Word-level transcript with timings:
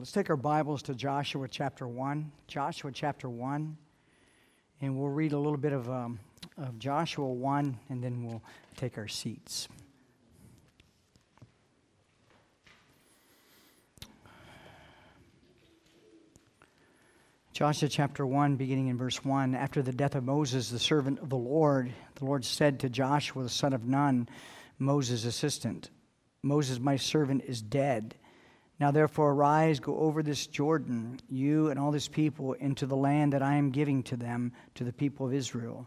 Let's 0.00 0.12
take 0.12 0.30
our 0.30 0.36
Bibles 0.36 0.82
to 0.84 0.94
Joshua 0.94 1.46
chapter 1.46 1.86
1. 1.86 2.32
Joshua 2.46 2.90
chapter 2.90 3.28
1. 3.28 3.76
And 4.80 4.98
we'll 4.98 5.10
read 5.10 5.34
a 5.34 5.38
little 5.38 5.58
bit 5.58 5.74
of, 5.74 5.90
um, 5.90 6.18
of 6.56 6.78
Joshua 6.78 7.28
1, 7.28 7.78
and 7.90 8.02
then 8.02 8.24
we'll 8.24 8.42
take 8.78 8.96
our 8.96 9.08
seats. 9.08 9.68
Joshua 17.52 17.90
chapter 17.90 18.24
1, 18.24 18.56
beginning 18.56 18.86
in 18.86 18.96
verse 18.96 19.22
1. 19.22 19.54
After 19.54 19.82
the 19.82 19.92
death 19.92 20.14
of 20.14 20.24
Moses, 20.24 20.70
the 20.70 20.78
servant 20.78 21.18
of 21.18 21.28
the 21.28 21.36
Lord, 21.36 21.92
the 22.14 22.24
Lord 22.24 22.46
said 22.46 22.80
to 22.80 22.88
Joshua, 22.88 23.42
the 23.42 23.50
son 23.50 23.74
of 23.74 23.84
Nun, 23.84 24.30
Moses' 24.78 25.26
assistant, 25.26 25.90
Moses, 26.42 26.80
my 26.80 26.96
servant, 26.96 27.44
is 27.46 27.60
dead. 27.60 28.14
Now 28.80 28.90
therefore 28.90 29.32
arise, 29.32 29.78
go 29.78 29.98
over 29.98 30.22
this 30.22 30.46
Jordan, 30.46 31.20
you 31.28 31.68
and 31.68 31.78
all 31.78 31.90
this 31.90 32.08
people, 32.08 32.54
into 32.54 32.86
the 32.86 32.96
land 32.96 33.34
that 33.34 33.42
I 33.42 33.56
am 33.56 33.70
giving 33.70 34.02
to 34.04 34.16
them, 34.16 34.52
to 34.76 34.84
the 34.84 34.92
people 34.92 35.26
of 35.26 35.34
Israel. 35.34 35.86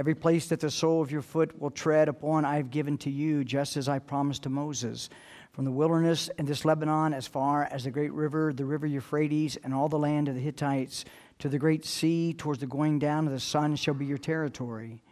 Every 0.00 0.14
place 0.14 0.48
that 0.48 0.58
the 0.58 0.70
sole 0.70 1.02
of 1.02 1.12
your 1.12 1.20
foot 1.20 1.60
will 1.60 1.70
tread 1.70 2.08
upon, 2.08 2.46
I 2.46 2.56
have 2.56 2.70
given 2.70 2.96
to 2.98 3.10
you, 3.10 3.44
just 3.44 3.76
as 3.76 3.90
I 3.90 3.98
promised 3.98 4.44
to 4.44 4.48
Moses. 4.48 5.10
From 5.52 5.66
the 5.66 5.70
wilderness 5.70 6.30
and 6.38 6.48
this 6.48 6.64
Lebanon, 6.64 7.12
as 7.12 7.26
far 7.26 7.64
as 7.64 7.84
the 7.84 7.90
great 7.90 8.12
river, 8.12 8.54
the 8.54 8.64
river 8.64 8.86
Euphrates, 8.86 9.56
and 9.62 9.74
all 9.74 9.90
the 9.90 9.98
land 9.98 10.26
of 10.28 10.34
the 10.34 10.40
Hittites, 10.40 11.04
to 11.40 11.50
the 11.50 11.58
great 11.58 11.84
sea, 11.84 12.32
towards 12.32 12.60
the 12.60 12.66
going 12.66 12.98
down 12.98 13.26
of 13.26 13.34
the 13.34 13.38
sun, 13.38 13.76
shall 13.76 13.94
be 13.94 14.06
your 14.06 14.18
territory. 14.18 15.02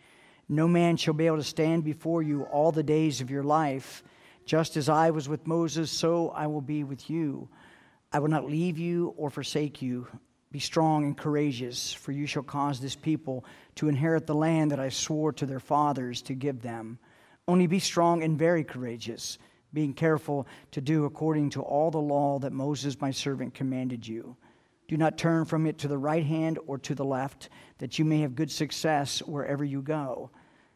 No 0.49 0.67
man 0.67 0.97
shall 0.97 1.15
be 1.15 1.27
able 1.27 1.37
to 1.37 1.45
stand 1.45 1.85
before 1.85 2.23
you 2.23 2.45
all 2.45 2.73
the 2.73 2.83
days 2.83 3.21
of 3.21 3.31
your 3.31 3.45
life. 3.45 4.03
Just 4.45 4.77
as 4.77 4.89
I 4.89 5.11
was 5.11 5.29
with 5.29 5.47
Moses, 5.47 5.91
so 5.91 6.31
I 6.31 6.47
will 6.47 6.61
be 6.61 6.85
with 6.85 7.09
you. 7.09 7.49
I 8.13 8.19
will 8.19 8.29
not 8.29 8.49
leave 8.49 8.79
you 8.79 9.15
or 9.17 9.31
forsake 9.31 9.81
you. 9.81 10.07
Be 10.51 10.59
strong 10.59 11.05
and 11.05 11.17
courageous, 11.17 11.93
for 11.95 12.13
you 12.13 12.27
shall 12.27 12.43
cause 12.43 12.79
this 12.79 12.95
people 12.95 13.45
to 13.77 13.89
inherit 13.89 14.27
the 14.27 14.35
land 14.35 14.71
that 14.71 14.81
I 14.81 14.91
swore 14.91 15.33
to 15.33 15.47
their 15.47 15.61
fathers 15.61 16.21
to 16.23 16.35
give 16.35 16.61
them. 16.61 16.99
Only 17.49 17.67
be 17.67 17.79
strong 17.79 18.23
and 18.23 18.39
very 18.39 18.63
courageous, 18.63 19.39
being 19.73 19.95
careful 19.95 20.47
to 20.73 20.83
do 20.83 21.07
according 21.07 21.51
to 21.51 21.63
all 21.63 21.91
the 21.91 21.99
law 21.99 22.39
that 22.41 22.53
Moses 22.53 23.01
my 23.01 23.11
servant 23.11 23.55
commanded 23.55 24.07
you. 24.07 24.37
Do 24.89 24.99
not 24.99 25.17
turn 25.17 25.47
from 25.47 25.67
it 25.67 25.79
to 25.79 25.89
the 25.89 25.97
right 25.97 26.25
hand 26.25 26.59
or 26.67 26.77
to 26.79 26.95
the 26.95 27.05
left, 27.05 27.49
that 27.79 27.99
you 27.99 28.05
may 28.05 28.21
have 28.21 28.35
good 28.35 28.51
success 28.51 29.21
wherever 29.21 29.65
you 29.65 29.81
go. 29.81 30.31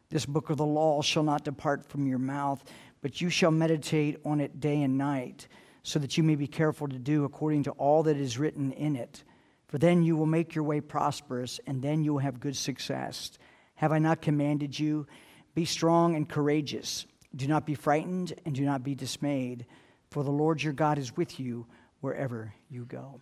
This 0.09 0.25
book 0.25 0.49
of 0.49 0.57
the 0.57 0.65
law 0.65 1.01
shall 1.03 1.23
not 1.23 1.43
depart 1.43 1.85
from 1.85 2.07
your 2.07 2.17
mouth 2.17 2.63
but 3.01 3.21
you 3.21 3.29
shall 3.29 3.51
meditate 3.51 4.17
on 4.25 4.39
it 4.39 4.59
day 4.59 4.81
and 4.81 4.97
night, 4.97 5.47
so 5.83 5.99
that 5.99 6.17
you 6.17 6.23
may 6.23 6.35
be 6.35 6.47
careful 6.47 6.87
to 6.87 6.99
do 6.99 7.23
according 7.23 7.63
to 7.63 7.71
all 7.71 8.03
that 8.03 8.17
is 8.17 8.37
written 8.37 8.71
in 8.73 8.95
it. 8.95 9.23
For 9.67 9.77
then 9.77 10.03
you 10.03 10.15
will 10.15 10.25
make 10.25 10.55
your 10.55 10.63
way 10.63 10.81
prosperous, 10.81 11.59
and 11.67 11.81
then 11.81 12.03
you 12.03 12.13
will 12.13 12.19
have 12.19 12.39
good 12.39 12.55
success. 12.55 13.31
Have 13.75 13.91
I 13.91 13.99
not 13.99 14.21
commanded 14.21 14.77
you? 14.77 15.07
Be 15.55 15.65
strong 15.65 16.15
and 16.15 16.27
courageous. 16.27 17.05
Do 17.35 17.47
not 17.47 17.65
be 17.65 17.75
frightened, 17.75 18.33
and 18.45 18.55
do 18.55 18.63
not 18.63 18.83
be 18.83 18.95
dismayed, 18.95 19.65
for 20.09 20.23
the 20.23 20.31
Lord 20.31 20.63
your 20.63 20.73
God 20.73 20.97
is 20.97 21.15
with 21.15 21.39
you 21.39 21.67
wherever 22.01 22.53
you 22.69 22.85
go. 22.85 23.21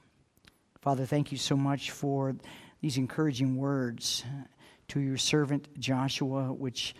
Father, 0.82 1.06
thank 1.06 1.32
you 1.32 1.38
so 1.38 1.58
much 1.58 1.92
for 1.92 2.36
these 2.82 2.98
encouraging 2.98 3.58
words 3.58 4.24
uh, 4.28 4.44
to 4.90 5.00
your 5.00 5.18
servant 5.18 5.68
Joshua, 5.80 6.54
which 6.54 6.94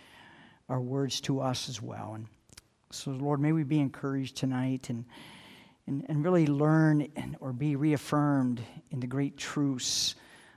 are 0.68 0.80
words 0.80 1.20
to 1.22 1.40
us 1.40 1.68
as 1.68 1.80
well. 1.80 2.14
And 2.14 2.26
so, 2.96 3.10
Lord, 3.10 3.40
may 3.40 3.52
we 3.52 3.62
be 3.62 3.78
encouraged 3.78 4.36
tonight 4.36 4.88
and, 4.88 5.04
and, 5.86 6.04
and 6.08 6.24
really 6.24 6.46
learn 6.46 7.06
and, 7.14 7.36
or 7.40 7.52
be 7.52 7.76
reaffirmed 7.76 8.62
in 8.90 9.00
the 9.00 9.06
great 9.06 9.36
truths 9.36 10.14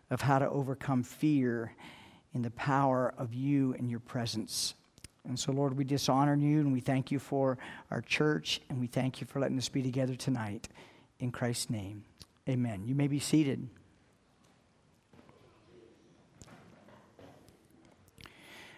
of 0.10 0.22
how 0.22 0.40
to 0.40 0.50
overcome 0.50 1.04
fear 1.04 1.74
in 2.34 2.42
the 2.42 2.52
power 2.52 3.14
of 3.18 3.34
you 3.34 3.74
and 3.74 3.90
your 3.90 4.00
presence. 4.00 4.74
And 5.28 5.38
so, 5.38 5.52
Lord, 5.52 5.78
we 5.78 5.84
dishonor 5.84 6.36
you 6.36 6.62
and 6.62 6.72
we 6.72 6.80
thank 6.80 7.12
you 7.12 7.20
for 7.20 7.58
our 7.92 8.02
church 8.02 8.62
and 8.70 8.80
we 8.80 8.88
thank 8.88 9.20
you 9.20 9.28
for 9.28 9.40
letting 9.40 9.58
us 9.58 9.68
be 9.68 9.84
together 9.84 10.16
tonight. 10.16 10.70
In 11.20 11.32
Christ's 11.32 11.70
name, 11.70 12.06
amen. 12.48 12.86
You 12.86 12.96
may 12.96 13.08
be 13.08 13.20
seated. 13.20 13.68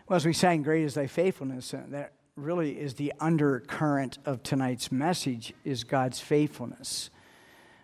Well, 0.08 0.18
as 0.18 0.26
we 0.26 0.34
sang, 0.34 0.64
Great 0.64 0.84
is 0.84 0.96
Thy 0.96 1.06
Faithfulness, 1.06 1.76
that 1.90 2.14
really 2.38 2.80
is 2.80 2.94
the 2.94 3.14
undercurrent 3.20 4.18
of 4.26 4.42
tonight's 4.42 4.92
message 4.92 5.54
is 5.66 5.84
God's 5.84 6.20
faithfulness. 6.20 7.10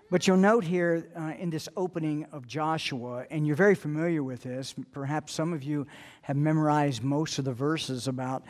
But 0.09 0.25
you'll 0.25 0.38
note 0.38 0.63
here 0.63 1.06
uh, 1.19 1.34
in 1.38 1.50
this 1.50 1.68
opening 1.75 2.25
of 2.31 2.47
Joshua, 2.47 3.25
and 3.30 3.46
you're 3.46 3.57
very 3.57 3.75
familiar 3.75 4.24
with 4.24 4.44
this, 4.44 4.74
perhaps 4.94 5.34
some 5.34 5.52
of 5.52 5.63
you 5.63 5.86
have 6.22 6.38
memorized 6.38 7.03
most 7.03 7.40
of 7.40 7.46
the 7.46 7.52
verses 7.52 8.07
about 8.07 8.46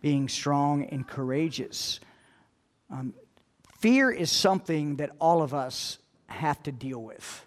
being 0.00 0.28
strong 0.28 0.84
and 0.84 1.06
courageous. 1.06 1.98
Um, 2.88 3.12
fear 3.80 4.12
is 4.12 4.30
something 4.30 4.96
that 4.96 5.10
all 5.20 5.42
of 5.42 5.52
us 5.52 5.98
have 6.28 6.62
to 6.62 6.70
deal 6.70 7.02
with. 7.02 7.44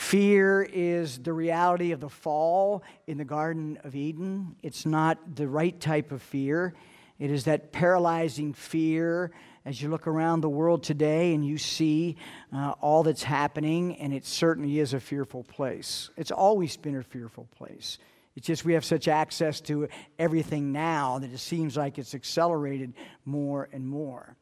Fear 0.00 0.66
is 0.72 1.18
the 1.18 1.32
reality 1.32 1.92
of 1.92 2.00
the 2.00 2.08
fall 2.08 2.82
in 3.06 3.18
the 3.18 3.24
Garden 3.24 3.78
of 3.84 3.94
Eden. 3.94 4.56
It's 4.62 4.86
not 4.86 5.36
the 5.36 5.46
right 5.46 5.78
type 5.78 6.10
of 6.10 6.22
fear. 6.22 6.72
It 7.18 7.30
is 7.30 7.44
that 7.44 7.70
paralyzing 7.70 8.54
fear 8.54 9.30
as 9.66 9.80
you 9.80 9.90
look 9.90 10.06
around 10.06 10.40
the 10.40 10.48
world 10.48 10.82
today 10.82 11.34
and 11.34 11.46
you 11.46 11.58
see 11.58 12.16
uh, 12.50 12.72
all 12.80 13.02
that's 13.02 13.22
happening, 13.22 13.94
and 13.98 14.14
it 14.14 14.24
certainly 14.24 14.78
is 14.78 14.94
a 14.94 15.00
fearful 15.00 15.44
place. 15.44 16.08
It's 16.16 16.32
always 16.32 16.78
been 16.78 16.96
a 16.96 17.02
fearful 17.02 17.46
place. 17.56 17.98
It's 18.36 18.46
just 18.46 18.64
we 18.64 18.72
have 18.72 18.86
such 18.86 19.06
access 19.06 19.60
to 19.62 19.86
everything 20.18 20.72
now 20.72 21.18
that 21.18 21.30
it 21.30 21.38
seems 21.38 21.76
like 21.76 21.98
it's 21.98 22.14
accelerated 22.14 22.94
more 23.26 23.68
and 23.70 23.86
more. 23.86 24.34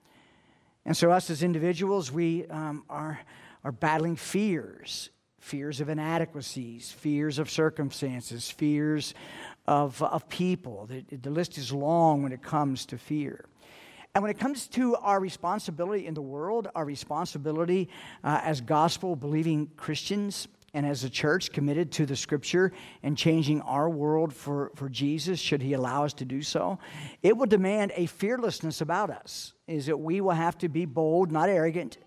And 0.87 0.97
so, 0.97 1.11
us 1.11 1.29
as 1.31 1.43
individuals, 1.43 2.13
we 2.13 2.47
um, 2.47 2.85
are, 2.89 3.19
are 3.65 3.73
battling 3.73 4.15
fears 4.15 5.11
fears 5.39 5.81
of 5.81 5.89
inadequacies, 5.89 6.91
fears 6.91 7.39
of 7.39 7.51
circumstances, 7.51 8.51
fears 8.51 9.15
of, 9.67 10.03
of 10.03 10.29
people. 10.29 10.87
The, 10.87 11.05
the 11.17 11.31
list 11.31 11.59
is 11.59 11.73
long 11.73 12.23
when 12.23 12.33
it 12.33 12.43
comes 12.43 12.87
to 12.87 12.99
fear. 12.99 13.45
And 14.15 14.23
when 14.23 14.31
it 14.31 14.39
comes 14.39 14.67
to 14.69 14.97
our 14.97 15.21
responsibility 15.21 16.07
in 16.07 16.15
the 16.15 16.23
world, 16.23 16.69
our 16.75 16.85
responsibility 16.85 17.89
uh, 18.25 18.41
as 18.43 18.61
gospel 18.61 19.15
believing 19.15 19.71
Christians 19.77 20.49
and 20.75 20.85
as 20.85 21.05
a 21.05 21.11
church 21.11 21.53
committed 21.53 21.93
to 21.93 22.07
the 22.07 22.17
scripture 22.17 22.73
and 23.03 23.17
changing 23.17 23.61
our 23.63 23.89
world 23.89 24.35
for, 24.35 24.71
for 24.75 24.89
Jesus, 24.89 25.39
should 25.41 25.63
he 25.63 25.73
allow 25.73 26.05
us 26.05 26.13
to 26.15 26.25
do 26.25 26.43
so, 26.43 26.79
it 27.23 27.37
will 27.37 27.47
demand 27.47 27.93
a 27.95 28.07
fearlessness 28.07 28.81
about 28.81 29.11
us. 29.11 29.55
Is 29.67 29.87
that 29.87 29.99
we 29.99 30.21
will 30.21 30.33
have 30.33 30.59
to 30.59 30.69
be 30.69 30.85
bold, 30.85 31.31
not 31.31 31.49
arrogant, 31.49 31.99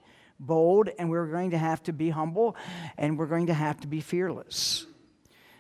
bold, 0.42 0.90
and 1.00 1.10
we're 1.10 1.28
going 1.28 1.52
to 1.52 1.58
have 1.58 1.82
to 1.84 1.94
be 1.94 2.10
humble, 2.10 2.56
and 2.98 3.18
we're 3.18 3.28
going 3.28 3.48
to 3.48 3.54
have 3.54 3.80
to 3.82 3.88
be 3.88 4.02
fearless. 4.02 4.86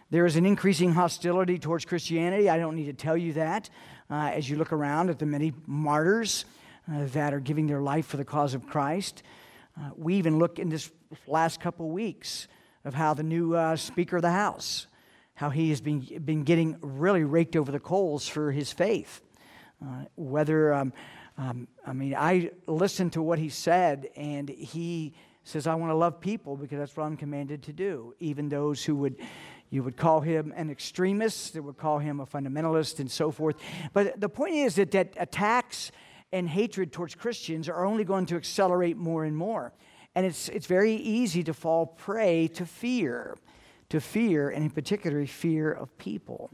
There 0.09 0.25
is 0.25 0.35
an 0.35 0.45
increasing 0.45 0.91
hostility 0.91 1.57
towards 1.57 1.85
Christianity. 1.85 2.49
I 2.49 2.57
don't 2.57 2.75
need 2.75 2.87
to 2.87 2.93
tell 2.93 3.15
you 3.15 3.31
that 3.33 3.69
uh, 4.09 4.31
as 4.33 4.49
you 4.49 4.57
look 4.57 4.73
around 4.73 5.09
at 5.09 5.19
the 5.19 5.25
many 5.25 5.53
martyrs 5.65 6.43
uh, 6.91 7.05
that 7.13 7.33
are 7.33 7.39
giving 7.39 7.67
their 7.67 7.81
life 7.81 8.07
for 8.07 8.17
the 8.17 8.25
cause 8.25 8.53
of 8.53 8.67
Christ. 8.67 9.23
Uh, 9.79 9.91
we 9.95 10.15
even 10.15 10.37
look 10.37 10.59
in 10.59 10.67
this 10.67 10.91
last 11.27 11.61
couple 11.61 11.89
weeks 11.89 12.47
of 12.83 12.93
how 12.93 13.13
the 13.13 13.23
new 13.23 13.55
uh, 13.55 13.75
Speaker 13.75 14.17
of 14.17 14.21
the 14.21 14.31
House, 14.31 14.87
how 15.35 15.49
he 15.49 15.69
has 15.69 15.79
been, 15.79 16.01
been 16.25 16.43
getting 16.43 16.77
really 16.81 17.23
raked 17.23 17.55
over 17.55 17.71
the 17.71 17.79
coals 17.79 18.27
for 18.27 18.51
his 18.51 18.71
faith. 18.73 19.21
Uh, 19.83 20.05
whether 20.15 20.73
um, 20.73 20.93
um, 21.37 21.67
I 21.85 21.93
mean, 21.93 22.15
I 22.15 22.51
listened 22.67 23.13
to 23.13 23.21
what 23.21 23.39
he 23.39 23.49
said, 23.49 24.09
and 24.15 24.49
he 24.49 25.13
says, 25.43 25.65
I 25.67 25.75
want 25.75 25.91
to 25.91 25.95
love 25.95 26.19
people 26.19 26.55
because 26.55 26.79
that's 26.79 26.95
what 26.95 27.05
I'm 27.05 27.17
commanded 27.17 27.63
to 27.63 27.73
do. 27.73 28.13
Even 28.19 28.49
those 28.49 28.83
who 28.83 28.95
would, 28.97 29.15
you 29.69 29.83
would 29.83 29.97
call 29.97 30.21
him 30.21 30.53
an 30.55 30.69
extremist, 30.69 31.53
that 31.53 31.63
would 31.63 31.77
call 31.77 31.99
him 31.99 32.19
a 32.19 32.25
fundamentalist, 32.25 32.99
and 32.99 33.09
so 33.09 33.31
forth. 33.31 33.55
But 33.93 34.19
the 34.19 34.29
point 34.29 34.55
is 34.55 34.75
that, 34.75 34.91
that 34.91 35.13
attacks 35.17 35.91
and 36.31 36.47
hatred 36.47 36.91
towards 36.91 37.15
Christians 37.15 37.67
are 37.67 37.85
only 37.85 38.03
going 38.03 38.25
to 38.27 38.35
accelerate 38.35 38.97
more 38.97 39.25
and 39.25 39.35
more. 39.35 39.73
And 40.15 40.25
it's, 40.25 40.49
it's 40.49 40.67
very 40.67 40.93
easy 40.93 41.43
to 41.43 41.53
fall 41.53 41.85
prey 41.85 42.47
to 42.49 42.65
fear, 42.65 43.37
to 43.89 43.99
fear, 43.99 44.49
and 44.49 44.63
in 44.63 44.69
particular, 44.69 45.25
fear 45.25 45.71
of 45.71 45.97
people 45.97 46.51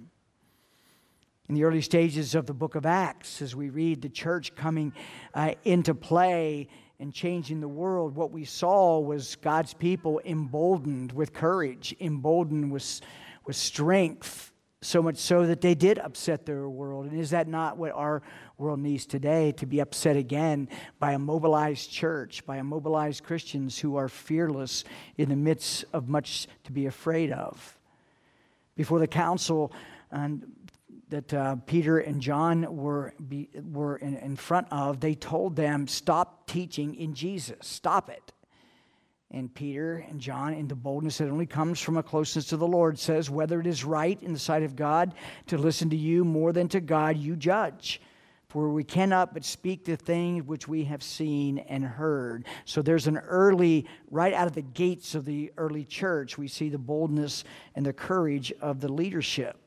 in 1.50 1.56
the 1.56 1.64
early 1.64 1.82
stages 1.82 2.36
of 2.36 2.46
the 2.46 2.54
book 2.54 2.76
of 2.76 2.86
Acts, 2.86 3.42
as 3.42 3.56
we 3.56 3.70
read 3.70 4.02
the 4.02 4.10
church 4.10 4.54
coming 4.56 4.92
uh, 5.34 5.54
into 5.64 5.96
play 5.96 6.68
and 7.00 7.14
changing 7.14 7.62
the 7.62 7.68
world, 7.68 8.16
what 8.16 8.32
we 8.32 8.44
saw 8.44 9.00
was 9.00 9.38
God's 9.38 9.74
people 9.74 10.20
emboldened 10.26 11.14
with 11.14 11.32
courage, 11.32 11.96
emboldened 12.02 12.70
with, 12.70 13.00
with 13.46 13.56
strength, 13.56 14.52
so 14.82 15.02
much 15.02 15.18
so 15.18 15.46
that 15.46 15.62
they 15.62 15.74
did 15.74 16.00
upset 16.00 16.46
their 16.46 16.68
world. 16.68 17.06
And 17.06 17.20
is 17.20 17.30
that 17.30 17.48
not 17.48 17.78
what 17.78 17.92
our 17.94 18.22
world 18.58 18.80
needs 18.80 19.06
today? 19.06 19.54
To 19.54 19.66
be 19.66 19.80
upset 19.80 20.18
again 20.18 20.68
by 21.00 21.14
a 21.14 21.20
mobilized 21.20 21.90
church, 21.90 22.46
by 22.46 22.58
a 22.58 22.64
mobilized 22.64 23.24
Christians 23.24 23.80
who 23.80 23.96
are 23.96 24.10
fearless 24.10 24.84
in 25.18 25.30
the 25.30 25.36
midst 25.36 25.86
of 25.94 26.10
much 26.10 26.48
to 26.66 26.74
be 26.74 26.88
afraid 26.88 27.32
of. 27.32 27.78
Before 28.76 29.00
the 29.00 29.08
council 29.08 29.72
and 30.12 30.46
that 31.10 31.34
uh, 31.34 31.56
Peter 31.66 32.00
and 32.00 32.22
John 32.22 32.76
were, 32.76 33.14
be, 33.28 33.50
were 33.72 33.98
in, 33.98 34.18
in 34.18 34.36
front 34.36 34.68
of, 34.72 35.00
they 35.00 35.16
told 35.16 35.56
them, 35.56 35.88
Stop 35.88 36.48
teaching 36.48 36.96
in 36.96 37.14
Jesus. 37.14 37.58
Stop 37.62 38.10
it. 38.10 38.34
And 39.32 39.54
Peter 39.54 40.06
and 40.10 40.22
John, 40.22 40.54
in 40.54 40.68
the 40.68 40.76
boldness 40.76 41.18
that 41.18 41.30
only 41.30 41.46
comes 41.46 41.82
from 41.82 41.98
a 41.98 42.04
closeness 42.04 42.46
to 42.48 42.58
the 42.58 42.68
Lord, 42.68 42.98
says, 42.98 43.30
Whether 43.30 43.60
it 43.60 43.68
is 43.68 43.84
right 43.84 44.22
in 44.22 44.34
the 44.34 44.40
sight 44.40 44.64
of 44.64 44.76
God 44.76 45.14
to 45.48 45.58
listen 45.58 45.90
to 45.90 45.98
you 45.98 46.24
more 46.24 46.54
than 46.54 46.68
to 46.70 46.80
God, 46.80 47.18
you 47.18 47.36
judge. 47.36 48.02
For 48.50 48.70
we 48.70 48.86
cannot 48.86 49.34
but 49.34 49.44
speak 49.44 49.84
the 49.84 49.98
things 49.98 50.46
which 50.46 50.70
we 50.70 50.86
have 50.86 51.04
seen 51.04 51.58
and 51.58 51.84
heard. 51.84 52.46
So 52.64 52.82
there's 52.82 53.08
an 53.08 53.18
early, 53.18 53.86
right 54.10 54.34
out 54.34 54.48
of 54.48 54.54
the 54.54 54.62
gates 54.62 55.16
of 55.16 55.26
the 55.26 55.52
early 55.58 55.84
church, 55.84 56.38
we 56.38 56.48
see 56.48 56.70
the 56.70 56.78
boldness 56.78 57.44
and 57.76 57.86
the 57.86 57.92
courage 57.92 58.54
of 58.62 58.80
the 58.80 58.92
leadership. 58.92 59.67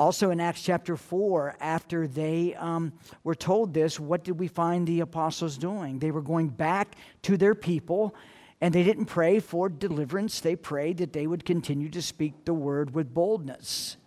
Also 0.00 0.30
in 0.30 0.40
Acts 0.40 0.62
chapter 0.62 0.96
4, 0.96 1.58
after 1.60 2.08
they 2.08 2.54
um, 2.54 2.90
were 3.22 3.34
told 3.34 3.74
this, 3.74 4.00
what 4.00 4.24
did 4.24 4.40
we 4.40 4.48
find 4.48 4.86
the 4.86 5.00
apostles 5.00 5.58
doing? 5.58 5.98
They 5.98 6.10
were 6.10 6.22
going 6.22 6.48
back 6.48 6.96
to 7.22 7.36
their 7.36 7.54
people 7.54 8.14
and 8.62 8.74
they 8.74 8.82
didn't 8.82 9.06
pray 9.06 9.40
for 9.40 9.68
deliverance, 9.68 10.40
they 10.40 10.56
prayed 10.56 10.96
that 10.98 11.12
they 11.12 11.26
would 11.26 11.44
continue 11.44 11.90
to 11.90 12.00
speak 12.00 12.46
the 12.46 12.54
word 12.54 12.94
with 12.94 13.12
boldness. 13.12 13.98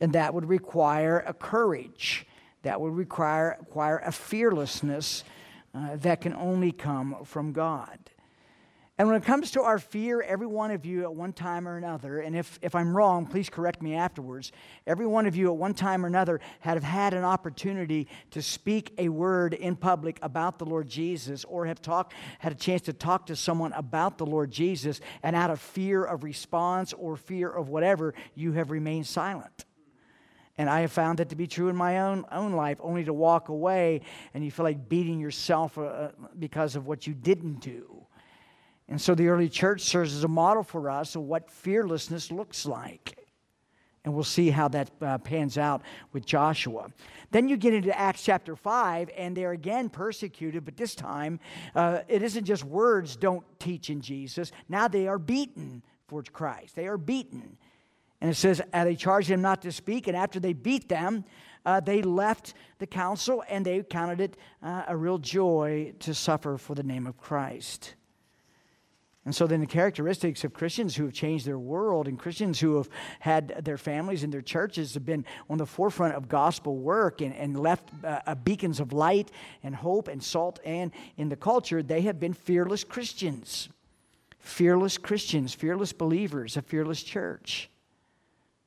And 0.00 0.14
that 0.14 0.32
would 0.32 0.48
require 0.48 1.22
a 1.26 1.34
courage, 1.34 2.26
that 2.62 2.80
would 2.80 2.94
require, 2.94 3.58
require 3.60 3.98
a 3.98 4.12
fearlessness 4.12 5.22
uh, 5.74 5.96
that 5.96 6.22
can 6.22 6.32
only 6.32 6.72
come 6.72 7.24
from 7.24 7.52
God. 7.52 7.98
And 8.98 9.06
when 9.06 9.16
it 9.18 9.24
comes 9.24 9.50
to 9.50 9.62
our 9.62 9.78
fear, 9.78 10.22
every 10.22 10.46
one 10.46 10.70
of 10.70 10.86
you 10.86 11.02
at 11.02 11.14
one 11.14 11.34
time 11.34 11.68
or 11.68 11.76
another, 11.76 12.20
and 12.20 12.34
if, 12.34 12.58
if 12.62 12.74
I'm 12.74 12.96
wrong, 12.96 13.26
please 13.26 13.50
correct 13.50 13.82
me 13.82 13.94
afterwards, 13.94 14.52
every 14.86 15.06
one 15.06 15.26
of 15.26 15.36
you 15.36 15.48
at 15.48 15.56
one 15.56 15.74
time 15.74 16.02
or 16.02 16.08
another 16.08 16.40
have 16.60 16.82
had 16.82 17.12
an 17.12 17.22
opportunity 17.22 18.08
to 18.30 18.40
speak 18.40 18.94
a 18.96 19.10
word 19.10 19.52
in 19.52 19.76
public 19.76 20.18
about 20.22 20.58
the 20.58 20.64
Lord 20.64 20.88
Jesus 20.88 21.44
or 21.44 21.66
have 21.66 21.82
talked, 21.82 22.14
had 22.38 22.52
a 22.52 22.54
chance 22.54 22.80
to 22.82 22.94
talk 22.94 23.26
to 23.26 23.36
someone 23.36 23.74
about 23.74 24.16
the 24.16 24.24
Lord 24.24 24.50
Jesus, 24.50 25.02
and 25.22 25.36
out 25.36 25.50
of 25.50 25.60
fear 25.60 26.02
of 26.02 26.24
response 26.24 26.94
or 26.94 27.16
fear 27.16 27.50
of 27.50 27.68
whatever, 27.68 28.14
you 28.34 28.52
have 28.52 28.70
remained 28.70 29.06
silent. 29.06 29.66
And 30.56 30.70
I 30.70 30.80
have 30.80 30.92
found 30.92 31.18
that 31.18 31.28
to 31.28 31.36
be 31.36 31.46
true 31.46 31.68
in 31.68 31.76
my 31.76 32.00
own, 32.00 32.24
own 32.32 32.54
life, 32.54 32.78
only 32.80 33.04
to 33.04 33.12
walk 33.12 33.50
away 33.50 34.00
and 34.32 34.42
you 34.42 34.50
feel 34.50 34.64
like 34.64 34.88
beating 34.88 35.20
yourself 35.20 35.76
uh, 35.76 36.12
because 36.38 36.76
of 36.76 36.86
what 36.86 37.06
you 37.06 37.12
didn't 37.12 37.60
do. 37.60 38.05
And 38.88 39.00
so 39.00 39.14
the 39.14 39.28
early 39.28 39.48
church 39.48 39.82
serves 39.82 40.14
as 40.14 40.24
a 40.24 40.28
model 40.28 40.62
for 40.62 40.88
us 40.88 41.16
of 41.16 41.22
what 41.22 41.50
fearlessness 41.50 42.30
looks 42.30 42.66
like. 42.66 43.18
And 44.04 44.14
we'll 44.14 44.22
see 44.22 44.50
how 44.50 44.68
that 44.68 44.90
uh, 45.02 45.18
pans 45.18 45.58
out 45.58 45.82
with 46.12 46.24
Joshua. 46.24 46.92
Then 47.32 47.48
you 47.48 47.56
get 47.56 47.74
into 47.74 47.96
Acts 47.98 48.22
chapter 48.22 48.54
5, 48.54 49.10
and 49.16 49.36
they're 49.36 49.50
again 49.50 49.88
persecuted, 49.88 50.64
but 50.64 50.76
this 50.76 50.94
time 50.94 51.40
uh, 51.74 52.00
it 52.06 52.22
isn't 52.22 52.44
just 52.44 52.62
words 52.62 53.16
don't 53.16 53.44
teach 53.58 53.90
in 53.90 54.00
Jesus. 54.00 54.52
Now 54.68 54.86
they 54.86 55.08
are 55.08 55.18
beaten 55.18 55.82
for 56.06 56.22
Christ. 56.22 56.76
They 56.76 56.86
are 56.86 56.96
beaten. 56.96 57.56
And 58.20 58.30
it 58.30 58.34
says, 58.34 58.62
uh, 58.72 58.84
they 58.84 58.94
charged 58.94 59.28
them 59.28 59.42
not 59.42 59.60
to 59.62 59.72
speak, 59.72 60.06
and 60.06 60.16
after 60.16 60.38
they 60.38 60.52
beat 60.52 60.88
them, 60.88 61.24
uh, 61.64 61.80
they 61.80 62.00
left 62.00 62.54
the 62.78 62.86
council 62.86 63.42
and 63.48 63.66
they 63.66 63.82
counted 63.82 64.20
it 64.20 64.36
uh, 64.62 64.84
a 64.86 64.96
real 64.96 65.18
joy 65.18 65.92
to 65.98 66.14
suffer 66.14 66.56
for 66.56 66.76
the 66.76 66.84
name 66.84 67.08
of 67.08 67.18
Christ. 67.18 67.95
And 69.26 69.34
so 69.34 69.48
then 69.48 69.58
the 69.58 69.66
characteristics 69.66 70.44
of 70.44 70.52
Christians 70.52 70.94
who 70.94 71.04
have 71.04 71.12
changed 71.12 71.44
their 71.44 71.58
world 71.58 72.06
and 72.06 72.16
Christians 72.16 72.60
who 72.60 72.76
have 72.76 72.88
had 73.18 73.64
their 73.64 73.76
families 73.76 74.22
and 74.22 74.32
their 74.32 74.40
churches 74.40 74.94
have 74.94 75.04
been 75.04 75.24
on 75.50 75.58
the 75.58 75.66
forefront 75.66 76.14
of 76.14 76.28
gospel 76.28 76.76
work 76.76 77.20
and, 77.20 77.34
and 77.34 77.58
left 77.58 77.90
uh, 78.04 78.36
beacons 78.36 78.78
of 78.78 78.92
light 78.92 79.32
and 79.64 79.74
hope 79.74 80.06
and 80.06 80.22
salt 80.22 80.60
and 80.64 80.92
in 81.16 81.28
the 81.28 81.34
culture, 81.34 81.82
they 81.82 82.02
have 82.02 82.20
been 82.20 82.34
fearless 82.34 82.84
Christians. 82.84 83.68
Fearless 84.38 84.96
Christians, 84.96 85.52
fearless 85.52 85.92
believers, 85.92 86.56
a 86.56 86.62
fearless 86.62 87.02
church. 87.02 87.68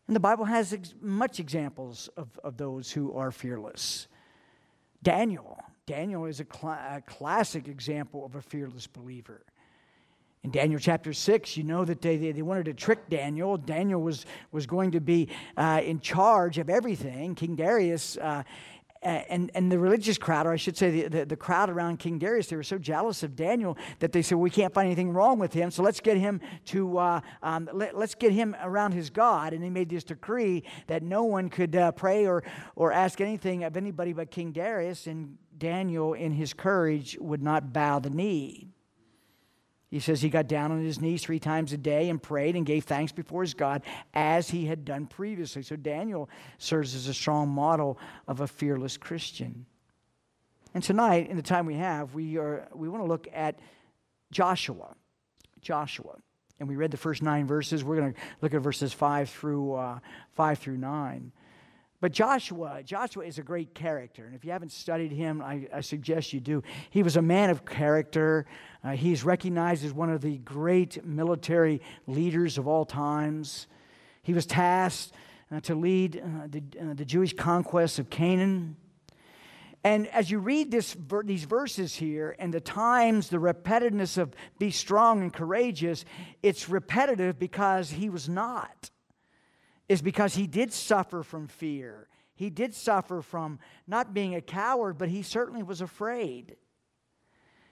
And 0.07 0.15
the 0.15 0.19
Bible 0.19 0.44
has 0.44 0.73
ex- 0.73 0.94
much 1.00 1.39
examples 1.39 2.09
of, 2.17 2.38
of 2.44 2.57
those 2.57 2.91
who 2.91 3.13
are 3.13 3.31
fearless. 3.31 4.09
Daniel. 5.01 5.57
Daniel 5.85 6.25
is 6.25 6.41
a, 6.41 6.45
cl- 6.51 6.73
a 6.73 7.01
classic 7.06 7.69
example 7.69 8.25
of 8.25 8.35
a 8.35 8.41
fearless 8.41 8.88
believer. 8.88 9.45
In 10.44 10.51
Daniel 10.51 10.80
chapter 10.80 11.12
6, 11.12 11.57
you 11.57 11.63
know 11.63 11.83
that 11.83 12.01
they, 12.01 12.15
they 12.31 12.41
wanted 12.41 12.65
to 12.65 12.74
trick 12.74 13.09
Daniel. 13.09 13.57
Daniel 13.57 14.01
was, 14.01 14.25
was 14.53 14.65
going 14.65 14.91
to 14.91 15.01
be 15.01 15.27
uh, 15.57 15.81
in 15.83 16.00
charge 16.00 16.57
of 16.57 16.69
everything. 16.69 17.36
King 17.36 17.57
Darius 17.57 18.15
uh, 18.15 18.44
and, 19.01 19.50
and 19.53 19.71
the 19.71 19.80
religious 19.80 20.18
crowd, 20.18 20.45
or 20.45 20.51
I 20.51 20.57
should 20.57 20.75
say 20.75 20.91
the, 20.91 21.07
the, 21.07 21.25
the, 21.25 21.36
crowd 21.36 21.69
around 21.69 22.00
King 22.00 22.19
Darius, 22.19 22.47
they 22.47 22.56
were 22.56 22.63
so 22.63 22.77
jealous 22.77 23.24
of 23.24 23.36
Daniel 23.36 23.77
that 24.00 24.12
they 24.12 24.21
said, 24.21 24.38
We 24.38 24.50
can't 24.50 24.74
find 24.74 24.88
anything 24.88 25.12
wrong 25.12 25.39
with 25.39 25.53
him, 25.53 25.71
so 25.71 25.83
let's 25.83 26.01
get 26.01 26.18
him 26.18 26.42
to, 26.65 26.97
uh, 26.97 27.21
um, 27.42 27.69
let, 27.71 27.95
us 27.95 28.13
get 28.15 28.33
him 28.33 28.56
around 28.62 28.94
his 28.94 29.09
God. 29.09 29.53
And 29.53 29.63
he 29.63 29.69
made 29.69 29.89
this 29.89 30.03
decree 30.03 30.63
that 30.88 31.01
no 31.01 31.24
one 31.24 31.50
could 31.50 31.75
uh, 31.75 31.94
pray 31.94 32.27
or, 32.27 32.44
or 32.75 32.92
ask 32.92 33.21
anything 33.21 33.63
of 33.63 33.77
anybody 33.77 34.12
but 34.12 34.31
King 34.31 34.51
Darius, 34.51 35.07
and 35.07 35.38
Daniel, 35.57 36.13
in 36.13 36.33
his 36.33 36.53
courage, 36.53 37.18
would 37.21 37.42
not 37.42 37.71
bow 37.71 38.00
the 38.00 38.09
knee. 38.09 38.68
He 39.89 40.00
says 40.00 40.21
he 40.21 40.30
got 40.30 40.47
down 40.47 40.71
on 40.71 40.83
his 40.83 41.01
knees 41.01 41.24
three 41.24 41.39
times 41.39 41.74
a 41.74 41.77
day 41.77 42.09
and 42.09 42.21
prayed 42.21 42.56
and 42.56 42.65
gave 42.65 42.83
thanks 42.83 43.12
before 43.12 43.41
his 43.41 43.56
God 43.56 43.81
as 44.13 44.50
he 44.50 44.65
had 44.65 44.86
done 44.86 45.07
previously. 45.07 45.63
So 45.63 45.75
Daniel 45.75 46.30
serves 46.59 46.94
as 46.94 47.07
a 47.07 47.13
strong 47.13 47.50
model 47.50 47.97
of 48.27 48.39
a 48.41 48.47
fearless 48.47 48.97
Christian. 48.97 49.65
And 50.75 50.83
tonight, 50.83 51.30
in 51.30 51.38
the 51.38 51.44
time 51.44 51.65
we 51.65 51.75
have, 51.75 52.13
we, 52.13 52.38
are, 52.38 52.68
we 52.75 52.88
want 52.88 53.03
to 53.03 53.07
look 53.07 53.27
at 53.33 53.59
Joshua. 54.31 54.95
Joshua. 55.62 56.18
And 56.59 56.69
we 56.69 56.75
read 56.75 56.92
the 56.92 56.97
first 56.97 57.24
nine 57.24 57.47
verses. 57.47 57.83
We're 57.83 57.95
going 57.95 58.13
to 58.13 58.19
look 58.42 58.53
at 58.53 58.62
verses 58.62 58.94
five 58.94 59.30
through, 59.30 59.74
uh, 59.74 60.00
five 60.33 60.59
through 60.59 60.77
nine. 60.77 61.31
But 62.01 62.13
Joshua, 62.13 62.81
Joshua 62.84 63.25
is 63.25 63.40
a 63.40 63.44
great 63.44 63.75
character. 63.75 64.25
And 64.25 64.34
if 64.34 64.46
you 64.46 64.51
haven't 64.51 64.72
studied 64.72 65.12
him, 65.12 65.42
I, 65.42 65.68
I 65.74 65.81
suggest 65.81 66.31
you 66.31 66.40
do. 66.40 66.63
He 66.92 67.04
was 67.04 67.18
a 67.18 67.22
man 67.22 67.50
of 67.50 67.66
character. 67.66 68.46
Uh, 68.84 68.92
he's 68.92 69.25
recognized 69.25 69.84
as 69.84 69.92
one 69.92 70.10
of 70.10 70.22
the 70.22 70.38
great 70.38 71.06
military 71.06 71.81
leaders 72.07 72.57
of 72.57 72.68
all 72.68 72.85
times. 72.85 73.68
He 74.21 74.33
was 74.33 74.45
tasked 74.45 75.14
uh, 75.52 75.59
to 75.62 75.76
lead 75.76 76.18
uh, 76.23 76.47
the, 76.47 76.64
uh, 76.80 76.94
the 76.94 77.06
Jewish 77.06 77.33
conquest 77.33 78.00
of 78.00 78.09
Canaan. 78.09 78.78
And 79.83 80.07
as 80.07 80.31
you 80.31 80.40
read 80.40 80.71
this, 80.71 80.95
these 81.26 81.44
verses 81.44 81.95
here 81.95 82.33
and 82.40 82.54
the 82.54 82.62
times, 82.62 83.30
the 83.30 83.38
repetitiveness 83.38 84.18
of 84.18 84.33
be 84.57 84.71
strong 84.71 85.21
and 85.21 85.33
courageous, 85.33 86.06
it's 86.44 86.69
repetitive 86.69 87.40
because 87.40 87.90
he 87.90 88.09
was 88.09 88.30
not 88.30 88.90
is 89.90 90.02
because 90.02 90.36
he 90.36 90.48
did 90.48 90.72
suffer 90.72 91.24
from 91.24 91.48
fear. 91.48 92.08
He 92.36 92.50
did 92.50 92.74
suffer 92.74 93.22
from 93.22 93.60
not 93.86 94.14
being 94.14 94.36
a 94.36 94.42
coward, 94.42 94.98
but 94.98 95.10
he 95.10 95.24
certainly 95.24 95.64
was 95.64 95.81
afraid. 95.81 96.56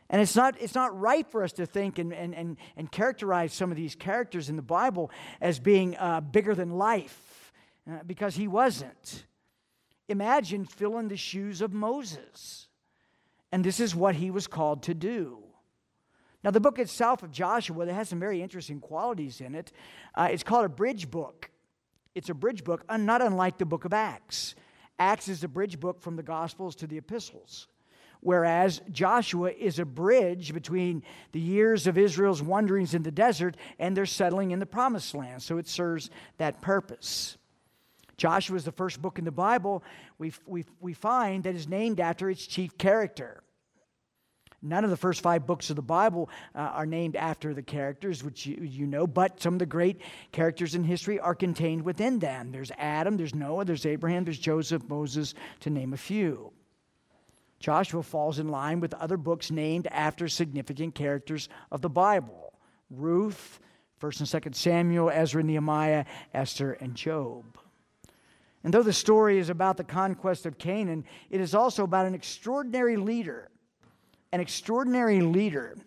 And 0.09 0.21
it's 0.21 0.35
not, 0.35 0.59
it's 0.59 0.75
not 0.75 0.99
right 0.99 1.29
for 1.29 1.43
us 1.43 1.53
to 1.53 1.65
think 1.65 1.99
and, 1.99 2.11
and, 2.11 2.33
and, 2.33 2.57
and 2.75 2.91
characterize 2.91 3.53
some 3.53 3.71
of 3.71 3.77
these 3.77 3.95
characters 3.95 4.49
in 4.49 4.55
the 4.55 4.61
Bible 4.61 5.11
as 5.39 5.59
being 5.59 5.95
uh, 5.97 6.21
bigger 6.21 6.55
than 6.55 6.71
life, 6.71 7.53
uh, 7.89 7.99
because 8.05 8.35
he 8.35 8.47
wasn't. 8.47 9.25
Imagine 10.09 10.65
filling 10.65 11.09
the 11.09 11.17
shoes 11.17 11.61
of 11.61 11.73
Moses. 11.73 12.67
And 13.51 13.63
this 13.63 13.79
is 13.79 13.95
what 13.95 14.15
he 14.15 14.31
was 14.31 14.47
called 14.47 14.83
to 14.83 14.93
do. 14.93 15.43
Now, 16.43 16.51
the 16.51 16.59
book 16.59 16.79
itself 16.79 17.23
of 17.23 17.31
Joshua, 17.31 17.85
that 17.85 17.93
has 17.93 18.09
some 18.09 18.19
very 18.19 18.41
interesting 18.41 18.79
qualities 18.79 19.41
in 19.41 19.55
it. 19.55 19.71
Uh, 20.15 20.29
it's 20.31 20.43
called 20.43 20.65
a 20.65 20.69
bridge 20.69 21.09
book. 21.11 21.51
It's 22.17 22.29
a 22.29 22.33
bridge 22.33 22.63
book, 22.63 22.83
not 22.89 23.21
unlike 23.21 23.59
the 23.59 23.65
book 23.65 23.85
of 23.85 23.93
Acts. 23.93 24.55
Acts 24.97 25.27
is 25.27 25.43
a 25.43 25.47
bridge 25.47 25.79
book 25.79 26.01
from 26.01 26.15
the 26.15 26.23
Gospels 26.23 26.75
to 26.77 26.87
the 26.87 26.97
epistles, 26.97 27.67
whereas 28.21 28.81
Joshua 28.91 29.51
is 29.51 29.77
a 29.77 29.85
bridge 29.85 30.51
between 30.51 31.03
the 31.31 31.39
years 31.39 31.85
of 31.85 31.95
Israel's 31.95 32.41
wanderings 32.41 32.95
in 32.95 33.03
the 33.03 33.11
desert 33.11 33.55
and 33.77 33.95
their 33.95 34.07
settling 34.07 34.49
in 34.49 34.57
the 34.57 34.65
promised 34.65 35.13
land. 35.13 35.43
So 35.43 35.59
it 35.59 35.67
serves 35.67 36.09
that 36.39 36.59
purpose. 36.59 37.37
Joshua 38.17 38.55
is 38.55 38.65
the 38.65 38.71
first 38.71 38.99
book 38.99 39.19
in 39.19 39.25
the 39.25 39.31
Bible 39.31 39.83
we, 40.17 40.33
we, 40.47 40.65
we 40.81 40.93
find 40.93 41.43
that 41.43 41.53
is 41.53 41.67
named 41.67 41.99
after 41.99 42.31
its 42.31 42.47
chief 42.47 42.79
character. 42.79 43.43
None 44.61 44.83
of 44.83 44.89
the 44.89 44.97
first 44.97 45.21
five 45.21 45.45
books 45.45 45.69
of 45.69 45.75
the 45.75 45.83
Bible 45.83 46.29
uh, 46.55 46.59
are 46.59 46.85
named 46.85 47.15
after 47.15 47.53
the 47.53 47.61
characters, 47.61 48.23
which 48.23 48.45
you, 48.47 48.57
you, 48.63 48.87
know, 48.87 49.05
but 49.05 49.39
some 49.39 49.53
of 49.53 49.59
the 49.59 49.67
great 49.67 50.01
characters 50.31 50.73
in 50.73 50.83
history 50.83 51.19
are 51.19 51.35
contained 51.35 51.83
within 51.83 52.17
them. 52.17 52.51
There's 52.51 52.71
Adam, 52.77 53.17
there's 53.17 53.35
Noah, 53.35 53.65
there's 53.65 53.85
Abraham, 53.85 54.23
there's 54.23 54.39
Joseph, 54.39 54.87
Moses, 54.89 55.35
to 55.59 55.69
name 55.69 55.93
a 55.93 55.97
few. 55.97 56.51
Joshua 57.59 58.01
falls 58.01 58.39
in 58.39 58.49
line 58.49 58.79
with 58.79 58.93
other 58.95 59.17
books 59.17 59.51
named 59.51 59.87
after 59.87 60.27
significant 60.27 60.95
characters 60.95 61.49
of 61.71 61.81
the 61.81 61.89
Bible 61.89 62.53
Ruth, 62.89 63.59
1st 64.01 64.33
and 64.33 64.43
2nd 64.43 64.55
Samuel, 64.55 65.09
Ezra, 65.09 65.43
Nehemiah, 65.43 66.05
Esther, 66.33 66.73
and 66.73 66.95
Job. 66.95 67.43
And 68.63 68.73
though 68.73 68.83
the 68.83 68.93
story 68.93 69.39
is 69.39 69.49
about 69.49 69.77
the 69.77 69.83
conquest 69.83 70.45
of 70.45 70.57
Canaan, 70.57 71.05
it 71.29 71.41
is 71.41 71.53
also 71.53 71.83
about 71.83 72.05
an 72.05 72.15
extraordinary 72.15 72.97
leader. 72.97 73.49
An 74.31 74.39
extraordinary 74.39 75.21
leader. 75.21 75.77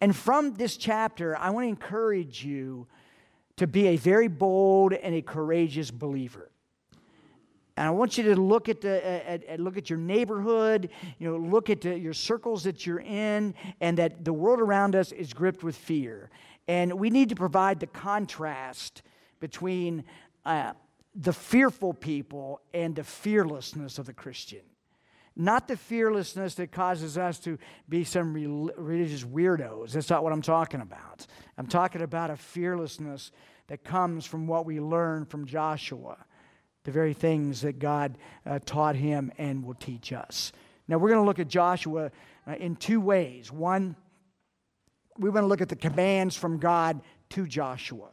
And 0.00 0.14
from 0.14 0.54
this 0.54 0.76
chapter, 0.76 1.36
I 1.36 1.50
want 1.50 1.64
to 1.64 1.68
encourage 1.68 2.44
you 2.44 2.86
to 3.56 3.66
be 3.66 3.88
a 3.88 3.96
very 3.96 4.28
bold 4.28 4.92
and 4.92 5.14
a 5.14 5.22
courageous 5.22 5.90
believer. 5.90 6.50
And 7.78 7.86
I 7.86 7.90
want 7.90 8.16
you 8.16 8.24
to 8.24 8.40
look 8.40 8.68
at, 8.68 8.80
the, 8.80 9.06
at, 9.06 9.44
at, 9.44 9.60
look 9.60 9.76
at 9.76 9.90
your 9.90 9.98
neighborhood, 9.98 10.88
you 11.18 11.30
know, 11.30 11.36
look 11.36 11.68
at 11.68 11.82
the, 11.82 11.98
your 11.98 12.14
circles 12.14 12.64
that 12.64 12.86
you're 12.86 13.00
in, 13.00 13.54
and 13.80 13.98
that 13.98 14.24
the 14.24 14.32
world 14.32 14.60
around 14.60 14.96
us 14.96 15.12
is 15.12 15.34
gripped 15.34 15.62
with 15.62 15.76
fear. 15.76 16.30
And 16.68 16.94
we 16.94 17.10
need 17.10 17.28
to 17.28 17.34
provide 17.34 17.80
the 17.80 17.86
contrast 17.86 19.02
between 19.40 20.04
uh, 20.46 20.72
the 21.14 21.32
fearful 21.32 21.92
people 21.92 22.60
and 22.72 22.94
the 22.94 23.04
fearlessness 23.04 23.98
of 23.98 24.06
the 24.06 24.12
Christian. 24.12 24.60
Not 25.36 25.68
the 25.68 25.76
fearlessness 25.76 26.54
that 26.54 26.72
causes 26.72 27.18
us 27.18 27.38
to 27.40 27.58
be 27.88 28.04
some 28.04 28.32
religious 28.32 29.22
weirdos. 29.22 29.92
That's 29.92 30.08
not 30.08 30.24
what 30.24 30.32
I'm 30.32 30.42
talking 30.42 30.80
about. 30.80 31.26
I'm 31.58 31.66
talking 31.66 32.00
about 32.00 32.30
a 32.30 32.36
fearlessness 32.36 33.32
that 33.66 33.84
comes 33.84 34.24
from 34.24 34.46
what 34.46 34.64
we 34.64 34.80
learn 34.80 35.26
from 35.26 35.44
Joshua 35.44 36.16
the 36.86 36.92
very 36.92 37.12
things 37.12 37.62
that 37.62 37.80
God 37.80 38.16
uh, 38.46 38.60
taught 38.64 38.94
him 38.94 39.32
and 39.38 39.64
will 39.64 39.74
teach 39.74 40.12
us. 40.12 40.52
Now, 40.86 40.98
we're 40.98 41.08
going 41.08 41.20
to 41.20 41.26
look 41.26 41.40
at 41.40 41.48
Joshua 41.48 42.12
uh, 42.46 42.52
in 42.52 42.76
two 42.76 43.00
ways. 43.00 43.50
One, 43.50 43.96
we 45.18 45.28
want 45.28 45.42
to 45.42 45.48
look 45.48 45.60
at 45.60 45.68
the 45.68 45.74
commands 45.74 46.36
from 46.36 46.58
God 46.58 47.00
to 47.30 47.44
Joshua, 47.44 48.10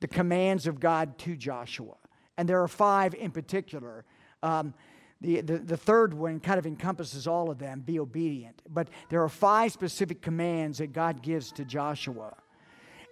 the 0.00 0.08
commands 0.08 0.66
of 0.66 0.80
God 0.80 1.18
to 1.18 1.36
Joshua. 1.36 1.94
And 2.36 2.48
there 2.48 2.60
are 2.60 2.68
five 2.68 3.14
in 3.14 3.30
particular. 3.30 4.04
Um, 4.42 4.74
the, 5.20 5.40
the, 5.42 5.58
the 5.58 5.76
third 5.76 6.14
one 6.14 6.40
kind 6.40 6.58
of 6.58 6.66
encompasses 6.66 7.26
all 7.26 7.50
of 7.50 7.58
them 7.58 7.80
be 7.80 8.00
obedient. 8.00 8.62
But 8.68 8.88
there 9.10 9.22
are 9.22 9.28
five 9.28 9.72
specific 9.72 10.22
commands 10.22 10.78
that 10.78 10.92
God 10.92 11.22
gives 11.22 11.52
to 11.52 11.64
Joshua. 11.64 12.34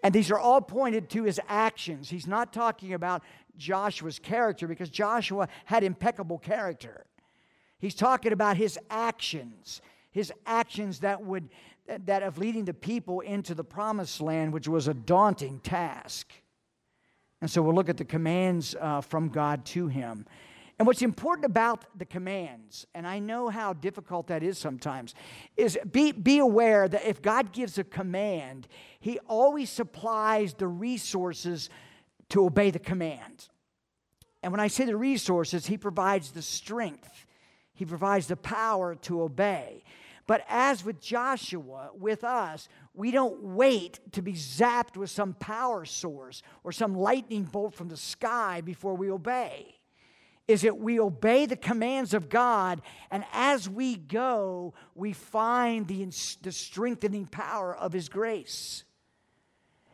And 0.02 0.14
these 0.14 0.30
are 0.30 0.38
all 0.38 0.60
pointed 0.60 1.10
to 1.10 1.24
his 1.24 1.40
actions. 1.48 2.08
He's 2.08 2.26
not 2.26 2.52
talking 2.52 2.94
about 2.94 3.22
Joshua's 3.56 4.18
character 4.18 4.66
because 4.66 4.90
Joshua 4.90 5.48
had 5.64 5.82
impeccable 5.82 6.38
character. 6.38 7.04
He's 7.78 7.94
talking 7.94 8.32
about 8.32 8.56
his 8.56 8.78
actions, 8.90 9.80
his 10.10 10.32
actions 10.46 11.00
that 11.00 11.22
would 11.22 11.48
that 12.04 12.22
of 12.22 12.36
leading 12.36 12.66
the 12.66 12.74
people 12.74 13.20
into 13.20 13.54
the 13.54 13.64
promised 13.64 14.20
land, 14.20 14.52
which 14.52 14.68
was 14.68 14.88
a 14.88 14.94
daunting 14.94 15.58
task. 15.60 16.30
And 17.40 17.50
so 17.50 17.62
we'll 17.62 17.74
look 17.74 17.88
at 17.88 17.96
the 17.96 18.04
commands 18.04 18.76
uh, 18.78 19.00
from 19.00 19.30
God 19.30 19.64
to 19.66 19.86
him. 19.88 20.26
And 20.78 20.86
what's 20.86 21.02
important 21.02 21.44
about 21.44 21.84
the 21.98 22.04
commands, 22.04 22.86
and 22.94 23.04
I 23.04 23.18
know 23.18 23.48
how 23.48 23.72
difficult 23.72 24.28
that 24.28 24.44
is 24.44 24.58
sometimes, 24.58 25.14
is 25.56 25.76
be, 25.90 26.12
be 26.12 26.38
aware 26.38 26.86
that 26.86 27.04
if 27.04 27.20
God 27.20 27.52
gives 27.52 27.78
a 27.78 27.84
command, 27.84 28.68
He 29.00 29.18
always 29.26 29.70
supplies 29.70 30.54
the 30.54 30.68
resources 30.68 31.68
to 32.28 32.44
obey 32.44 32.70
the 32.70 32.78
command. 32.78 33.48
And 34.42 34.52
when 34.52 34.60
I 34.60 34.68
say 34.68 34.84
the 34.84 34.96
resources, 34.96 35.66
He 35.66 35.76
provides 35.76 36.30
the 36.30 36.42
strength, 36.42 37.26
He 37.74 37.84
provides 37.84 38.28
the 38.28 38.36
power 38.36 38.94
to 38.94 39.22
obey. 39.22 39.82
But 40.28 40.44
as 40.48 40.84
with 40.84 41.00
Joshua, 41.00 41.90
with 41.98 42.22
us, 42.22 42.68
we 42.94 43.10
don't 43.10 43.42
wait 43.42 43.98
to 44.12 44.22
be 44.22 44.34
zapped 44.34 44.96
with 44.96 45.08
some 45.08 45.32
power 45.32 45.86
source 45.86 46.42
or 46.62 46.70
some 46.70 46.94
lightning 46.94 47.44
bolt 47.44 47.74
from 47.74 47.88
the 47.88 47.96
sky 47.96 48.60
before 48.60 48.94
we 48.94 49.10
obey. 49.10 49.77
Is 50.48 50.62
that 50.62 50.78
we 50.78 50.98
obey 50.98 51.46
the 51.46 51.56
commands 51.56 52.14
of 52.14 52.28
God, 52.28 52.80
and 53.10 53.24
as 53.32 53.68
we 53.68 53.96
go, 53.96 54.74
we 54.94 55.12
find 55.12 55.86
the, 55.86 56.04
the 56.42 56.52
strengthening 56.52 57.26
power 57.26 57.76
of 57.76 57.92
His 57.92 58.08
grace. 58.08 58.84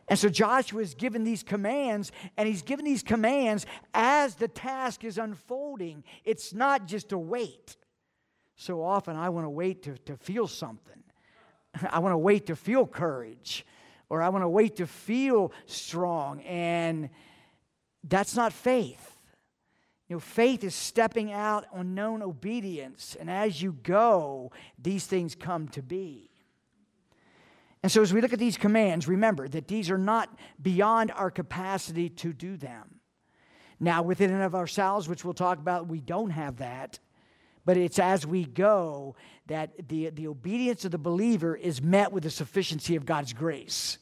And 0.07 0.19
so 0.19 0.29
Joshua 0.29 0.81
is 0.81 0.93
given 0.93 1.23
these 1.23 1.41
commands, 1.41 2.11
and 2.37 2.47
he's 2.47 2.61
given 2.61 2.85
these 2.85 3.01
commands 3.01 3.65
as 3.93 4.35
the 4.35 4.47
task 4.47 5.03
is 5.03 5.17
unfolding. 5.17 6.03
It's 6.23 6.53
not 6.53 6.85
just 6.85 7.11
a 7.11 7.17
wait. 7.17 7.75
So 8.55 8.83
often 8.83 9.15
I 9.15 9.29
want 9.29 9.45
to 9.45 9.49
wait 9.49 9.83
to, 9.83 9.97
to 10.05 10.15
feel 10.17 10.47
something. 10.47 11.03
I 11.89 11.99
want 11.99 12.13
to 12.13 12.17
wait 12.17 12.47
to 12.47 12.55
feel 12.55 12.85
courage, 12.85 13.65
or 14.09 14.21
I 14.21 14.29
want 14.29 14.43
to 14.43 14.49
wait 14.49 14.75
to 14.77 14.85
feel 14.85 15.51
strong. 15.65 16.41
And 16.41 17.09
that's 18.03 18.35
not 18.35 18.53
faith. 18.53 19.14
You 20.07 20.17
know, 20.17 20.19
faith 20.19 20.63
is 20.63 20.75
stepping 20.75 21.31
out 21.31 21.65
on 21.71 21.95
known 21.95 22.21
obedience, 22.21 23.17
and 23.19 23.29
as 23.29 23.61
you 23.61 23.73
go, 23.73 24.51
these 24.77 25.05
things 25.07 25.33
come 25.33 25.67
to 25.69 25.81
be. 25.81 26.29
And 27.81 27.91
so, 27.91 28.01
as 28.01 28.13
we 28.13 28.21
look 28.21 28.33
at 28.33 28.39
these 28.39 28.57
commands, 28.57 29.07
remember 29.07 29.47
that 29.47 29.67
these 29.67 29.89
are 29.89 29.97
not 29.97 30.29
beyond 30.61 31.11
our 31.11 31.31
capacity 31.31 32.09
to 32.09 32.33
do 32.33 32.57
them. 32.57 32.99
Now, 33.79 34.03
within 34.03 34.31
and 34.31 34.43
of 34.43 34.55
ourselves, 34.55 35.09
which 35.09 35.25
we'll 35.25 35.33
talk 35.33 35.59
about, 35.59 35.87
we 35.87 35.99
don't 36.01 36.31
have 36.31 36.57
that. 36.57 36.99
But 37.65 37.77
it's 37.77 37.99
as 37.99 38.25
we 38.25 38.45
go 38.45 39.15
that 39.47 39.87
the, 39.89 40.11
the 40.11 40.27
obedience 40.27 40.85
of 40.85 40.91
the 40.91 40.97
believer 40.99 41.55
is 41.55 41.81
met 41.81 42.11
with 42.11 42.23
the 42.23 42.29
sufficiency 42.29 42.95
of 42.95 43.05
God's 43.05 43.33
grace. 43.33 43.97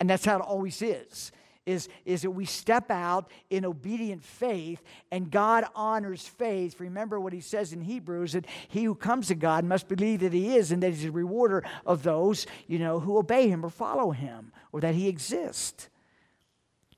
And 0.00 0.10
that's 0.10 0.24
how 0.24 0.36
it 0.36 0.42
always 0.42 0.82
is 0.82 1.32
is, 1.66 1.88
is 2.04 2.22
that 2.22 2.30
we 2.30 2.44
step 2.44 2.90
out 2.90 3.28
in 3.50 3.64
obedient 3.64 4.24
faith 4.24 4.82
and 5.10 5.30
God 5.30 5.64
honors 5.74 6.26
faith. 6.26 6.80
Remember 6.80 7.20
what 7.20 7.32
he 7.32 7.40
says 7.40 7.72
in 7.72 7.82
Hebrews 7.82 8.32
that 8.32 8.46
he 8.68 8.84
who 8.84 8.94
comes 8.94 9.28
to 9.28 9.34
God 9.34 9.64
must 9.64 9.88
believe 9.88 10.20
that 10.20 10.32
he 10.32 10.56
is 10.56 10.70
and 10.70 10.82
that 10.82 10.94
he's 10.94 11.04
a 11.04 11.10
rewarder 11.10 11.64
of 11.84 12.04
those, 12.04 12.46
you 12.68 12.78
know, 12.78 13.00
who 13.00 13.18
obey 13.18 13.48
him 13.48 13.64
or 13.64 13.70
follow 13.70 14.12
him 14.12 14.52
or 14.72 14.80
that 14.80 14.94
he 14.94 15.08
exists. 15.08 15.90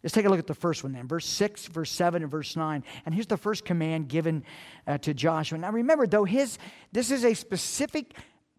Let's 0.03 0.15
take 0.15 0.27
a 0.27 0.29
look 0.29 0.39
at 0.39 0.47
the 0.47 0.55
first 0.55 0.85
one 0.85 0.93
then. 0.93 1.09
Verse 1.09 1.27
6, 1.27 1.67
verse 1.67 1.91
7, 1.91 2.23
and 2.23 2.31
verse 2.31 2.55
9. 2.55 2.85
And 3.05 3.15
here's 3.15 3.27
the 3.27 3.37
first 3.37 3.65
command 3.65 4.09
given 4.09 4.45
uh, 4.87 4.99
to 4.99 5.13
Joshua. 5.13 5.59
Now 5.59 5.73
remember, 5.73 6.07
though, 6.07 6.25
his, 6.25 6.59
this 6.93 7.11
is 7.11 7.25
a 7.25 7.35
specific 7.35 8.15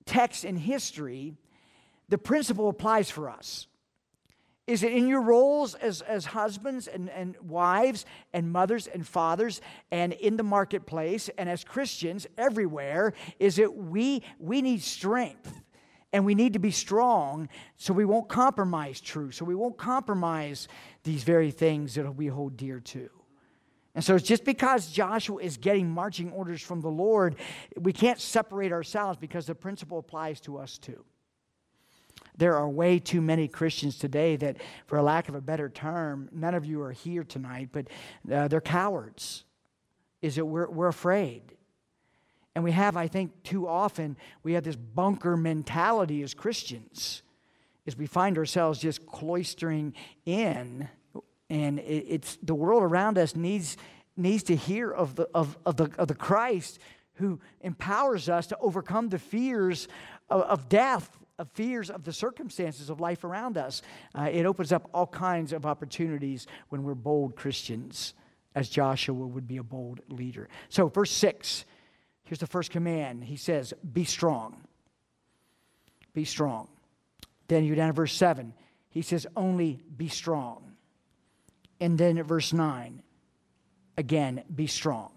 text 0.06 0.44
in 0.44 0.58
history, 0.58 1.36
the 2.10 2.18
principle 2.18 2.68
applies 2.68 3.10
for 3.10 3.30
us. 3.30 3.68
Is 4.70 4.84
it 4.84 4.94
in 4.94 5.08
your 5.08 5.22
roles 5.22 5.74
as, 5.74 6.04
as 6.04 6.26
husbands 6.26 6.88
and, 6.88 7.10
and 7.10 7.36
wives 7.42 8.06
and 8.34 8.52
mothers 8.52 8.86
and 8.86 9.06
fathers 9.06 9.62
and 9.90 10.14
in 10.14 10.38
the 10.38 10.44
marketplace 10.44 11.28
and 11.40 11.50
as 11.50 11.64
Christians 11.64 12.28
everywhere? 12.38 13.14
Is 13.40 13.58
it 13.58 13.76
we, 13.76 14.22
we 14.38 14.62
need 14.62 14.84
strength 14.84 15.64
and 16.14 16.24
we 16.24 16.36
need 16.36 16.54
to 16.54 16.60
be 16.60 16.70
strong 16.70 17.50
so 17.78 17.96
we 17.96 18.06
won't 18.06 18.30
compromise 18.30 19.02
truth, 19.02 19.34
so 19.34 19.44
we 19.44 19.56
won't 19.56 19.76
compromise 19.76 20.68
these 21.04 21.24
very 21.24 21.50
things 21.50 21.96
that 21.96 22.16
we 22.16 22.28
hold 22.28 22.56
dear 22.56 22.80
to. 22.80 23.10
And 23.96 24.04
so, 24.04 24.14
it's 24.14 24.28
just 24.28 24.46
because 24.46 24.92
Joshua 24.92 25.42
is 25.42 25.58
getting 25.58 25.90
marching 25.90 26.32
orders 26.32 26.62
from 26.62 26.82
the 26.82 26.90
Lord, 26.90 27.38
we 27.76 27.92
can't 27.92 28.20
separate 28.20 28.72
ourselves 28.72 29.18
because 29.18 29.48
the 29.48 29.56
principle 29.56 29.98
applies 29.98 30.40
to 30.42 30.58
us 30.58 30.78
too. 30.78 31.04
There 32.40 32.56
are 32.56 32.70
way 32.70 33.00
too 33.00 33.20
many 33.20 33.50
Christians 33.50 33.98
today 33.98 34.38
that, 34.38 34.56
for 34.88 35.02
lack 35.02 35.28
of 35.28 35.36
a 35.36 35.42
better 35.42 35.68
term, 35.68 36.30
none 36.32 36.56
of 36.56 36.66
you 36.66 36.82
are 36.82 36.94
here 36.94 37.26
tonight, 37.26 37.68
but 37.74 37.88
uh, 38.32 38.48
they're 38.48 38.62
cowards. 38.62 39.44
Is 40.22 40.38
it 40.38 40.48
we're, 40.48 40.70
we're 40.70 40.88
afraid? 40.88 41.42
And 42.56 42.64
we 42.64 42.72
have, 42.72 42.96
I 42.96 43.10
think, 43.10 43.44
too 43.44 43.68
often, 43.68 44.16
we 44.42 44.54
have 44.54 44.64
this 44.64 44.78
bunker 44.78 45.36
mentality 45.36 46.24
as 46.24 46.34
Christians, 46.34 47.24
is 47.86 47.98
we 47.98 48.08
find 48.08 48.38
ourselves 48.38 48.80
just 48.80 49.06
cloistering 49.06 49.92
in, 50.26 50.88
and 51.50 51.80
it, 51.80 52.06
it's 52.08 52.38
the 52.42 52.56
world 52.56 52.84
around 52.84 53.18
us 53.18 53.36
needs 53.36 53.76
needs 54.16 54.44
to 54.44 54.56
hear 54.56 54.90
of 54.90 55.16
the 55.16 55.28
of, 55.34 55.58
of 55.66 55.76
the 55.76 55.90
of 55.98 56.08
the 56.08 56.16
Christ 56.16 56.80
who 57.16 57.42
empowers 57.60 58.30
us 58.30 58.48
to 58.48 58.58
overcome 58.60 59.10
the 59.10 59.20
fears 59.20 59.90
of, 60.30 60.42
of 60.44 60.70
death 60.70 61.18
of 61.40 61.50
fears 61.54 61.90
of 61.90 62.04
the 62.04 62.14
circumstances 62.14 62.90
of 62.92 63.00
life 63.00 63.24
around 63.24 63.58
us. 63.58 63.82
Uh, 64.14 64.30
it 64.32 64.46
opens 64.46 64.72
up 64.72 64.88
all 64.94 65.08
kinds 65.08 65.54
of 65.54 65.66
opportunities 65.66 66.46
when 66.70 66.84
we're 66.84 66.94
bold 66.94 67.36
Christians, 67.36 68.14
as 68.54 68.70
Joshua 68.70 69.26
would 69.26 69.48
be 69.48 69.58
a 69.58 69.64
bold 69.64 70.02
leader. 70.10 70.48
So, 70.70 70.88
verse 70.88 71.12
6, 71.12 71.66
here's 72.26 72.40
the 72.40 72.48
first 72.48 72.70
command. 72.70 73.24
He 73.24 73.38
says, 73.38 73.74
Be 73.92 74.04
strong. 74.04 74.62
be 76.14 76.26
strong. 76.26 76.68
Then 77.48 77.64
you 77.64 77.74
down 77.74 77.88
to 77.88 77.94
verse 77.94 78.14
7. 78.14 78.54
He 78.90 79.02
says, 79.02 79.28
only 79.36 79.82
be 79.96 80.08
strong. 80.08 80.74
And 81.80 81.98
then 81.98 82.18
at 82.18 82.26
verse 82.26 82.54
9, 82.54 83.02
again, 83.98 84.44
be 84.54 84.68
strong. 84.68 85.12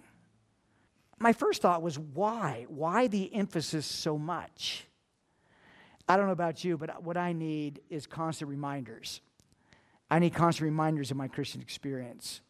My 1.18 1.32
first 1.32 1.62
thought 1.62 1.82
was, 1.82 1.98
why? 1.98 2.66
Why 2.68 3.06
the 3.06 3.32
emphasis 3.34 3.86
so 3.86 4.18
much? 4.18 4.86
I 6.12 6.16
don't 6.18 6.26
know 6.26 6.32
about 6.32 6.62
you, 6.62 6.76
but 6.76 7.02
what 7.02 7.16
I 7.16 7.32
need 7.32 7.80
is 7.88 8.06
constant 8.06 8.50
reminders. 8.50 9.22
I 10.10 10.18
need 10.18 10.34
constant 10.34 10.64
reminders 10.64 11.10
of 11.10 11.16
my 11.16 11.26
Christian 11.26 11.62
experience. 11.62 12.42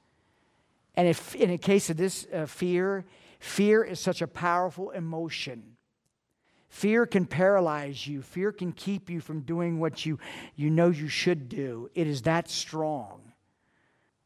And 0.97 1.07
if 1.07 1.37
in 1.37 1.49
a 1.49 1.59
case 1.59 1.88
of 1.88 1.97
this 1.97 2.26
uh, 2.35 2.47
fear, 2.47 3.04
fear 3.38 3.85
is 3.85 4.00
such 4.00 4.21
a 4.21 4.26
powerful 4.26 4.90
emotion. 4.90 5.76
Fear 6.71 7.07
can 7.07 7.25
paralyze 7.25 8.04
you. 8.04 8.21
Fear 8.21 8.50
can 8.50 8.73
keep 8.73 9.09
you 9.09 9.21
from 9.21 9.42
doing 9.42 9.78
what 9.78 10.04
you, 10.04 10.19
you 10.57 10.69
know 10.69 10.88
you 10.88 11.07
should 11.07 11.49
do. 11.49 11.88
It 11.95 12.09
is 12.09 12.23
that 12.23 12.50
strong. 12.50 13.33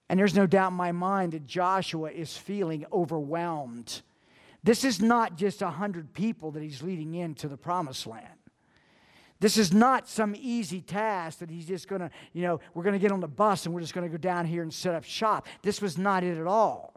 And 0.09 0.19
there's 0.19 0.35
no 0.35 0.47
doubt 0.47 0.71
in 0.71 0.79
my 0.79 0.93
mind 0.93 1.33
that 1.33 1.47
Joshua 1.47 2.11
is 2.11 2.39
feeling 2.39 2.87
overwhelmed. 2.91 4.01
This 4.65 4.83
is 4.83 4.99
not 5.03 5.37
just 5.37 5.61
a 5.61 5.69
hundred 5.69 6.15
people 6.15 6.53
that 6.53 6.63
he's 6.63 6.83
leading 6.83 7.13
into 7.13 7.49
the 7.49 7.59
promised 7.59 8.07
land. 8.07 8.36
This 9.39 9.59
is 9.59 9.73
not 9.73 10.09
some 10.09 10.35
easy 10.37 10.81
task 10.81 11.41
that 11.41 11.51
he's 11.51 11.67
just 11.67 11.89
going 11.89 12.01
to, 12.01 12.11
you 12.33 12.43
know, 12.43 12.61
we're 12.75 12.83
going 12.83 12.95
to 12.95 12.99
get 12.99 13.13
on 13.13 13.21
the 13.21 13.29
bus 13.29 13.67
and 13.67 13.75
we're 13.75 13.83
just 13.83 13.95
going 13.95 14.07
to 14.07 14.11
go 14.11 14.17
down 14.17 14.47
here 14.47 14.63
and 14.63 14.73
set 14.73 14.95
up 14.95 15.05
shop. 15.05 15.47
This 15.63 15.83
was 15.83 15.99
not 15.99 16.25
it 16.25 16.39
at 16.39 16.47
all. 16.47 16.95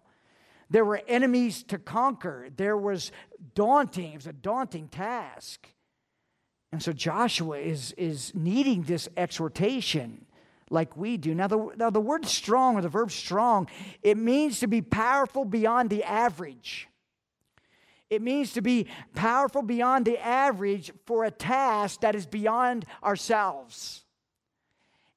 There 0.69 0.85
were 0.85 1.01
enemies 1.07 1.63
to 1.63 1.77
conquer. 1.77 2.49
There 2.55 2.77
was 2.77 3.11
daunting, 3.55 4.13
it 4.13 4.17
was 4.17 4.27
a 4.27 4.33
daunting 4.33 4.87
task. 4.87 5.67
And 6.71 6.81
so 6.81 6.93
Joshua 6.93 7.57
is, 7.57 7.93
is 7.93 8.31
needing 8.35 8.83
this 8.83 9.09
exhortation 9.17 10.25
like 10.69 10.95
we 10.95 11.17
do. 11.17 11.33
Now 11.33 11.47
the, 11.47 11.69
now, 11.77 11.89
the 11.89 11.99
word 11.99 12.25
strong 12.25 12.75
or 12.75 12.81
the 12.81 12.89
verb 12.89 13.11
strong, 13.11 13.67
it 14.03 14.17
means 14.17 14.59
to 14.59 14.67
be 14.67 14.81
powerful 14.81 15.45
beyond 15.45 15.89
the 15.89 16.03
average. 16.03 16.88
It 18.09 18.21
means 18.21 18.53
to 18.53 18.61
be 18.61 18.87
powerful 19.13 19.61
beyond 19.61 20.05
the 20.05 20.17
average 20.17 20.91
for 21.05 21.25
a 21.25 21.31
task 21.31 22.01
that 22.01 22.15
is 22.15 22.25
beyond 22.25 22.85
ourselves. 23.03 24.03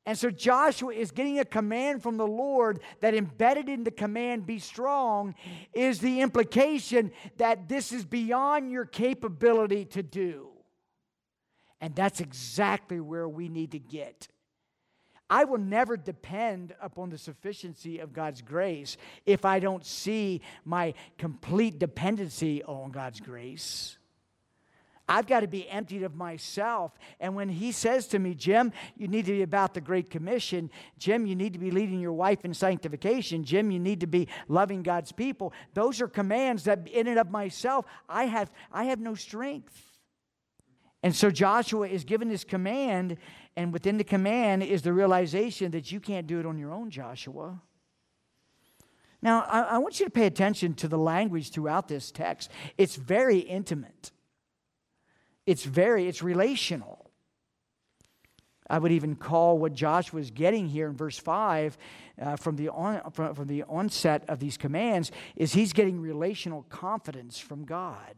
And 0.05 0.19
so 0.19 0.31
Joshua 0.31 0.93
is 0.93 1.13
getting 1.13 1.39
a 1.39 1.45
command 1.45 2.03
from 2.03 2.17
the 2.17 2.27
Lord 2.27 2.81
that 3.01 3.15
embedded 3.15 3.69
in 3.69 3.85
the 3.85 3.91
command, 3.91 4.47
be 4.47 4.59
strong, 4.59 5.35
is 5.73 6.01
the 6.01 6.21
implication 6.21 7.13
that 7.37 7.69
this 7.69 7.93
is 7.93 8.05
beyond 8.05 8.71
your 8.71 8.85
capability 8.85 9.85
to 9.87 10.03
do. 10.03 10.49
And 11.81 11.95
that's 11.95 12.21
exactly 12.21 13.01
where 13.01 13.29
we 13.29 13.49
need 13.49 13.73
to 13.73 13.79
get. 13.79 14.29
I 15.33 15.45
will 15.45 15.57
never 15.57 15.97
depend 15.97 16.75
upon 16.79 17.09
the 17.09 17.17
sufficiency 17.17 18.01
of 18.01 18.13
God's 18.13 18.43
grace 18.43 18.99
if 19.25 19.47
I 19.47 19.61
don't 19.61 19.83
see 19.83 20.43
my 20.67 20.93
complete 21.17 21.79
dependency 21.79 22.63
on 22.65 22.91
God's 22.91 23.19
grace. 23.19 23.97
I've 25.09 25.27
got 25.27 25.41
to 25.41 25.49
be 25.49 25.67
emptied 25.71 26.03
of 26.03 26.15
myself. 26.15 26.93
And 27.19 27.35
when 27.35 27.49
he 27.49 27.73
says 27.73 28.09
to 28.09 28.19
me, 28.19 28.35
Jim, 28.35 28.73
you 28.95 29.09
need 29.09 29.25
to 29.25 29.33
be 29.33 29.41
about 29.41 29.73
the 29.73 29.81
Great 29.81 30.11
Commission. 30.11 30.71
Jim, 30.99 31.25
you 31.25 31.35
need 31.35 31.55
to 31.55 31.59
be 31.59 31.71
leading 31.71 31.99
your 31.99 32.13
wife 32.13 32.45
in 32.45 32.53
sanctification. 32.53 33.43
Jim, 33.43 33.71
you 33.71 33.81
need 33.81 34.01
to 34.01 34.07
be 34.07 34.29
loving 34.49 34.83
God's 34.83 35.13
people. 35.13 35.55
Those 35.73 36.03
are 36.03 36.09
commands 36.09 36.65
that 36.65 36.87
in 36.89 37.07
and 37.07 37.19
of 37.19 37.31
myself, 37.31 37.87
I 38.07 38.27
have, 38.27 38.53
I 38.71 38.85
have 38.85 39.01
no 39.01 39.15
strength. 39.15 39.93
And 41.03 41.17
so 41.17 41.31
Joshua 41.31 41.89
is 41.89 42.05
given 42.05 42.29
this 42.29 42.45
command, 42.45 43.17
and 43.57 43.73
within 43.73 43.99
the 43.99 44.05
command 44.05 44.63
is 44.63 44.83
the 44.83 44.93
realization 44.93 45.71
that 45.73 45.93
you 45.93 46.01
can't 46.01 46.27
do 46.27 46.41
it 46.41 46.47
on 46.47 46.59
your 46.59 46.73
own, 46.73 46.91
Joshua. 46.91 47.61
Now, 49.21 49.43
I, 49.43 49.61
I, 49.63 49.79
want 49.79 50.01
you 50.01 50.07
to 50.07 50.11
pay 50.11 50.27
attention 50.27 50.75
to 50.75 50.89
the 50.89 50.99
language 50.99 51.51
throughout 51.51 51.87
this 51.87 52.11
text. 52.11 52.51
It's 52.77 52.97
very 52.97 53.39
intimate, 53.39 54.11
it's 55.47 55.65
very, 55.65 56.09
it's 56.09 56.23
relational. 56.23 56.99
I 58.71 58.79
would 58.79 58.93
even 58.93 59.17
call 59.17 59.59
what 59.59 59.75
Joshua 59.75 60.21
is 60.21 60.31
getting 60.31 60.67
here 60.67 60.87
in 60.87 60.97
verse 60.97 61.19
5 61.19 61.77
uh, 62.19 62.37
from, 62.37 62.57
the 62.57 62.71
on, 62.71 63.03
from, 63.13 63.35
from 63.35 63.47
the 63.47 63.65
onset 63.65 64.25
of 64.29 64.39
these 64.39 64.57
commands 64.57 65.11
is 65.37 65.53
he's 65.53 65.75
getting 65.75 66.01
relational 66.01 66.63
confidence 66.71 67.39
from 67.39 67.65
God. 67.67 68.15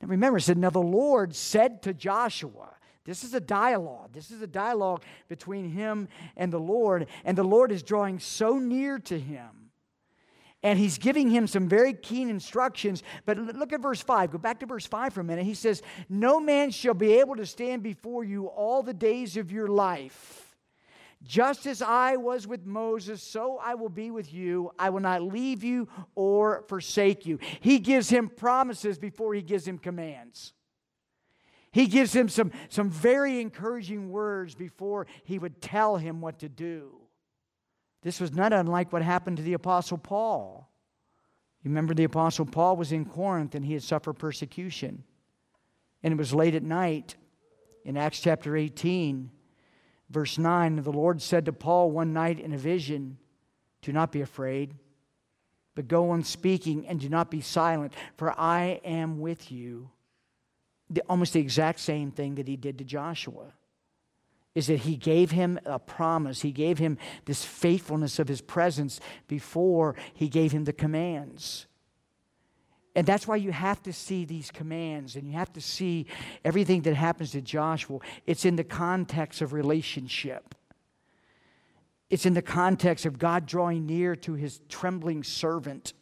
Now 0.00 0.08
remember, 0.08 0.38
it 0.38 0.42
said, 0.42 0.56
Now 0.56 0.70
the 0.70 0.78
Lord 0.78 1.34
said 1.34 1.82
to 1.82 1.92
Joshua, 1.92 2.70
this 3.04 3.24
is 3.24 3.34
a 3.34 3.40
dialogue. 3.40 4.12
This 4.12 4.30
is 4.30 4.42
a 4.42 4.46
dialogue 4.46 5.02
between 5.28 5.70
him 5.70 6.08
and 6.36 6.52
the 6.52 6.60
Lord. 6.60 7.06
And 7.24 7.36
the 7.36 7.44
Lord 7.44 7.72
is 7.72 7.82
drawing 7.82 8.18
so 8.18 8.58
near 8.58 8.98
to 9.00 9.18
him. 9.18 9.70
And 10.62 10.78
he's 10.78 10.98
giving 10.98 11.30
him 11.30 11.46
some 11.46 11.68
very 11.68 11.94
keen 11.94 12.28
instructions. 12.28 13.02
But 13.24 13.38
look 13.38 13.72
at 13.72 13.80
verse 13.80 14.02
5. 14.02 14.32
Go 14.32 14.38
back 14.38 14.60
to 14.60 14.66
verse 14.66 14.86
5 14.86 15.14
for 15.14 15.20
a 15.20 15.24
minute. 15.24 15.46
He 15.46 15.54
says, 15.54 15.80
No 16.10 16.38
man 16.38 16.70
shall 16.70 16.92
be 16.92 17.14
able 17.14 17.36
to 17.36 17.46
stand 17.46 17.82
before 17.82 18.24
you 18.24 18.46
all 18.46 18.82
the 18.82 18.92
days 18.92 19.38
of 19.38 19.50
your 19.50 19.68
life. 19.68 20.56
Just 21.22 21.66
as 21.66 21.82
I 21.82 22.16
was 22.16 22.46
with 22.46 22.64
Moses, 22.66 23.22
so 23.22 23.58
I 23.62 23.74
will 23.74 23.90
be 23.90 24.10
with 24.10 24.32
you. 24.32 24.70
I 24.78 24.90
will 24.90 25.00
not 25.00 25.22
leave 25.22 25.64
you 25.64 25.88
or 26.14 26.64
forsake 26.68 27.26
you. 27.26 27.38
He 27.60 27.78
gives 27.78 28.08
him 28.10 28.28
promises 28.28 28.98
before 28.98 29.34
he 29.34 29.42
gives 29.42 29.66
him 29.66 29.78
commands. 29.78 30.54
He 31.72 31.86
gives 31.86 32.14
him 32.14 32.28
some, 32.28 32.50
some 32.68 32.90
very 32.90 33.40
encouraging 33.40 34.10
words 34.10 34.54
before 34.54 35.06
he 35.24 35.38
would 35.38 35.60
tell 35.60 35.96
him 35.96 36.20
what 36.20 36.40
to 36.40 36.48
do. 36.48 36.96
This 38.02 38.20
was 38.20 38.32
not 38.32 38.52
unlike 38.52 38.92
what 38.92 39.02
happened 39.02 39.36
to 39.36 39.42
the 39.42 39.52
Apostle 39.52 39.98
Paul. 39.98 40.68
You 41.62 41.70
remember 41.70 41.94
the 41.94 42.04
Apostle 42.04 42.46
Paul 42.46 42.76
was 42.76 42.92
in 42.92 43.04
Corinth 43.04 43.54
and 43.54 43.64
he 43.64 43.74
had 43.74 43.82
suffered 43.82 44.14
persecution. 44.14 45.04
And 46.02 46.12
it 46.12 46.16
was 46.16 46.32
late 46.32 46.54
at 46.54 46.62
night 46.62 47.16
in 47.84 47.96
Acts 47.96 48.20
chapter 48.20 48.56
18 48.56 49.30
Verse 50.10 50.38
9 50.38 50.82
The 50.82 50.92
Lord 50.92 51.22
said 51.22 51.46
to 51.46 51.52
Paul 51.52 51.90
one 51.92 52.12
night 52.12 52.40
in 52.40 52.52
a 52.52 52.58
vision, 52.58 53.16
Do 53.80 53.92
not 53.92 54.12
be 54.12 54.20
afraid, 54.20 54.74
but 55.74 55.88
go 55.88 56.10
on 56.10 56.24
speaking 56.24 56.86
and 56.86 57.00
do 57.00 57.08
not 57.08 57.30
be 57.30 57.40
silent, 57.40 57.94
for 58.16 58.38
I 58.38 58.80
am 58.84 59.20
with 59.20 59.50
you. 59.50 59.90
The, 60.90 61.02
almost 61.08 61.32
the 61.32 61.40
exact 61.40 61.80
same 61.80 62.10
thing 62.10 62.34
that 62.34 62.48
he 62.48 62.56
did 62.56 62.78
to 62.78 62.84
Joshua 62.84 63.52
is 64.54 64.66
that 64.66 64.80
he 64.80 64.96
gave 64.96 65.30
him 65.30 65.60
a 65.64 65.78
promise. 65.78 66.42
He 66.42 66.50
gave 66.50 66.78
him 66.78 66.98
this 67.24 67.44
faithfulness 67.44 68.18
of 68.18 68.26
his 68.26 68.40
presence 68.40 69.00
before 69.28 69.94
he 70.14 70.28
gave 70.28 70.52
him 70.52 70.64
the 70.64 70.72
commands. 70.72 71.66
And 72.96 73.06
that's 73.06 73.28
why 73.28 73.36
you 73.36 73.52
have 73.52 73.82
to 73.84 73.92
see 73.92 74.24
these 74.24 74.50
commands 74.50 75.14
and 75.14 75.26
you 75.28 75.34
have 75.34 75.52
to 75.52 75.60
see 75.60 76.06
everything 76.44 76.82
that 76.82 76.94
happens 76.94 77.30
to 77.32 77.40
Joshua. 77.40 78.00
It's 78.26 78.44
in 78.44 78.56
the 78.56 78.64
context 78.64 79.40
of 79.40 79.52
relationship. 79.52 80.56
It's 82.10 82.26
in 82.26 82.34
the 82.34 82.42
context 82.42 83.06
of 83.06 83.18
God 83.18 83.46
drawing 83.46 83.86
near 83.86 84.16
to 84.16 84.34
his 84.34 84.60
trembling 84.68 85.22
servant. 85.22 85.92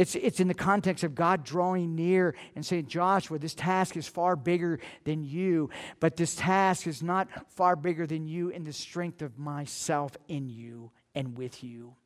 It's, 0.00 0.14
it's 0.14 0.40
in 0.40 0.48
the 0.48 0.54
context 0.54 1.04
of 1.04 1.14
God 1.14 1.44
drawing 1.44 1.94
near 1.94 2.34
and 2.56 2.64
saying, 2.64 2.86
Joshua, 2.86 3.38
this 3.38 3.52
task 3.52 3.98
is 3.98 4.08
far 4.08 4.34
bigger 4.34 4.80
than 5.04 5.24
you, 5.24 5.68
but 6.00 6.16
this 6.16 6.34
task 6.34 6.86
is 6.86 7.02
not 7.02 7.28
far 7.50 7.76
bigger 7.76 8.06
than 8.06 8.26
you 8.26 8.48
in 8.48 8.64
the 8.64 8.72
strength 8.72 9.20
of 9.20 9.38
myself 9.38 10.16
in 10.26 10.48
you 10.48 10.90
and 11.14 11.36
with 11.36 11.62
you. 11.62 11.96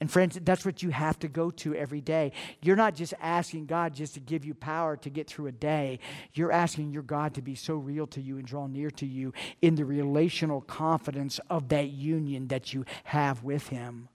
And 0.00 0.10
friends, 0.10 0.38
that's 0.40 0.64
what 0.64 0.82
you 0.82 0.88
have 0.88 1.18
to 1.18 1.28
go 1.28 1.50
to 1.50 1.74
every 1.74 2.00
day. 2.00 2.32
You're 2.62 2.74
not 2.74 2.94
just 2.94 3.12
asking 3.20 3.66
God 3.66 3.92
just 3.92 4.14
to 4.14 4.20
give 4.20 4.46
you 4.46 4.54
power 4.54 4.96
to 4.96 5.10
get 5.10 5.28
through 5.28 5.48
a 5.48 5.52
day. 5.52 5.98
You're 6.32 6.52
asking 6.52 6.90
your 6.90 7.02
God 7.02 7.34
to 7.34 7.42
be 7.42 7.54
so 7.54 7.74
real 7.74 8.06
to 8.06 8.22
you 8.22 8.38
and 8.38 8.46
draw 8.46 8.66
near 8.66 8.90
to 8.92 9.04
you 9.04 9.34
in 9.60 9.74
the 9.74 9.84
relational 9.84 10.62
confidence 10.62 11.38
of 11.50 11.68
that 11.68 11.90
union 11.90 12.48
that 12.48 12.72
you 12.72 12.86
have 13.04 13.44
with 13.44 13.68
Him. 13.68 14.08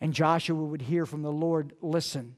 And 0.00 0.14
Joshua 0.14 0.56
would 0.56 0.82
hear 0.82 1.04
from 1.06 1.22
the 1.22 1.32
Lord, 1.32 1.74
listen, 1.80 2.36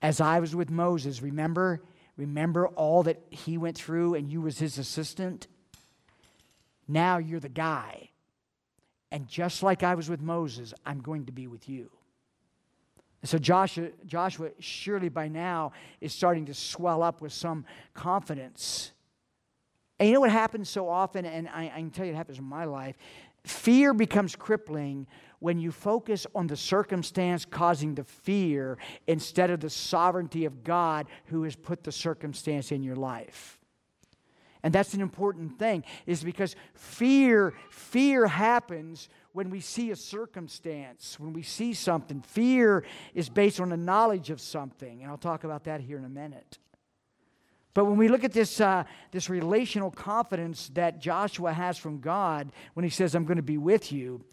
as 0.00 0.20
I 0.20 0.40
was 0.40 0.54
with 0.54 0.70
Moses, 0.70 1.20
remember, 1.20 1.82
remember 2.16 2.68
all 2.68 3.02
that 3.04 3.20
he 3.30 3.58
went 3.58 3.76
through 3.76 4.14
and 4.14 4.30
you 4.30 4.40
was 4.40 4.58
his 4.58 4.78
assistant? 4.78 5.48
Now 6.86 7.18
you're 7.18 7.40
the 7.40 7.48
guy 7.48 8.10
and 9.10 9.26
just 9.26 9.62
like 9.62 9.82
I 9.82 9.94
was 9.94 10.08
with 10.08 10.20
Moses, 10.20 10.74
I'm 10.84 11.00
going 11.00 11.26
to 11.26 11.32
be 11.32 11.46
with 11.46 11.68
you. 11.68 11.90
So 13.24 13.38
Joshua, 13.38 13.88
Joshua 14.06 14.50
surely 14.60 15.08
by 15.08 15.28
now 15.28 15.72
is 16.00 16.12
starting 16.12 16.46
to 16.46 16.54
swell 16.54 17.02
up 17.02 17.20
with 17.20 17.32
some 17.32 17.64
confidence. 17.94 18.92
And 19.98 20.08
you 20.08 20.14
know 20.14 20.20
what 20.20 20.30
happens 20.30 20.68
so 20.68 20.88
often, 20.88 21.24
and 21.24 21.48
I, 21.48 21.72
I 21.74 21.78
can 21.78 21.90
tell 21.90 22.06
you 22.06 22.12
it 22.12 22.16
happens 22.16 22.38
in 22.38 22.44
my 22.44 22.64
life 22.64 22.96
fear 23.44 23.94
becomes 23.94 24.36
crippling 24.36 25.06
when 25.40 25.58
you 25.58 25.70
focus 25.70 26.26
on 26.34 26.46
the 26.46 26.56
circumstance 26.56 27.44
causing 27.44 27.94
the 27.94 28.04
fear 28.04 28.78
instead 29.06 29.50
of 29.50 29.60
the 29.60 29.70
sovereignty 29.70 30.44
of 30.44 30.64
God 30.64 31.06
who 31.26 31.44
has 31.44 31.54
put 31.54 31.84
the 31.84 31.92
circumstance 31.92 32.72
in 32.72 32.82
your 32.82 32.96
life. 32.96 33.58
And 34.62 34.74
that's 34.74 34.94
an 34.94 35.00
important 35.00 35.58
thing, 35.58 35.84
is 36.04 36.24
because 36.24 36.56
fear, 36.74 37.54
fear 37.70 38.26
happens 38.26 39.08
when 39.32 39.50
we 39.50 39.60
see 39.60 39.92
a 39.92 39.96
circumstance, 39.96 41.18
when 41.20 41.32
we 41.32 41.42
see 41.42 41.72
something. 41.72 42.22
Fear 42.22 42.84
is 43.14 43.28
based 43.28 43.60
on 43.60 43.68
the 43.68 43.76
knowledge 43.76 44.30
of 44.30 44.40
something, 44.40 45.02
and 45.02 45.10
I'll 45.10 45.16
talk 45.16 45.44
about 45.44 45.64
that 45.64 45.80
here 45.80 45.96
in 45.96 46.04
a 46.04 46.08
minute. 46.08 46.58
But 47.72 47.84
when 47.84 47.96
we 47.96 48.08
look 48.08 48.24
at 48.24 48.32
this, 48.32 48.60
uh, 48.60 48.82
this 49.12 49.30
relational 49.30 49.92
confidence 49.92 50.70
that 50.74 50.98
Joshua 50.98 51.52
has 51.52 51.78
from 51.78 52.00
God 52.00 52.50
when 52.74 52.82
he 52.82 52.90
says, 52.90 53.14
I'm 53.14 53.24
going 53.24 53.36
to 53.36 53.42
be 53.42 53.58
with 53.58 53.92
you, 53.92 54.24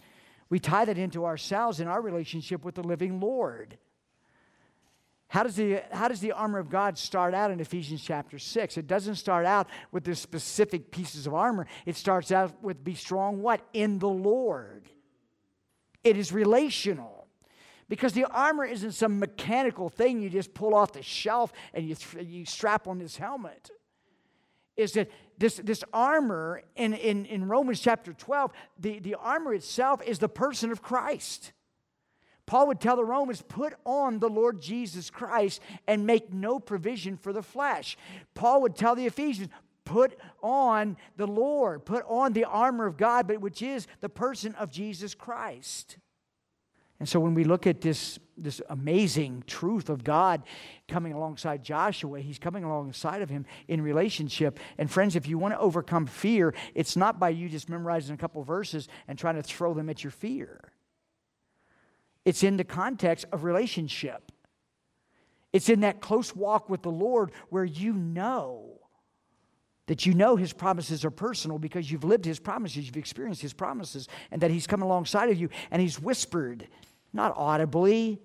we 0.55 0.59
tie 0.61 0.85
that 0.85 0.97
into 0.97 1.25
ourselves 1.25 1.81
in 1.81 1.87
our 1.89 2.01
relationship 2.01 2.63
with 2.63 2.75
the 2.75 2.81
living 2.81 3.19
Lord. 3.19 3.77
How 5.27 5.43
does, 5.43 5.57
the, 5.57 5.83
how 5.91 6.07
does 6.07 6.21
the 6.21 6.31
armor 6.31 6.59
of 6.59 6.69
God 6.69 6.97
start 6.97 7.33
out 7.33 7.51
in 7.51 7.59
Ephesians 7.59 8.01
chapter 8.01 8.39
6? 8.39 8.77
It 8.77 8.87
doesn't 8.87 9.15
start 9.15 9.45
out 9.45 9.67
with 9.91 10.05
the 10.05 10.15
specific 10.15 10.91
pieces 10.91 11.27
of 11.27 11.33
armor. 11.33 11.67
It 11.85 11.97
starts 11.97 12.31
out 12.31 12.63
with 12.63 12.85
be 12.85 12.95
strong 12.95 13.41
what? 13.41 13.67
In 13.73 13.99
the 13.99 14.07
Lord. 14.07 14.87
It 16.05 16.15
is 16.15 16.31
relational. 16.31 17.27
Because 17.89 18.13
the 18.13 18.23
armor 18.23 18.63
isn't 18.63 18.93
some 18.93 19.19
mechanical 19.19 19.89
thing 19.89 20.21
you 20.21 20.29
just 20.29 20.53
pull 20.53 20.73
off 20.73 20.93
the 20.93 21.03
shelf 21.03 21.51
and 21.73 21.85
you, 21.85 21.95
th- 21.95 22.25
you 22.25 22.45
strap 22.45 22.87
on 22.87 22.97
this 22.97 23.17
helmet. 23.17 23.71
Is 24.77 24.93
that 24.93 25.09
this, 25.37 25.55
this 25.57 25.83
armor 25.93 26.61
in, 26.75 26.93
in, 26.93 27.25
in 27.25 27.47
Romans 27.47 27.79
chapter 27.79 28.13
12, 28.13 28.51
the, 28.79 28.99
the 28.99 29.15
armor 29.15 29.53
itself 29.53 30.01
is 30.05 30.19
the 30.19 30.29
person 30.29 30.71
of 30.71 30.81
Christ. 30.81 31.51
Paul 32.45 32.67
would 32.67 32.79
tell 32.79 32.95
the 32.95 33.05
Romans, 33.05 33.41
put 33.41 33.73
on 33.85 34.19
the 34.19 34.29
Lord 34.29 34.61
Jesus 34.61 35.09
Christ 35.09 35.61
and 35.87 36.05
make 36.05 36.31
no 36.31 36.59
provision 36.59 37.17
for 37.17 37.33
the 37.33 37.41
flesh. 37.41 37.97
Paul 38.35 38.61
would 38.61 38.75
tell 38.75 38.95
the 38.95 39.07
Ephesians, 39.07 39.49
put 39.83 40.17
on 40.43 40.97
the 41.17 41.27
Lord, 41.27 41.85
put 41.85 42.03
on 42.07 42.33
the 42.33 42.45
armor 42.45 42.85
of 42.85 42.97
God, 42.97 43.27
but 43.27 43.41
which 43.41 43.61
is 43.61 43.87
the 44.01 44.09
person 44.09 44.53
of 44.55 44.71
Jesus 44.71 45.15
Christ. 45.15 45.97
And 46.99 47.09
so 47.09 47.19
when 47.19 47.33
we 47.33 47.43
look 47.43 47.67
at 47.67 47.81
this, 47.81 48.19
this 48.37 48.61
amazing 48.69 49.43
truth 49.47 49.89
of 49.89 50.03
God 50.03 50.43
coming 50.87 51.11
alongside 51.11 51.63
Joshua, 51.63 52.21
he's 52.21 52.39
coming 52.39 52.63
alongside 52.63 53.21
of 53.21 53.29
him 53.29 53.45
in 53.67 53.81
relationship. 53.81 54.59
And 54.77 54.89
friends, 54.89 55.15
if 55.15 55.27
you 55.27 55.37
want 55.37 55.53
to 55.53 55.59
overcome 55.59 56.05
fear, 56.05 56.53
it's 56.73 56.95
not 56.95 57.19
by 57.19 57.29
you 57.29 57.49
just 57.49 57.69
memorizing 57.69 58.15
a 58.15 58.17
couple 58.17 58.41
verses 58.43 58.87
and 59.07 59.19
trying 59.19 59.35
to 59.35 59.43
throw 59.43 59.73
them 59.73 59.89
at 59.89 60.03
your 60.03 60.11
fear. 60.11 60.71
It's 62.23 62.43
in 62.43 62.57
the 62.57 62.63
context 62.63 63.25
of 63.31 63.43
relationship. 63.43 64.31
It's 65.51 65.69
in 65.69 65.81
that 65.81 66.01
close 66.01 66.35
walk 66.35 66.69
with 66.69 66.81
the 66.81 66.91
Lord 66.91 67.31
where 67.49 67.65
you 67.65 67.93
know 67.93 68.74
that 69.87 70.05
you 70.05 70.13
know 70.13 70.35
his 70.35 70.53
promises 70.53 71.05
are 71.05 71.11
personal 71.11 71.59
because 71.59 71.91
you've 71.91 72.03
lived 72.03 72.25
his 72.25 72.39
promises, 72.39 72.85
you've 72.85 72.97
experienced 72.97 73.41
his 73.41 73.53
promises, 73.53 74.07
and 74.31 74.41
that 74.41 74.51
he's 74.51 74.67
come 74.67 74.81
alongside 74.81 75.29
of 75.29 75.37
you 75.37 75.49
and 75.71 75.81
he's 75.81 75.99
whispered, 76.01 76.67
not 77.13 77.33
audibly, 77.35 78.19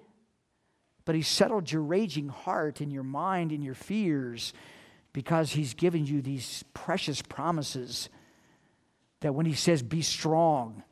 but 1.05 1.15
he's 1.15 1.29
settled 1.29 1.71
your 1.71 1.83
raging 1.83 2.29
heart 2.29 2.81
and 2.81 2.93
your 2.93 3.03
mind 3.03 3.53
and 3.53 3.63
your 3.63 3.75
fears 3.75 4.53
because 5.13 5.53
he's 5.53 5.75
given 5.75 6.07
you 6.07 6.23
these 6.23 6.65
precious 6.73 7.21
promises 7.21 8.09
that 9.21 9.35
when 9.35 9.45
he 9.45 9.55
says, 9.55 9.83
Be 9.83 10.03
strong, 10.03 10.83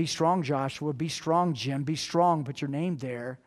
be 0.00 0.06
strong, 0.06 0.42
Joshua. 0.42 0.94
Be 0.94 1.08
strong, 1.08 1.52
Jim. 1.52 1.82
Be 1.84 1.96
strong. 1.96 2.42
Put 2.44 2.60
your 2.62 2.70
name 2.70 2.96
there. 2.96 3.38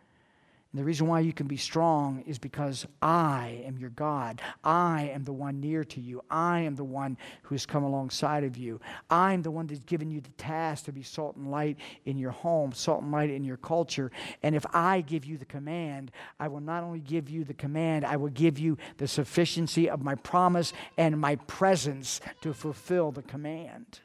And 0.74 0.80
the 0.80 0.86
reason 0.86 1.06
why 1.06 1.20
you 1.20 1.34
can 1.34 1.46
be 1.46 1.56
strong 1.56 2.24
is 2.26 2.40
because 2.40 2.88
I 3.00 3.62
am 3.64 3.78
your 3.78 3.92
God. 3.92 4.42
I 4.64 5.12
am 5.14 5.24
the 5.24 5.32
one 5.32 5.60
near 5.60 5.84
to 5.84 6.02
you. 6.02 6.24
I 6.32 6.62
am 6.62 6.74
the 6.76 6.84
one 6.84 7.16
who 7.44 7.54
has 7.54 7.68
come 7.68 7.84
alongside 7.84 8.44
of 8.44 8.58
you. 8.58 8.82
I 9.08 9.34
am 9.34 9.44
the 9.44 9.52
one 9.52 9.68
that's 9.68 9.82
given 9.82 10.10
you 10.10 10.20
the 10.20 10.32
task 10.32 10.86
to 10.86 10.92
be 10.92 11.04
salt 11.04 11.36
and 11.36 11.52
light 11.52 11.78
in 12.06 12.18
your 12.18 12.32
home, 12.32 12.74
salt 12.74 13.04
and 13.04 13.12
light 13.12 13.30
in 13.30 13.44
your 13.44 13.58
culture. 13.58 14.10
And 14.42 14.56
if 14.56 14.66
I 14.74 15.02
give 15.02 15.26
you 15.26 15.38
the 15.38 15.46
command, 15.46 16.12
I 16.40 16.48
will 16.48 16.60
not 16.60 16.84
only 16.84 17.02
give 17.02 17.30
you 17.30 17.44
the 17.44 17.54
command, 17.54 18.04
I 18.04 18.16
will 18.16 18.30
give 18.30 18.58
you 18.58 18.80
the 18.98 19.08
sufficiency 19.08 19.88
of 19.88 20.02
my 20.02 20.16
promise 20.16 20.74
and 20.98 21.22
my 21.22 21.36
presence 21.36 22.20
to 22.42 22.52
fulfill 22.52 23.12
the 23.12 23.22
command. 23.22 24.00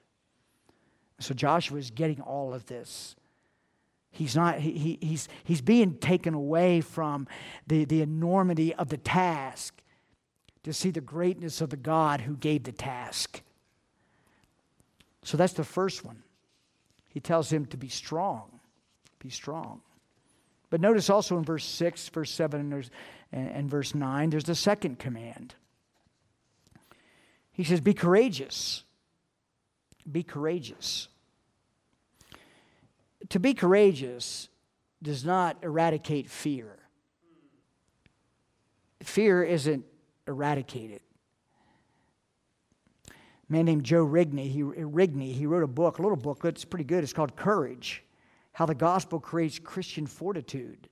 So 1.19 1.33
Joshua 1.33 1.79
is 1.79 1.91
getting 1.91 2.21
all 2.21 2.53
of 2.53 2.67
this. 2.67 3.17
He's 4.11 4.35
not, 4.35 4.59
he, 4.59 4.99
he's, 5.01 5.29
he's 5.45 5.61
being 5.61 5.99
taken 5.99 6.35
away 6.35 6.81
from 6.81 7.27
the, 7.67 7.85
the 7.85 8.03
enormity 8.03 8.75
of 8.75 8.89
the 8.89 8.97
task 8.97 9.81
to 10.65 10.73
see 10.73 10.91
the 10.91 11.01
greatness 11.01 11.61
of 11.61 11.71
the 11.71 11.77
God 11.77 12.23
who 12.23 12.37
gave 12.37 12.65
the 12.65 12.73
task. 12.73 13.43
So 15.23 15.37
that's 15.37 15.53
the 15.53 15.65
first 15.65 16.05
one. 16.05 16.23
He 17.09 17.21
tells 17.21 17.53
him 17.53 17.67
to 17.67 17.77
be 17.77 17.89
strong. 17.89 18.61
Be 19.19 19.31
strong. 19.31 19.83
But 20.71 20.81
notice 20.81 21.11
also 21.11 21.39
in 21.39 21.45
verse 21.45 21.65
6, 21.65 22.09
verse 22.09 22.31
7, 22.31 22.73
and, 23.33 23.51
and, 23.51 23.71
verse 23.71 23.95
9, 23.95 24.31
there's 24.31 24.45
the 24.45 24.55
second 24.55 24.99
command. 24.99 25.55
He 27.53 27.65
says, 27.65 27.81
Be 27.81 27.95
courageous 27.95 28.85
be 30.11 30.23
courageous. 30.23 31.09
To 33.31 33.41
be 33.41 33.55
courageous 33.55 34.49
does 35.03 35.25
not 35.25 35.59
eradicate 35.63 36.29
fear. 36.29 36.79
Fear 39.03 39.45
isn't 39.45 39.85
eradicated. 40.27 41.01
A 43.09 43.13
man 43.53 43.65
named 43.65 43.85
Joe 43.85 44.05
Rigney, 44.05 44.51
he, 44.51 44.63
Rigney, 44.63 45.33
he 45.33 45.47
wrote 45.47 45.63
a 45.63 45.69
book, 45.69 45.99
a 45.99 46.03
little 46.03 46.17
book 46.17 46.43
that's 46.43 46.65
pretty 46.65 46.85
good. 46.85 47.03
It's 47.03 47.13
called 47.13 47.37
Courage 47.37 48.05
How 48.53 48.67
the 48.67 48.75
Gospel 48.75 49.21
Creates 49.21 49.59
Christian 49.59 50.07
Fortitude. 50.07 50.89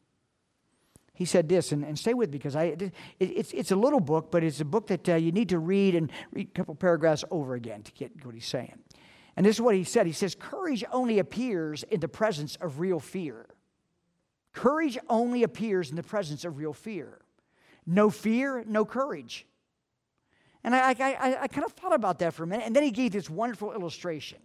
He 1.13 1.25
said 1.25 1.49
this, 1.49 1.73
and, 1.73 1.83
and 1.83 1.99
stay 1.99 2.13
with 2.13 2.31
me 2.31 2.39
because 2.39 2.55
I, 2.55 2.65
it, 2.65 2.93
it's, 3.19 3.53
it's 3.53 3.71
a 3.71 3.77
little 3.77 4.01
book, 4.01 4.31
but 4.31 4.45
it's 4.45 4.61
a 4.61 4.67
book 4.67 4.87
that 4.89 5.09
uh, 5.09 5.15
you 5.15 5.33
need 5.33 5.49
to 5.49 5.59
read 5.59 5.95
and 5.95 6.13
read 6.33 6.49
a 6.49 6.51
couple 6.59 6.75
paragraphs 6.75 7.25
over 7.31 7.55
again 7.55 7.83
to 7.83 7.93
get 7.93 8.25
what 8.25 8.35
he's 8.35 8.47
saying. 8.47 8.79
And 9.37 9.45
this 9.45 9.57
is 9.57 9.61
what 9.61 9.75
he 9.75 9.85
said. 9.85 10.07
He 10.07 10.13
says, 10.13 10.35
Courage 10.35 10.83
only 10.91 11.19
appears 11.19 11.83
in 11.83 12.01
the 12.01 12.09
presence 12.09 12.57
of 12.57 12.81
real 12.81 12.99
fear. 12.99 13.47
Courage 14.53 14.99
only 15.11 15.43
appears 15.43 15.91
in 15.91 15.97
the 15.97 16.03
presence 16.03 16.45
of 16.45 16.57
real 16.57 16.73
fear. 16.73 17.21
No 17.87 18.09
fear, 18.09 18.65
no 18.67 18.85
courage. 18.85 19.47
And 20.65 20.75
I, 20.75 20.97
I, 20.99 21.37
I, 21.43 21.49
kind 21.49 21.65
of 21.65 21.73
thought 21.73 21.95
about 21.95 22.19
that 22.21 22.35
for 22.35 22.43
a 22.43 22.47
minute. 22.47 22.67
And 22.67 22.75
then 22.75 22.83
he 22.83 22.91
gave 22.91 23.13
this 23.13 23.31
wonderful 23.31 23.73
illustration. 23.73 24.39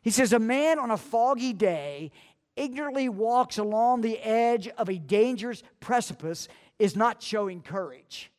He 0.00 0.10
says, 0.10 0.32
A 0.32 0.38
man 0.38 0.78
on 0.78 0.90
a 0.90 0.96
foggy 0.96 1.52
day 1.52 2.12
ignorantly 2.56 3.08
walks 3.08 3.58
along 3.58 4.00
the 4.00 4.18
edge 4.20 4.68
of 4.68 4.88
a 4.88 4.96
dangerous 4.96 5.62
precipice 5.80 6.48
is 6.78 6.96
not 6.96 7.22
showing 7.22 7.60
courage. 7.60 8.30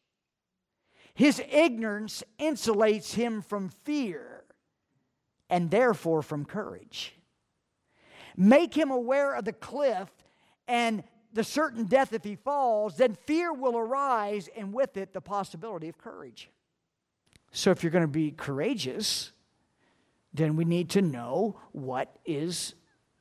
His 1.13 1.41
ignorance 1.51 2.23
insulates 2.39 3.13
him 3.13 3.41
from 3.41 3.69
fear 3.83 4.34
and 5.49 5.71
therefore 5.71 6.21
from 6.21 6.45
courage. 6.45 7.15
Make 8.37 8.73
him 8.73 8.91
aware 8.91 9.35
of 9.35 9.45
the 9.45 9.53
cliff 9.53 10.09
and 10.67 11.03
the 11.33 11.43
certain 11.43 11.83
death 11.83 12.13
if 12.13 12.23
he 12.23 12.35
falls, 12.35 12.97
then 12.97 13.17
fear 13.25 13.53
will 13.53 13.77
arise, 13.77 14.49
and 14.55 14.73
with 14.73 14.95
it, 14.95 15.13
the 15.13 15.21
possibility 15.21 15.89
of 15.89 15.97
courage. 15.97 16.49
So, 17.51 17.71
if 17.71 17.83
you're 17.83 17.91
going 17.91 18.05
to 18.05 18.07
be 18.07 18.31
courageous, 18.31 19.33
then 20.33 20.55
we 20.55 20.65
need 20.65 20.89
to 20.91 21.01
know 21.01 21.59
what 21.73 22.17
is 22.25 22.75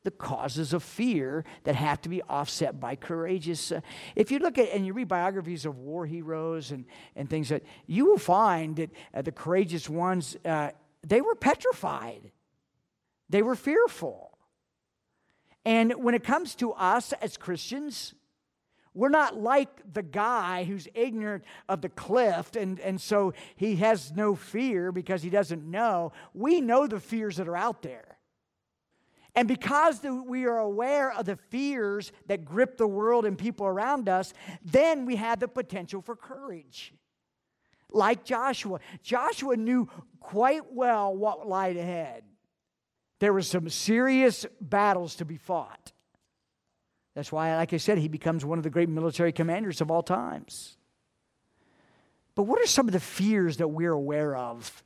the 0.04 0.10
causes 0.10 0.72
of 0.72 0.82
fear 0.82 1.44
that 1.64 1.74
have 1.74 2.00
to 2.02 2.08
be 2.08 2.22
offset 2.22 2.78
by 2.78 2.94
courageous. 2.94 3.72
Uh, 3.72 3.80
if 4.14 4.30
you 4.30 4.38
look 4.38 4.58
at 4.58 4.68
and 4.68 4.86
you 4.86 4.92
read 4.92 5.08
biographies 5.08 5.64
of 5.64 5.78
war 5.78 6.04
heroes 6.06 6.70
and, 6.70 6.84
and 7.16 7.28
things 7.28 7.48
that 7.48 7.62
you 7.86 8.04
will 8.04 8.18
find 8.18 8.76
that 8.76 8.90
uh, 9.14 9.22
the 9.22 9.32
courageous 9.32 9.88
ones 9.88 10.36
uh, 10.44 10.70
they 11.04 11.20
were 11.20 11.34
petrified, 11.34 12.32
they 13.28 13.42
were 13.42 13.54
fearful. 13.54 14.38
And 15.64 15.92
when 15.92 16.14
it 16.14 16.24
comes 16.24 16.54
to 16.56 16.72
us 16.72 17.12
as 17.14 17.36
Christians, 17.36 18.14
we're 18.92 19.08
not 19.08 19.36
like 19.36 19.92
the 19.92 20.02
guy 20.02 20.64
who's 20.64 20.86
ignorant 20.94 21.44
of 21.68 21.80
the 21.80 21.88
cliff 21.88 22.54
and, 22.54 22.78
and 22.80 23.00
so 23.00 23.32
he 23.56 23.76
has 23.76 24.12
no 24.12 24.34
fear 24.34 24.92
because 24.92 25.22
he 25.22 25.30
doesn't 25.30 25.64
know. 25.64 26.12
We 26.32 26.60
know 26.60 26.86
the 26.86 27.00
fears 27.00 27.38
that 27.38 27.48
are 27.48 27.56
out 27.56 27.82
there. 27.82 28.18
And 29.34 29.48
because 29.48 29.98
the, 29.98 30.14
we 30.14 30.46
are 30.46 30.58
aware 30.58 31.12
of 31.12 31.26
the 31.26 31.36
fears 31.36 32.12
that 32.26 32.44
grip 32.44 32.76
the 32.76 32.86
world 32.86 33.26
and 33.26 33.36
people 33.36 33.66
around 33.66 34.08
us, 34.08 34.32
then 34.64 35.06
we 35.06 35.16
have 35.16 35.40
the 35.40 35.48
potential 35.48 36.00
for 36.00 36.14
courage 36.14 36.94
like 37.94 38.24
Joshua. 38.24 38.80
Joshua 39.02 39.56
knew 39.56 39.88
quite 40.20 40.72
well 40.72 41.14
what 41.14 41.46
lied 41.46 41.76
ahead. 41.76 42.24
There 43.20 43.32
were 43.32 43.42
some 43.42 43.68
serious 43.68 44.44
battles 44.60 45.16
to 45.16 45.24
be 45.24 45.36
fought. 45.36 45.92
That's 47.14 47.30
why, 47.30 47.54
like 47.56 47.72
I 47.72 47.76
said, 47.76 47.98
he 47.98 48.08
becomes 48.08 48.44
one 48.44 48.58
of 48.58 48.64
the 48.64 48.70
great 48.70 48.88
military 48.88 49.32
commanders 49.32 49.80
of 49.80 49.90
all 49.90 50.02
times. 50.02 50.76
But 52.34 52.44
what 52.44 52.60
are 52.60 52.66
some 52.66 52.88
of 52.88 52.92
the 52.92 53.00
fears 53.00 53.58
that 53.58 53.68
we're 53.68 53.92
aware 53.92 54.36
of 54.36 54.82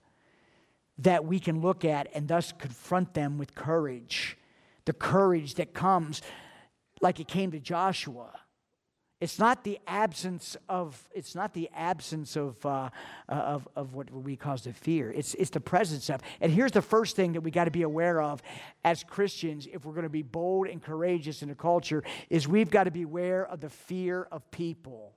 that 0.98 1.24
we 1.24 1.40
can 1.40 1.62
look 1.62 1.84
at 1.84 2.08
and 2.14 2.28
thus 2.28 2.52
confront 2.52 3.14
them 3.14 3.38
with 3.38 3.54
courage? 3.54 4.36
The 4.84 4.92
courage 4.92 5.54
that 5.54 5.72
comes 5.72 6.20
like 7.00 7.20
it 7.20 7.28
came 7.28 7.52
to 7.52 7.60
Joshua. 7.60 8.38
It's 9.20 9.38
not 9.38 9.64
the 9.64 9.80
absence 9.86 10.56
of 10.68 11.08
it's 11.12 11.34
not 11.34 11.52
the 11.52 11.68
absence 11.74 12.36
of 12.36 12.64
uh, 12.64 12.90
of, 13.28 13.66
of 13.74 13.94
what 13.94 14.12
we 14.12 14.36
cause 14.36 14.62
the 14.62 14.72
fear. 14.72 15.10
It's 15.10 15.34
it's 15.34 15.50
the 15.50 15.60
presence 15.60 16.08
of. 16.08 16.20
And 16.40 16.52
here's 16.52 16.70
the 16.70 16.82
first 16.82 17.16
thing 17.16 17.32
that 17.32 17.40
we 17.40 17.50
got 17.50 17.64
to 17.64 17.72
be 17.72 17.82
aware 17.82 18.22
of 18.22 18.42
as 18.84 19.02
Christians, 19.02 19.66
if 19.72 19.84
we're 19.84 19.94
going 19.94 20.04
to 20.04 20.08
be 20.08 20.22
bold 20.22 20.68
and 20.68 20.80
courageous 20.80 21.42
in 21.42 21.50
a 21.50 21.54
culture, 21.56 22.04
is 22.30 22.46
we've 22.46 22.70
got 22.70 22.84
to 22.84 22.92
be 22.92 23.02
aware 23.02 23.44
of 23.44 23.60
the 23.60 23.70
fear 23.70 24.28
of 24.30 24.48
people. 24.52 25.14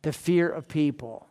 The 0.00 0.12
fear 0.12 0.48
of 0.48 0.66
people. 0.66 1.28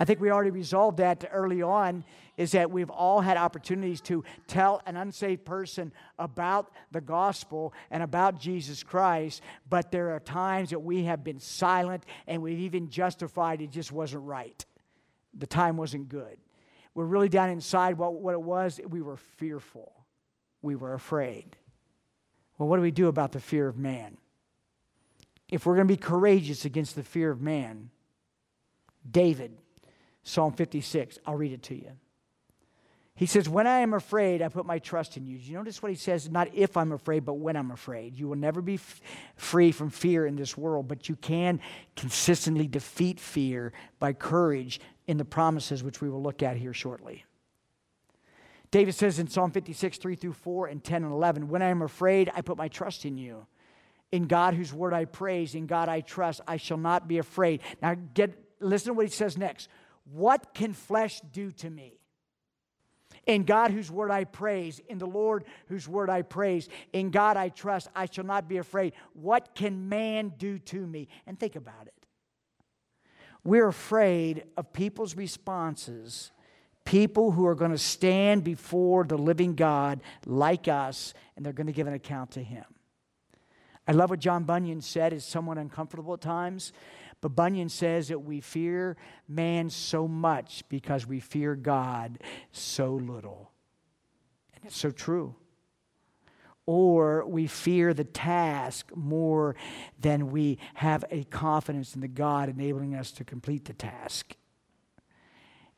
I 0.00 0.06
think 0.06 0.18
we 0.18 0.30
already 0.30 0.50
resolved 0.50 0.96
that 0.96 1.28
early 1.30 1.60
on 1.60 2.04
is 2.38 2.52
that 2.52 2.70
we've 2.70 2.88
all 2.88 3.20
had 3.20 3.36
opportunities 3.36 4.00
to 4.00 4.24
tell 4.46 4.80
an 4.86 4.96
unsaved 4.96 5.44
person 5.44 5.92
about 6.18 6.70
the 6.90 7.02
gospel 7.02 7.74
and 7.90 8.02
about 8.02 8.40
Jesus 8.40 8.82
Christ, 8.82 9.42
but 9.68 9.92
there 9.92 10.12
are 10.12 10.20
times 10.20 10.70
that 10.70 10.78
we 10.78 11.04
have 11.04 11.22
been 11.22 11.38
silent 11.38 12.04
and 12.26 12.40
we've 12.40 12.60
even 12.60 12.88
justified 12.88 13.60
it 13.60 13.70
just 13.70 13.92
wasn't 13.92 14.24
right. 14.24 14.64
The 15.34 15.46
time 15.46 15.76
wasn't 15.76 16.08
good. 16.08 16.38
We're 16.94 17.04
really 17.04 17.28
down 17.28 17.50
inside 17.50 17.98
what, 17.98 18.14
what 18.14 18.32
it 18.32 18.42
was. 18.42 18.80
We 18.88 19.02
were 19.02 19.18
fearful, 19.18 19.92
we 20.62 20.76
were 20.76 20.94
afraid. 20.94 21.56
Well, 22.56 22.70
what 22.70 22.76
do 22.76 22.82
we 22.82 22.90
do 22.90 23.08
about 23.08 23.32
the 23.32 23.40
fear 23.40 23.68
of 23.68 23.76
man? 23.76 24.16
If 25.50 25.66
we're 25.66 25.74
going 25.74 25.88
to 25.88 25.92
be 25.92 25.98
courageous 25.98 26.64
against 26.64 26.96
the 26.96 27.02
fear 27.02 27.30
of 27.30 27.42
man, 27.42 27.90
David 29.08 29.58
Psalm 30.30 30.52
56. 30.52 31.18
I'll 31.26 31.36
read 31.36 31.52
it 31.52 31.62
to 31.64 31.74
you. 31.74 31.92
He 33.14 33.26
says, 33.26 33.48
When 33.48 33.66
I 33.66 33.80
am 33.80 33.92
afraid, 33.92 34.40
I 34.40 34.48
put 34.48 34.64
my 34.64 34.78
trust 34.78 35.16
in 35.16 35.26
you. 35.26 35.36
You 35.36 35.54
notice 35.54 35.82
what 35.82 35.90
he 35.90 35.96
says? 35.96 36.30
Not 36.30 36.48
if 36.54 36.76
I'm 36.76 36.92
afraid, 36.92 37.26
but 37.26 37.34
when 37.34 37.54
I'm 37.54 37.70
afraid. 37.70 38.16
You 38.16 38.28
will 38.28 38.36
never 38.36 38.62
be 38.62 38.74
f- 38.74 39.00
free 39.36 39.72
from 39.72 39.90
fear 39.90 40.26
in 40.26 40.36
this 40.36 40.56
world, 40.56 40.88
but 40.88 41.08
you 41.08 41.16
can 41.16 41.60
consistently 41.96 42.66
defeat 42.66 43.20
fear 43.20 43.74
by 43.98 44.14
courage 44.14 44.80
in 45.06 45.18
the 45.18 45.24
promises 45.24 45.82
which 45.82 46.00
we 46.00 46.08
will 46.08 46.22
look 46.22 46.42
at 46.42 46.56
here 46.56 46.72
shortly. 46.72 47.26
David 48.70 48.94
says 48.94 49.18
in 49.18 49.28
Psalm 49.28 49.50
56, 49.50 49.98
3 49.98 50.14
through 50.14 50.32
4 50.32 50.68
and 50.68 50.82
10 50.82 51.04
and 51.04 51.12
11, 51.12 51.48
When 51.48 51.60
I 51.60 51.68
am 51.68 51.82
afraid, 51.82 52.30
I 52.34 52.40
put 52.40 52.56
my 52.56 52.68
trust 52.68 53.04
in 53.04 53.18
you. 53.18 53.46
In 54.12 54.28
God, 54.28 54.54
whose 54.54 54.72
word 54.72 54.94
I 54.94 55.04
praise, 55.04 55.54
in 55.54 55.66
God 55.66 55.88
I 55.88 56.00
trust, 56.00 56.40
I 56.48 56.56
shall 56.56 56.78
not 56.78 57.06
be 57.06 57.18
afraid. 57.18 57.60
Now, 57.82 57.96
get, 58.14 58.32
listen 58.60 58.88
to 58.88 58.94
what 58.94 59.06
he 59.06 59.12
says 59.12 59.36
next. 59.36 59.68
What 60.12 60.54
can 60.54 60.72
flesh 60.72 61.20
do 61.32 61.50
to 61.52 61.70
me? 61.70 62.00
In 63.26 63.44
God, 63.44 63.70
whose 63.70 63.90
word 63.90 64.10
I 64.10 64.24
praise, 64.24 64.80
in 64.88 64.98
the 64.98 65.06
Lord, 65.06 65.44
whose 65.66 65.86
word 65.86 66.08
I 66.08 66.22
praise, 66.22 66.68
in 66.92 67.10
God 67.10 67.36
I 67.36 67.48
trust, 67.50 67.88
I 67.94 68.06
shall 68.06 68.24
not 68.24 68.48
be 68.48 68.56
afraid. 68.56 68.94
What 69.12 69.54
can 69.54 69.88
man 69.88 70.32
do 70.38 70.58
to 70.58 70.86
me? 70.86 71.08
And 71.26 71.38
think 71.38 71.54
about 71.54 71.86
it. 71.86 71.94
We're 73.44 73.68
afraid 73.68 74.44
of 74.56 74.72
people's 74.72 75.16
responses, 75.16 76.30
people 76.84 77.30
who 77.30 77.46
are 77.46 77.54
going 77.54 77.70
to 77.70 77.78
stand 77.78 78.42
before 78.42 79.04
the 79.04 79.16
living 79.18 79.54
God 79.54 80.00
like 80.26 80.68
us, 80.68 81.14
and 81.36 81.44
they're 81.44 81.52
going 81.52 81.66
to 81.66 81.72
give 81.72 81.86
an 81.86 81.94
account 81.94 82.32
to 82.32 82.42
Him. 82.42 82.64
I 83.86 83.92
love 83.92 84.10
what 84.10 84.20
John 84.20 84.44
Bunyan 84.44 84.82
said, 84.82 85.12
is 85.12 85.24
somewhat 85.24 85.58
uncomfortable 85.58 86.14
at 86.14 86.20
times. 86.20 86.72
But 87.20 87.30
Bunyan 87.30 87.68
says 87.68 88.08
that 88.08 88.20
we 88.20 88.40
fear 88.40 88.96
man 89.28 89.68
so 89.70 90.08
much 90.08 90.64
because 90.68 91.06
we 91.06 91.20
fear 91.20 91.54
God 91.54 92.18
so 92.50 92.94
little. 92.94 93.50
And 94.54 94.64
it's 94.64 94.76
so 94.76 94.90
true. 94.90 95.34
Or 96.64 97.26
we 97.26 97.46
fear 97.46 97.92
the 97.92 98.04
task 98.04 98.90
more 98.94 99.56
than 99.98 100.30
we 100.30 100.58
have 100.74 101.04
a 101.10 101.24
confidence 101.24 101.94
in 101.94 102.00
the 102.00 102.08
God 102.08 102.48
enabling 102.48 102.94
us 102.94 103.10
to 103.12 103.24
complete 103.24 103.64
the 103.66 103.72
task. 103.74 104.36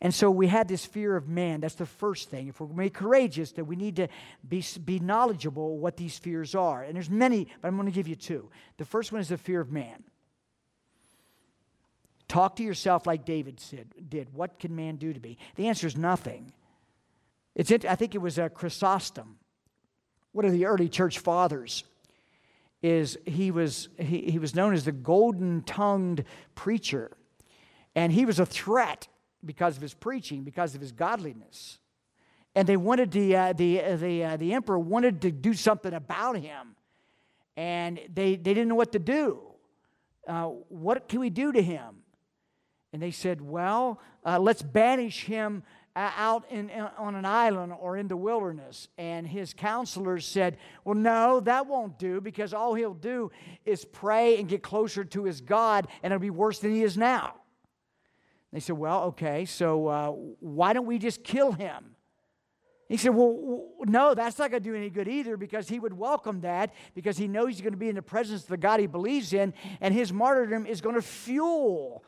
And 0.00 0.12
so 0.12 0.30
we 0.30 0.48
had 0.48 0.66
this 0.66 0.84
fear 0.84 1.16
of 1.16 1.28
man. 1.28 1.60
That's 1.60 1.76
the 1.76 1.86
first 1.86 2.28
thing. 2.28 2.48
If 2.48 2.60
we're 2.60 2.66
going 2.66 2.78
to 2.78 2.82
be 2.84 2.90
courageous, 2.90 3.52
that 3.52 3.64
we 3.64 3.76
need 3.76 3.96
to 3.96 4.08
be, 4.46 4.64
be 4.84 4.98
knowledgeable 4.98 5.78
what 5.78 5.96
these 5.96 6.18
fears 6.18 6.56
are. 6.56 6.82
And 6.82 6.96
there's 6.96 7.08
many, 7.08 7.46
but 7.60 7.68
I'm 7.68 7.76
going 7.76 7.86
to 7.86 7.94
give 7.94 8.08
you 8.08 8.16
two. 8.16 8.50
The 8.78 8.84
first 8.84 9.12
one 9.12 9.20
is 9.20 9.28
the 9.28 9.38
fear 9.38 9.60
of 9.60 9.70
man. 9.70 10.02
Talk 12.32 12.56
to 12.56 12.62
yourself 12.62 13.06
like 13.06 13.26
David 13.26 13.60
said, 13.60 13.88
did. 14.08 14.32
What 14.32 14.58
can 14.58 14.74
man 14.74 14.96
do 14.96 15.12
to 15.12 15.20
me? 15.20 15.36
The 15.56 15.68
answer 15.68 15.86
is 15.86 15.98
nothing. 15.98 16.50
It's, 17.54 17.70
I 17.70 17.94
think 17.94 18.14
it 18.14 18.22
was 18.22 18.38
a 18.38 18.48
Chrysostom, 18.48 19.36
one 20.32 20.46
of 20.46 20.52
the 20.52 20.64
early 20.64 20.88
church 20.88 21.18
fathers. 21.18 21.84
Is 22.82 23.18
he 23.26 23.50
was 23.50 23.90
he, 23.98 24.22
he 24.30 24.38
was 24.38 24.54
known 24.54 24.72
as 24.72 24.86
the 24.86 24.92
golden 24.92 25.60
tongued 25.64 26.24
preacher, 26.54 27.10
and 27.94 28.10
he 28.10 28.24
was 28.24 28.40
a 28.40 28.46
threat 28.46 29.08
because 29.44 29.76
of 29.76 29.82
his 29.82 29.92
preaching, 29.92 30.42
because 30.42 30.74
of 30.74 30.80
his 30.80 30.90
godliness, 30.90 31.80
and 32.54 32.66
they 32.66 32.78
wanted 32.78 33.10
the 33.10 33.36
uh, 33.36 33.52
the 33.52 33.82
uh, 33.82 33.96
the 33.96 34.24
uh, 34.24 34.36
the 34.38 34.54
emperor 34.54 34.78
wanted 34.78 35.20
to 35.20 35.30
do 35.30 35.52
something 35.52 35.92
about 35.92 36.38
him, 36.38 36.76
and 37.58 38.00
they 38.10 38.36
they 38.36 38.54
didn't 38.54 38.68
know 38.68 38.74
what 38.74 38.92
to 38.92 38.98
do. 38.98 39.42
Uh, 40.26 40.44
what 40.70 41.10
can 41.10 41.20
we 41.20 41.28
do 41.28 41.52
to 41.52 41.62
him? 41.62 42.01
And 42.92 43.02
they 43.02 43.10
said, 43.10 43.40
Well, 43.40 44.00
uh, 44.24 44.38
let's 44.38 44.62
banish 44.62 45.24
him 45.24 45.62
uh, 45.94 46.10
out 46.16 46.44
in, 46.50 46.70
on 46.70 47.14
an 47.14 47.24
island 47.24 47.72
or 47.78 47.96
in 47.96 48.08
the 48.08 48.16
wilderness. 48.16 48.88
And 48.98 49.26
his 49.26 49.54
counselors 49.54 50.26
said, 50.26 50.58
Well, 50.84 50.94
no, 50.94 51.40
that 51.40 51.66
won't 51.66 51.98
do 51.98 52.20
because 52.20 52.54
all 52.54 52.74
he'll 52.74 52.94
do 52.94 53.30
is 53.64 53.84
pray 53.84 54.38
and 54.38 54.48
get 54.48 54.62
closer 54.62 55.04
to 55.04 55.24
his 55.24 55.40
God, 55.40 55.88
and 56.02 56.12
it'll 56.12 56.20
be 56.20 56.30
worse 56.30 56.58
than 56.58 56.72
he 56.74 56.82
is 56.82 56.96
now. 56.96 57.34
They 58.52 58.60
said, 58.60 58.76
Well, 58.76 59.04
okay, 59.04 59.44
so 59.44 59.86
uh, 59.88 60.08
why 60.10 60.72
don't 60.72 60.86
we 60.86 60.98
just 60.98 61.24
kill 61.24 61.52
him? 61.52 61.96
He 62.88 62.98
said, 62.98 63.14
Well, 63.14 63.68
no, 63.86 64.14
that's 64.14 64.38
not 64.38 64.50
going 64.50 64.62
to 64.62 64.68
do 64.68 64.76
any 64.76 64.90
good 64.90 65.08
either 65.08 65.38
because 65.38 65.66
he 65.68 65.80
would 65.80 65.94
welcome 65.94 66.42
that 66.42 66.74
because 66.94 67.16
he 67.16 67.26
knows 67.26 67.48
he's 67.48 67.62
going 67.62 67.72
to 67.72 67.78
be 67.78 67.88
in 67.88 67.94
the 67.94 68.02
presence 68.02 68.42
of 68.42 68.48
the 68.48 68.58
God 68.58 68.80
he 68.80 68.86
believes 68.86 69.32
in, 69.32 69.54
and 69.80 69.94
his 69.94 70.12
martyrdom 70.12 70.66
is 70.66 70.82
going 70.82 70.96
to 70.96 71.02
fuel 71.02 72.04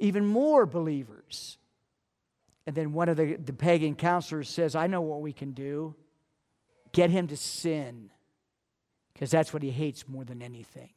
even 0.00 0.26
more 0.26 0.66
believers. 0.66 1.58
And 2.66 2.74
then 2.74 2.92
one 2.92 3.08
of 3.08 3.16
the, 3.16 3.36
the 3.36 3.52
pagan 3.52 3.94
counselors 3.94 4.48
says, 4.48 4.74
I 4.74 4.86
know 4.86 5.02
what 5.02 5.20
we 5.20 5.32
can 5.32 5.52
do. 5.52 5.94
Get 6.92 7.10
him 7.10 7.26
to 7.26 7.36
sin, 7.36 8.10
because 9.12 9.30
that's 9.30 9.52
what 9.52 9.62
he 9.62 9.70
hates 9.70 10.08
more 10.08 10.24
than 10.24 10.40
anything. 10.40 10.90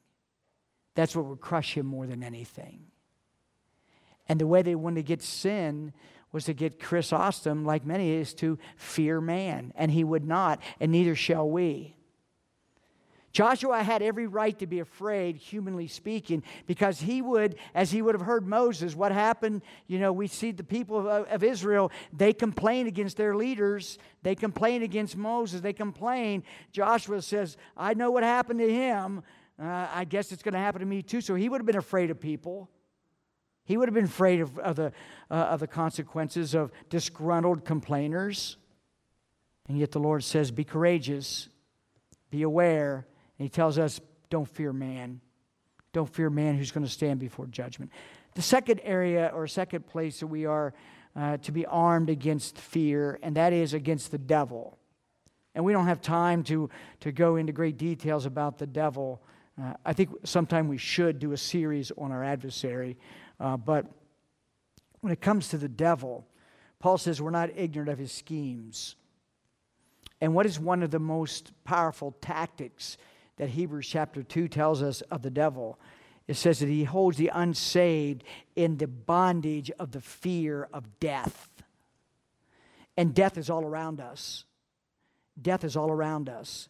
That's 0.95 1.15
what 1.15 1.25
would 1.25 1.41
crush 1.41 1.73
him 1.75 1.85
more 1.85 2.07
than 2.07 2.23
anything. 2.23 2.85
And 4.29 4.39
the 4.39 4.47
way 4.47 4.61
they 4.61 4.75
wanted 4.75 4.95
to 4.95 5.03
get 5.03 5.21
sin 5.21 5.93
was 6.31 6.45
to 6.45 6.53
get 6.53 6.79
Chrysostom, 6.79 7.65
like 7.65 7.85
many, 7.85 8.11
is 8.11 8.33
to 8.35 8.59
fear 8.75 9.19
man. 9.19 9.73
And 9.75 9.91
he 9.91 10.03
would 10.03 10.25
not, 10.25 10.61
and 10.79 10.91
neither 10.91 11.15
shall 11.15 11.49
we. 11.49 11.96
Joshua 13.37 13.83
had 13.83 14.01
every 14.01 14.25
right 14.25 14.57
to 14.57 14.65
be 14.65 14.79
afraid, 14.79 15.37
humanly 15.37 15.85
speaking, 15.85 16.41
because 16.65 16.99
he 16.99 17.21
would, 17.21 17.55
as 17.75 17.91
he 17.91 18.01
would 18.01 18.15
have 18.15 18.25
heard 18.25 18.47
Moses, 18.47 18.95
what 18.95 19.11
happened, 19.11 19.61
you 19.85 19.99
know, 19.99 20.11
we 20.11 20.25
see 20.25 20.49
the 20.49 20.63
people 20.63 21.07
of, 21.07 21.27
of 21.27 21.43
Israel, 21.43 21.91
they 22.11 22.33
complain 22.33 22.87
against 22.87 23.15
their 23.15 23.35
leaders, 23.35 23.99
they 24.23 24.33
complain 24.33 24.81
against 24.81 25.15
Moses, 25.15 25.61
they 25.61 25.71
complain. 25.71 26.41
Joshua 26.71 27.21
says, 27.21 27.57
I 27.77 27.93
know 27.93 28.09
what 28.09 28.23
happened 28.23 28.59
to 28.59 28.73
him. 28.73 29.21
Uh, 29.61 29.87
I 29.93 30.05
guess 30.05 30.31
it's 30.31 30.41
going 30.41 30.53
to 30.53 30.59
happen 30.59 30.79
to 30.79 30.87
me 30.87 31.03
too. 31.03 31.21
So 31.21 31.35
he 31.35 31.47
would 31.47 31.61
have 31.61 31.67
been 31.67 31.77
afraid 31.77 32.09
of 32.09 32.19
people. 32.19 32.71
He 33.65 33.77
would 33.77 33.87
have 33.87 33.93
been 33.93 34.05
afraid 34.05 34.41
of, 34.41 34.57
of 34.57 34.77
the, 34.77 34.91
uh, 35.29 35.35
of 35.35 35.59
the 35.59 35.67
consequences 35.67 36.55
of 36.55 36.71
disgruntled 36.89 37.65
complainers. 37.65 38.57
And 39.69 39.77
yet 39.77 39.91
the 39.91 39.99
Lord 39.99 40.23
says, 40.23 40.49
Be 40.49 40.63
courageous, 40.63 41.49
be 42.31 42.41
aware, 42.41 43.05
he 43.37 43.49
tells 43.49 43.77
us, 43.77 43.99
don't 44.29 44.47
fear 44.47 44.73
man. 44.73 45.21
Don't 45.93 46.09
fear 46.09 46.29
man 46.29 46.57
who's 46.57 46.71
going 46.71 46.85
to 46.85 46.91
stand 46.91 47.19
before 47.19 47.45
judgment. 47.47 47.91
The 48.35 48.41
second 48.41 48.81
area 48.83 49.31
or 49.33 49.47
second 49.47 49.87
place 49.87 50.19
that 50.19 50.27
we 50.27 50.45
are 50.45 50.73
uh, 51.15 51.37
to 51.37 51.51
be 51.51 51.65
armed 51.65 52.09
against 52.09 52.57
fear, 52.57 53.19
and 53.23 53.35
that 53.35 53.53
is 53.53 53.73
against 53.73 54.11
the 54.11 54.17
devil. 54.17 54.77
And 55.55 55.65
we 55.65 55.73
don't 55.73 55.87
have 55.87 56.01
time 56.01 56.43
to, 56.43 56.69
to 56.99 57.11
go 57.11 57.35
into 57.37 57.51
great 57.51 57.77
details 57.77 58.27
about 58.27 58.59
the 58.59 58.67
devil. 58.67 59.23
Uh, 59.59 59.73
I 59.83 59.93
think 59.93 60.11
sometime 60.23 60.67
we 60.67 60.77
should 60.77 61.17
do 61.17 61.31
a 61.31 61.37
series 61.37 61.91
on 61.97 62.11
our 62.11 62.23
adversary. 62.23 62.97
Uh, 63.39 63.57
but 63.57 63.87
when 65.01 65.11
it 65.11 65.21
comes 65.21 65.47
to 65.49 65.57
the 65.57 65.67
devil, 65.67 66.27
Paul 66.79 66.99
says 66.99 67.19
we're 67.19 67.31
not 67.31 67.49
ignorant 67.55 67.89
of 67.89 67.97
his 67.97 68.11
schemes. 68.11 68.95
And 70.21 70.35
what 70.35 70.45
is 70.45 70.59
one 70.59 70.83
of 70.83 70.91
the 70.91 70.99
most 70.99 71.51
powerful 71.63 72.15
tactics 72.21 72.97
that 73.37 73.49
Hebrews 73.49 73.87
chapter 73.87 74.23
2 74.23 74.47
tells 74.47 74.81
us 74.81 75.01
of 75.01 75.21
the 75.21 75.29
devil 75.29 75.79
it 76.27 76.35
says 76.35 76.59
that 76.59 76.67
he 76.67 76.83
holds 76.83 77.17
the 77.17 77.31
unsaved 77.33 78.23
in 78.55 78.77
the 78.77 78.87
bondage 78.87 79.71
of 79.79 79.91
the 79.91 80.01
fear 80.01 80.67
of 80.73 80.99
death. 80.99 81.49
And 82.97 83.13
death 83.13 83.37
is 83.37 83.49
all 83.49 83.63
around 83.63 84.01
us. 84.01 84.43
Death 85.41 85.63
is 85.63 85.77
all 85.77 85.89
around 85.89 86.27
us. 86.27 86.67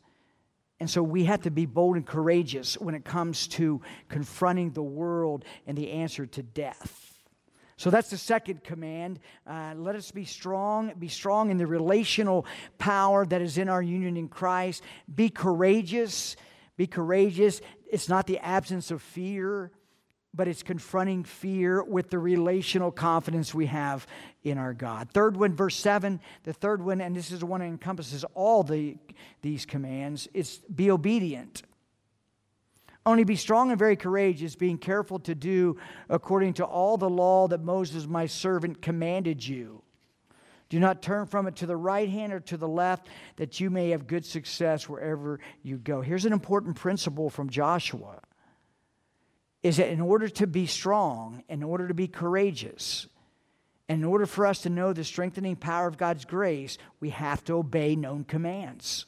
And 0.79 0.87
so 0.87 1.01
we 1.01 1.23
have 1.23 1.41
to 1.41 1.51
be 1.51 1.65
bold 1.65 1.95
and 1.95 2.05
courageous 2.05 2.75
when 2.79 2.93
it 2.93 3.03
comes 3.03 3.47
to 3.49 3.81
confronting 4.09 4.71
the 4.71 4.83
world 4.83 5.43
and 5.65 5.75
the 5.75 5.91
answer 5.91 6.27
to 6.27 6.43
death. 6.43 7.17
So 7.77 7.89
that's 7.89 8.11
the 8.11 8.17
second 8.17 8.63
command. 8.63 9.19
Uh, 9.45 9.73
let 9.75 9.95
us 9.95 10.11
be 10.11 10.25
strong, 10.25 10.93
be 10.99 11.07
strong 11.07 11.49
in 11.49 11.57
the 11.57 11.65
relational 11.65 12.45
power 12.77 13.25
that 13.25 13.41
is 13.41 13.57
in 13.57 13.69
our 13.69 13.81
union 13.81 14.17
in 14.17 14.27
Christ. 14.27 14.83
Be 15.13 15.29
courageous. 15.29 16.35
Be 16.77 16.87
courageous. 16.87 17.59
It's 17.91 18.07
not 18.07 18.27
the 18.27 18.39
absence 18.39 18.91
of 18.91 19.01
fear, 19.01 19.71
but 20.33 20.47
it's 20.47 20.63
confronting 20.63 21.23
fear 21.23 21.83
with 21.83 22.11
the 22.11 22.19
relational 22.19 22.91
confidence 22.91 23.53
we 23.53 23.65
have 23.65 24.05
in 24.43 24.57
our 24.57 24.73
God. 24.73 25.09
Third 25.11 25.35
one, 25.35 25.55
verse 25.55 25.75
7, 25.75 26.19
the 26.43 26.53
third 26.53 26.83
one, 26.83 27.01
and 27.01 27.15
this 27.15 27.31
is 27.31 27.39
the 27.39 27.45
one 27.47 27.61
that 27.61 27.65
encompasses 27.65 28.23
all 28.35 28.63
the, 28.63 28.97
these 29.41 29.65
commands, 29.65 30.27
is 30.33 30.61
be 30.73 30.91
obedient. 30.91 31.63
Only 33.07 33.23
be 33.23 33.37
strong 33.37 33.71
and 33.71 33.79
very 33.79 33.95
courageous, 33.95 34.55
being 34.55 34.77
careful 34.77 35.17
to 35.19 35.33
do 35.33 35.77
according 36.09 36.55
to 36.55 36.65
all 36.65 36.97
the 36.97 37.09
law 37.09 37.47
that 37.47 37.63
Moses, 37.63 38.05
my 38.05 38.27
servant, 38.27 38.81
commanded 38.81 39.45
you. 39.47 39.81
Do 40.69 40.79
not 40.79 41.01
turn 41.01 41.27
from 41.27 41.47
it 41.47 41.57
to 41.57 41.65
the 41.65 41.77
right 41.77 42.09
hand 42.09 42.33
or 42.33 42.39
to 42.41 42.57
the 42.57 42.67
left, 42.67 43.07
that 43.37 43.59
you 43.59 43.69
may 43.69 43.91
have 43.91 44.07
good 44.07 44.25
success 44.25 44.89
wherever 44.89 45.39
you 45.63 45.77
go. 45.77 46.01
Here's 46.01 46.25
an 46.25 46.33
important 46.33 46.75
principle 46.75 47.29
from 47.29 47.49
Joshua 47.49 48.19
is 49.63 49.77
that 49.77 49.89
in 49.89 50.01
order 50.01 50.29
to 50.29 50.47
be 50.47 50.65
strong, 50.65 51.43
in 51.49 51.63
order 51.63 51.87
to 51.87 51.93
be 51.93 52.07
courageous, 52.07 53.07
in 53.89 54.03
order 54.03 54.25
for 54.25 54.45
us 54.45 54.61
to 54.61 54.69
know 54.69 54.93
the 54.93 55.03
strengthening 55.03 55.55
power 55.55 55.87
of 55.87 55.97
God's 55.97 56.25
grace, 56.25 56.77
we 56.99 57.09
have 57.09 57.43
to 57.45 57.53
obey 57.53 57.95
known 57.95 58.23
commands. 58.23 59.05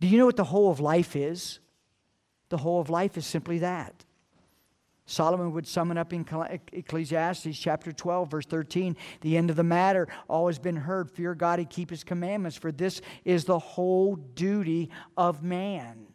Do 0.00 0.06
you 0.06 0.18
know 0.18 0.26
what 0.26 0.36
the 0.36 0.44
whole 0.44 0.70
of 0.70 0.80
life 0.80 1.16
is? 1.16 1.58
The 2.50 2.58
whole 2.58 2.80
of 2.80 2.90
life 2.90 3.16
is 3.16 3.26
simply 3.26 3.58
that. 3.58 4.04
Solomon 5.04 5.52
would 5.52 5.66
sum 5.66 5.90
it 5.90 5.98
up 5.98 6.12
in 6.12 6.24
Ecclesiastes 6.72 7.58
chapter 7.58 7.92
12, 7.92 8.30
verse 8.30 8.46
13. 8.46 8.96
The 9.20 9.36
end 9.36 9.50
of 9.50 9.56
the 9.56 9.64
matter, 9.64 10.06
always 10.28 10.58
been 10.58 10.76
heard 10.76 11.10
fear 11.10 11.34
God 11.34 11.58
and 11.58 11.68
keep 11.68 11.90
his 11.90 12.04
commandments, 12.04 12.56
for 12.56 12.70
this 12.70 13.00
is 13.24 13.44
the 13.44 13.58
whole 13.58 14.14
duty 14.14 14.90
of 15.16 15.42
man. 15.42 16.06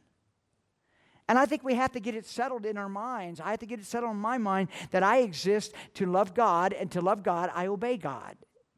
And 1.29 1.37
I 1.37 1.45
think 1.45 1.63
we 1.63 1.75
have 1.75 1.91
to 1.91 1.99
get 1.99 2.15
it 2.15 2.25
settled 2.25 2.65
in 2.65 2.77
our 2.77 2.87
minds. 2.87 3.41
I 3.41 3.51
have 3.51 3.59
to 3.59 3.65
get 3.65 3.79
it 3.79 3.85
settled 3.85 4.13
in 4.13 4.17
my 4.17 4.37
mind 4.37 4.69
that 4.91 5.03
I 5.03 5.19
exist 5.19 5.73
to 5.95 6.05
love 6.05 6.33
God, 6.33 6.71
and 6.71 6.89
to 6.91 7.01
love 7.01 7.23
God, 7.23 7.51
I 7.53 7.67
obey 7.67 7.97
God. 7.97 8.37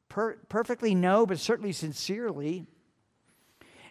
Per- 0.10 0.38
perfectly 0.50 0.96
no, 0.96 1.28
but 1.28 1.38
certainly 1.40 1.72
sincerely. 1.72 2.66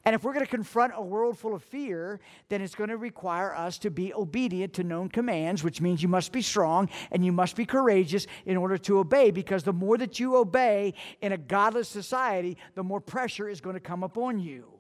And 0.04 0.14
if 0.14 0.24
we're 0.24 0.32
going 0.32 0.44
to 0.44 0.50
confront 0.50 0.92
a 0.94 1.02
world 1.02 1.38
full 1.38 1.54
of 1.54 1.62
fear, 1.62 2.20
then 2.48 2.62
it's 2.62 2.74
going 2.74 2.90
to 2.90 2.96
require 2.96 3.54
us 3.54 3.78
to 3.78 3.90
be 3.90 4.14
obedient 4.14 4.72
to 4.74 4.84
known 4.84 5.08
commands, 5.08 5.64
which 5.64 5.80
means 5.80 6.02
you 6.02 6.08
must 6.08 6.32
be 6.32 6.42
strong 6.42 6.88
and 7.10 7.24
you 7.24 7.32
must 7.32 7.56
be 7.56 7.66
courageous 7.66 8.26
in 8.46 8.56
order 8.56 8.78
to 8.78 8.98
obey, 8.98 9.30
because 9.30 9.64
the 9.64 9.72
more 9.72 9.98
that 9.98 10.18
you 10.20 10.36
obey 10.36 10.94
in 11.20 11.32
a 11.32 11.38
godless 11.38 11.88
society, 11.88 12.56
the 12.74 12.84
more 12.84 13.00
pressure 13.00 13.48
is 13.48 13.60
going 13.60 13.74
to 13.74 13.80
come 13.80 14.02
upon 14.02 14.38
you. 14.38 14.72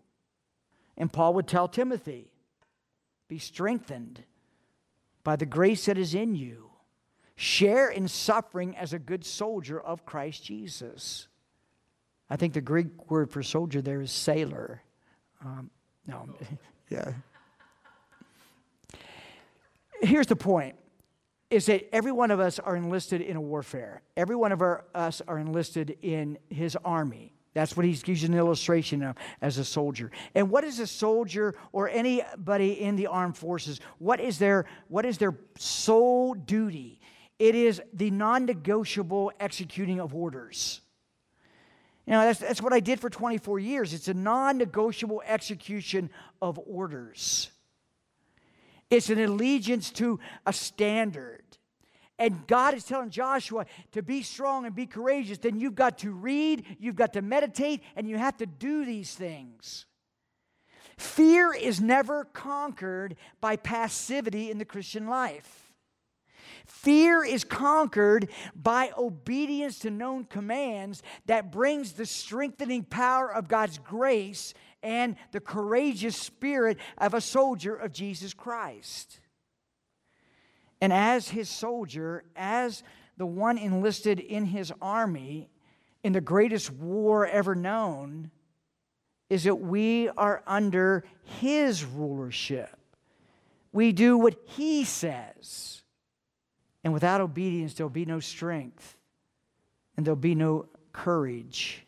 And 0.96 1.12
Paul 1.12 1.34
would 1.34 1.46
tell 1.46 1.68
Timothy, 1.68 2.30
be 3.28 3.38
strengthened 3.38 4.24
by 5.22 5.36
the 5.36 5.46
grace 5.46 5.86
that 5.86 5.98
is 5.98 6.14
in 6.14 6.34
you. 6.34 6.70
Share 7.36 7.88
in 7.88 8.08
suffering 8.08 8.76
as 8.76 8.92
a 8.92 8.98
good 8.98 9.24
soldier 9.24 9.78
of 9.80 10.04
Christ 10.04 10.42
Jesus. 10.42 11.28
I 12.28 12.36
think 12.36 12.52
the 12.52 12.60
Greek 12.60 13.10
word 13.10 13.30
for 13.30 13.42
soldier 13.44 13.80
there 13.80 14.00
is 14.00 14.10
sailor. 14.10 14.82
Um, 15.44 15.70
no, 16.06 16.28
yeah. 16.90 17.12
Here's 20.00 20.26
the 20.26 20.36
point 20.36 20.76
is 21.50 21.66
that 21.66 21.94
every 21.94 22.12
one 22.12 22.30
of 22.30 22.40
us 22.40 22.58
are 22.58 22.76
enlisted 22.76 23.20
in 23.20 23.36
a 23.36 23.40
warfare. 23.40 24.02
Every 24.16 24.36
one 24.36 24.52
of 24.52 24.60
our, 24.60 24.84
us 24.94 25.22
are 25.26 25.38
enlisted 25.38 25.96
in 26.02 26.38
his 26.50 26.76
army. 26.84 27.32
That's 27.54 27.76
what 27.76 27.86
he's 27.86 28.06
using 28.06 28.34
an 28.34 28.38
illustration 28.38 29.02
of 29.02 29.16
as 29.40 29.58
a 29.58 29.64
soldier. 29.64 30.10
And 30.34 30.50
what 30.50 30.62
is 30.62 30.78
a 30.78 30.86
soldier 30.86 31.54
or 31.72 31.88
anybody 31.88 32.80
in 32.80 32.96
the 32.96 33.06
armed 33.06 33.36
forces? 33.36 33.80
What 33.98 34.20
is 34.20 34.38
their, 34.38 34.66
what 34.88 35.06
is 35.06 35.18
their 35.18 35.34
sole 35.56 36.34
duty? 36.34 37.00
It 37.38 37.54
is 37.54 37.80
the 37.94 38.10
non 38.10 38.44
negotiable 38.44 39.32
executing 39.40 40.00
of 40.00 40.14
orders. 40.14 40.82
You 42.08 42.14
know, 42.14 42.22
that's, 42.22 42.40
that's 42.40 42.62
what 42.62 42.72
I 42.72 42.80
did 42.80 43.00
for 43.00 43.10
24 43.10 43.58
years. 43.58 43.92
It's 43.92 44.08
a 44.08 44.14
non 44.14 44.56
negotiable 44.56 45.22
execution 45.26 46.08
of 46.40 46.58
orders, 46.66 47.50
it's 48.88 49.10
an 49.10 49.22
allegiance 49.22 49.90
to 49.92 50.18
a 50.46 50.54
standard. 50.54 51.42
And 52.18 52.46
God 52.48 52.74
is 52.74 52.82
telling 52.82 53.10
Joshua 53.10 53.66
to 53.92 54.02
be 54.02 54.22
strong 54.22 54.64
and 54.64 54.74
be 54.74 54.86
courageous. 54.86 55.38
Then 55.38 55.60
you've 55.60 55.76
got 55.76 55.98
to 55.98 56.10
read, 56.10 56.64
you've 56.80 56.96
got 56.96 57.12
to 57.12 57.22
meditate, 57.22 57.82
and 57.94 58.08
you 58.08 58.16
have 58.16 58.38
to 58.38 58.46
do 58.46 58.84
these 58.84 59.14
things. 59.14 59.84
Fear 60.96 61.54
is 61.54 61.80
never 61.80 62.24
conquered 62.24 63.16
by 63.40 63.54
passivity 63.54 64.50
in 64.50 64.58
the 64.58 64.64
Christian 64.64 65.06
life. 65.06 65.67
Fear 66.68 67.24
is 67.24 67.44
conquered 67.44 68.28
by 68.54 68.92
obedience 68.96 69.80
to 69.80 69.90
known 69.90 70.24
commands 70.24 71.02
that 71.26 71.50
brings 71.50 71.92
the 71.92 72.06
strengthening 72.06 72.84
power 72.84 73.32
of 73.32 73.48
God's 73.48 73.78
grace 73.78 74.54
and 74.82 75.16
the 75.32 75.40
courageous 75.40 76.16
spirit 76.16 76.78
of 76.98 77.14
a 77.14 77.20
soldier 77.20 77.74
of 77.74 77.92
Jesus 77.92 78.34
Christ. 78.34 79.18
And 80.80 80.92
as 80.92 81.30
his 81.30 81.48
soldier, 81.48 82.24
as 82.36 82.82
the 83.16 83.26
one 83.26 83.58
enlisted 83.58 84.20
in 84.20 84.44
his 84.44 84.72
army 84.80 85.48
in 86.04 86.12
the 86.12 86.20
greatest 86.20 86.70
war 86.70 87.26
ever 87.26 87.54
known, 87.54 88.30
is 89.30 89.44
that 89.44 89.56
we 89.56 90.08
are 90.10 90.42
under 90.46 91.04
his 91.40 91.84
rulership. 91.84 92.76
We 93.72 93.92
do 93.92 94.16
what 94.16 94.36
he 94.46 94.84
says. 94.84 95.82
And 96.84 96.92
without 96.92 97.20
obedience, 97.20 97.74
there'll 97.74 97.90
be 97.90 98.06
no 98.06 98.20
strength 98.20 98.96
and 99.96 100.06
there'll 100.06 100.16
be 100.16 100.34
no 100.34 100.66
courage. 100.92 101.84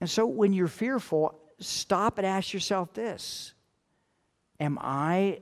And 0.00 0.08
so 0.08 0.26
when 0.26 0.52
you're 0.52 0.68
fearful, 0.68 1.38
stop 1.58 2.18
and 2.18 2.26
ask 2.26 2.52
yourself 2.52 2.92
this 2.94 3.52
Am 4.58 4.78
I 4.80 5.40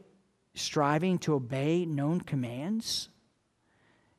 striving 0.54 1.18
to 1.18 1.34
obey 1.34 1.84
known 1.84 2.20
commands? 2.20 3.08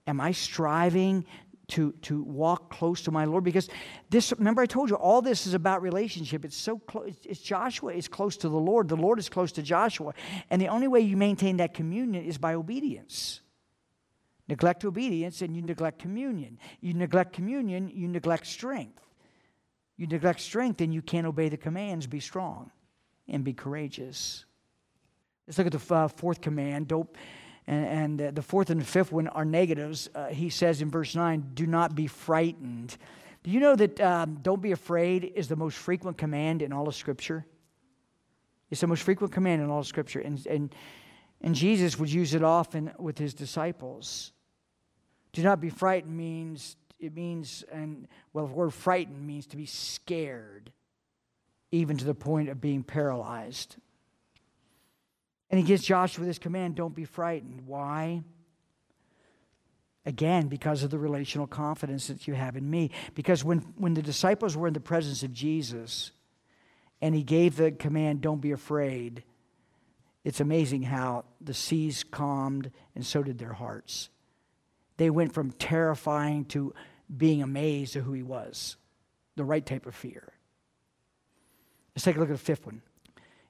Am 0.08 0.20
I 0.20 0.32
striving 0.32 1.26
to, 1.68 1.92
to 2.02 2.24
walk 2.24 2.72
close 2.72 3.02
to 3.04 3.12
my 3.12 3.26
Lord? 3.26 3.44
Because 3.44 3.70
this, 4.10 4.34
remember, 4.38 4.62
I 4.62 4.66
told 4.66 4.90
you, 4.90 4.96
all 4.96 5.22
this 5.22 5.46
is 5.46 5.54
about 5.54 5.82
relationship. 5.82 6.44
It's 6.46 6.56
so 6.56 6.80
close. 6.80 7.14
It's 7.24 7.42
Joshua 7.42 7.94
is 7.94 8.08
close 8.08 8.38
to 8.38 8.50
the 8.50 8.58
Lord. 8.58 8.88
The 8.88 8.96
Lord 8.96 9.20
is 9.20 9.30
close 9.30 9.52
to 9.54 9.62
Joshua. 9.62 10.14
And 10.50 10.62
the 10.62 10.68
only 10.68 10.88
way 10.88 11.02
you 11.02 11.16
maintain 11.16 11.58
that 11.58 11.74
communion 11.74 12.24
is 12.24 12.38
by 12.38 12.56
obedience. 12.56 13.42
Neglect 14.50 14.84
obedience 14.84 15.44
and 15.44 15.56
you 15.56 15.62
neglect 15.62 16.00
communion. 16.00 16.58
You 16.82 16.96
neglect 16.96 17.34
communion, 17.34 17.88
you 17.94 18.08
neglect 18.08 18.48
strength. 18.48 19.00
You 19.96 20.08
neglect 20.08 20.40
strength 20.40 20.82
and 20.82 20.92
you 20.92 21.04
can't 21.04 21.28
obey 21.28 21.50
the 21.50 21.58
commands. 21.58 22.08
Be 22.08 22.20
strong 22.20 22.72
and 23.28 23.44
be 23.44 23.54
courageous. 23.54 24.46
Let's 25.46 25.60
look 25.60 25.68
at 25.68 25.74
the 25.74 25.96
uh, 25.96 26.08
fourth 26.08 26.42
command. 26.42 26.88
Don't, 26.88 27.08
and, 27.68 27.86
and 27.86 28.22
uh, 28.22 28.32
the 28.32 28.42
fourth 28.42 28.72
and 28.72 28.82
the 28.82 28.86
fifth 28.86 29.12
one 29.12 29.28
are 29.28 29.46
negatives. 29.46 30.10
Uh, 30.16 30.30
he 30.30 30.50
says 30.50 30.82
in 30.82 30.90
verse 30.90 31.16
9, 31.16 31.52
do 31.54 31.68
not 31.68 31.94
be 31.94 32.08
frightened. 32.08 32.98
Do 33.44 33.52
you 33.52 33.60
know 33.60 33.76
that 33.76 34.02
um, 34.02 34.40
don't 34.42 34.64
be 34.64 34.72
afraid 34.72 35.32
is 35.36 35.48
the 35.48 35.56
most 35.56 35.78
frequent 35.78 36.18
command 36.18 36.64
in 36.64 36.74
all 36.74 36.88
of 36.88 36.96
Scripture? 36.96 37.46
It's 38.72 38.82
the 38.82 38.88
most 38.88 39.04
frequent 39.04 39.32
command 39.32 39.62
in 39.62 39.70
all 39.70 39.82
of 39.82 39.88
Scripture. 39.88 40.22
And, 40.22 40.44
and, 40.48 40.74
and 41.42 41.54
Jesus 41.54 42.00
would 42.00 42.12
use 42.12 42.34
it 42.34 42.44
often 42.44 42.92
with 42.98 43.20
his 43.20 43.36
disciples. 43.36 44.32
Do 45.32 45.44
not 45.44 45.62
be 45.62 45.70
frightened 45.70 46.16
means, 46.16 46.76
it 47.00 47.14
means, 47.14 47.64
and 47.72 48.08
well, 48.34 48.48
the 48.48 48.54
word 48.54 48.74
frightened 48.74 49.26
means 49.26 49.46
to 49.48 49.58
be 49.58 49.66
scared, 49.66 50.72
even 51.72 51.98
to 51.98 52.06
the 52.06 52.16
point 52.16 52.50
of 52.50 52.60
being 52.60 52.84
paralyzed. 52.84 53.76
And 55.50 55.60
he 55.60 55.66
gives 55.66 55.84
Joshua 55.84 56.26
this 56.26 56.40
command 56.40 56.76
don't 56.76 56.96
be 56.96 57.06
frightened. 57.06 57.66
Why? 57.66 58.24
Again, 60.06 60.48
because 60.48 60.84
of 60.84 60.90
the 60.90 60.98
relational 60.98 61.46
confidence 61.46 62.08
that 62.08 62.28
you 62.28 62.34
have 62.34 62.56
in 62.56 62.70
me. 62.70 62.92
Because 63.14 63.44
when, 63.44 63.60
when 63.78 63.94
the 63.94 64.02
disciples 64.02 64.56
were 64.56 64.68
in 64.68 64.74
the 64.74 64.80
presence 64.80 65.24
of 65.24 65.34
Jesus 65.34 66.12
and 67.02 67.14
he 67.14 67.24
gave 67.24 67.56
the 67.56 67.72
command, 67.72 68.22
don't 68.22 68.42
be 68.42 68.52
afraid, 68.52 69.24
It's 70.24 70.40
amazing 70.42 70.84
how 70.84 71.26
the 71.42 71.54
seas 71.54 72.04
calmed 72.04 72.72
and 72.96 73.06
so 73.06 73.24
did 73.24 73.40
their 73.40 73.54
hearts. 73.54 74.10
They 75.00 75.10
went 75.10 75.34
from 75.34 75.54
terrifying 75.54 76.44
to 76.48 76.74
being 77.16 77.42
amazed 77.42 77.96
at 77.96 78.04
who 78.04 78.12
he 78.12 78.22
was, 78.22 78.76
the 79.38 79.46
right 79.46 79.66
type 79.66 79.86
of 79.86 79.96
fear. 79.96 80.34
Let's 81.96 82.04
take 82.04 82.18
a 82.18 82.20
look 82.20 82.28
at 82.28 82.34
the 82.34 82.38
fifth 82.38 82.66
one. 82.66 82.82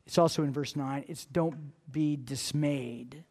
It's 0.05 0.19
also 0.19 0.43
in 0.43 0.53
verse 0.53 0.75
9. 0.75 1.05
It's 1.07 1.25
don't 1.25 1.71
be 1.91 2.15
dismayed. 2.15 3.23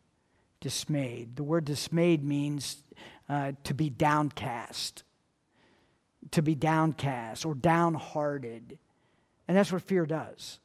Dismayed. 0.59 1.37
The 1.37 1.45
word 1.45 1.65
dismayed 1.65 2.25
means 2.25 2.83
uh, 3.29 3.53
to 3.63 3.73
be 3.73 3.89
downcast, 3.89 5.05
to 6.33 6.43
be 6.43 6.57
downcast 6.57 7.47
or 7.47 7.55
downhearted. 7.55 8.81
And 9.47 9.57
that's 9.57 9.71
what 9.71 9.83
fear 9.83 10.07
does. 10.07 10.59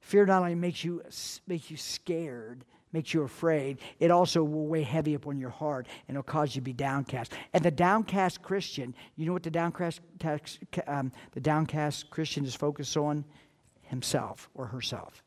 Fear 0.00 0.26
not 0.26 0.40
only 0.40 0.56
makes 0.56 0.82
you, 0.82 1.04
makes 1.46 1.70
you 1.70 1.76
scared, 1.76 2.64
makes 2.92 3.12
you 3.12 3.22
afraid, 3.22 3.78
it 3.98 4.10
also 4.10 4.42
will 4.42 4.66
weigh 4.66 4.82
heavy 4.82 5.14
upon 5.14 5.38
your 5.38 5.50
heart 5.50 5.86
and 6.06 6.16
it'll 6.16 6.22
cause 6.22 6.54
you 6.54 6.60
to 6.60 6.64
be 6.64 6.72
downcast. 6.72 7.32
And 7.52 7.64
the 7.64 7.70
downcast 7.70 8.42
Christian, 8.42 8.94
you 9.16 9.26
know 9.26 9.32
what 9.32 9.42
the 9.42 9.50
downcast, 9.50 10.00
um, 10.86 11.12
the 11.32 11.40
downcast 11.40 12.10
Christian 12.10 12.44
is 12.44 12.54
focused 12.54 12.96
on? 12.96 13.24
Himself 13.82 14.50
or 14.54 14.66
herself. 14.66 15.22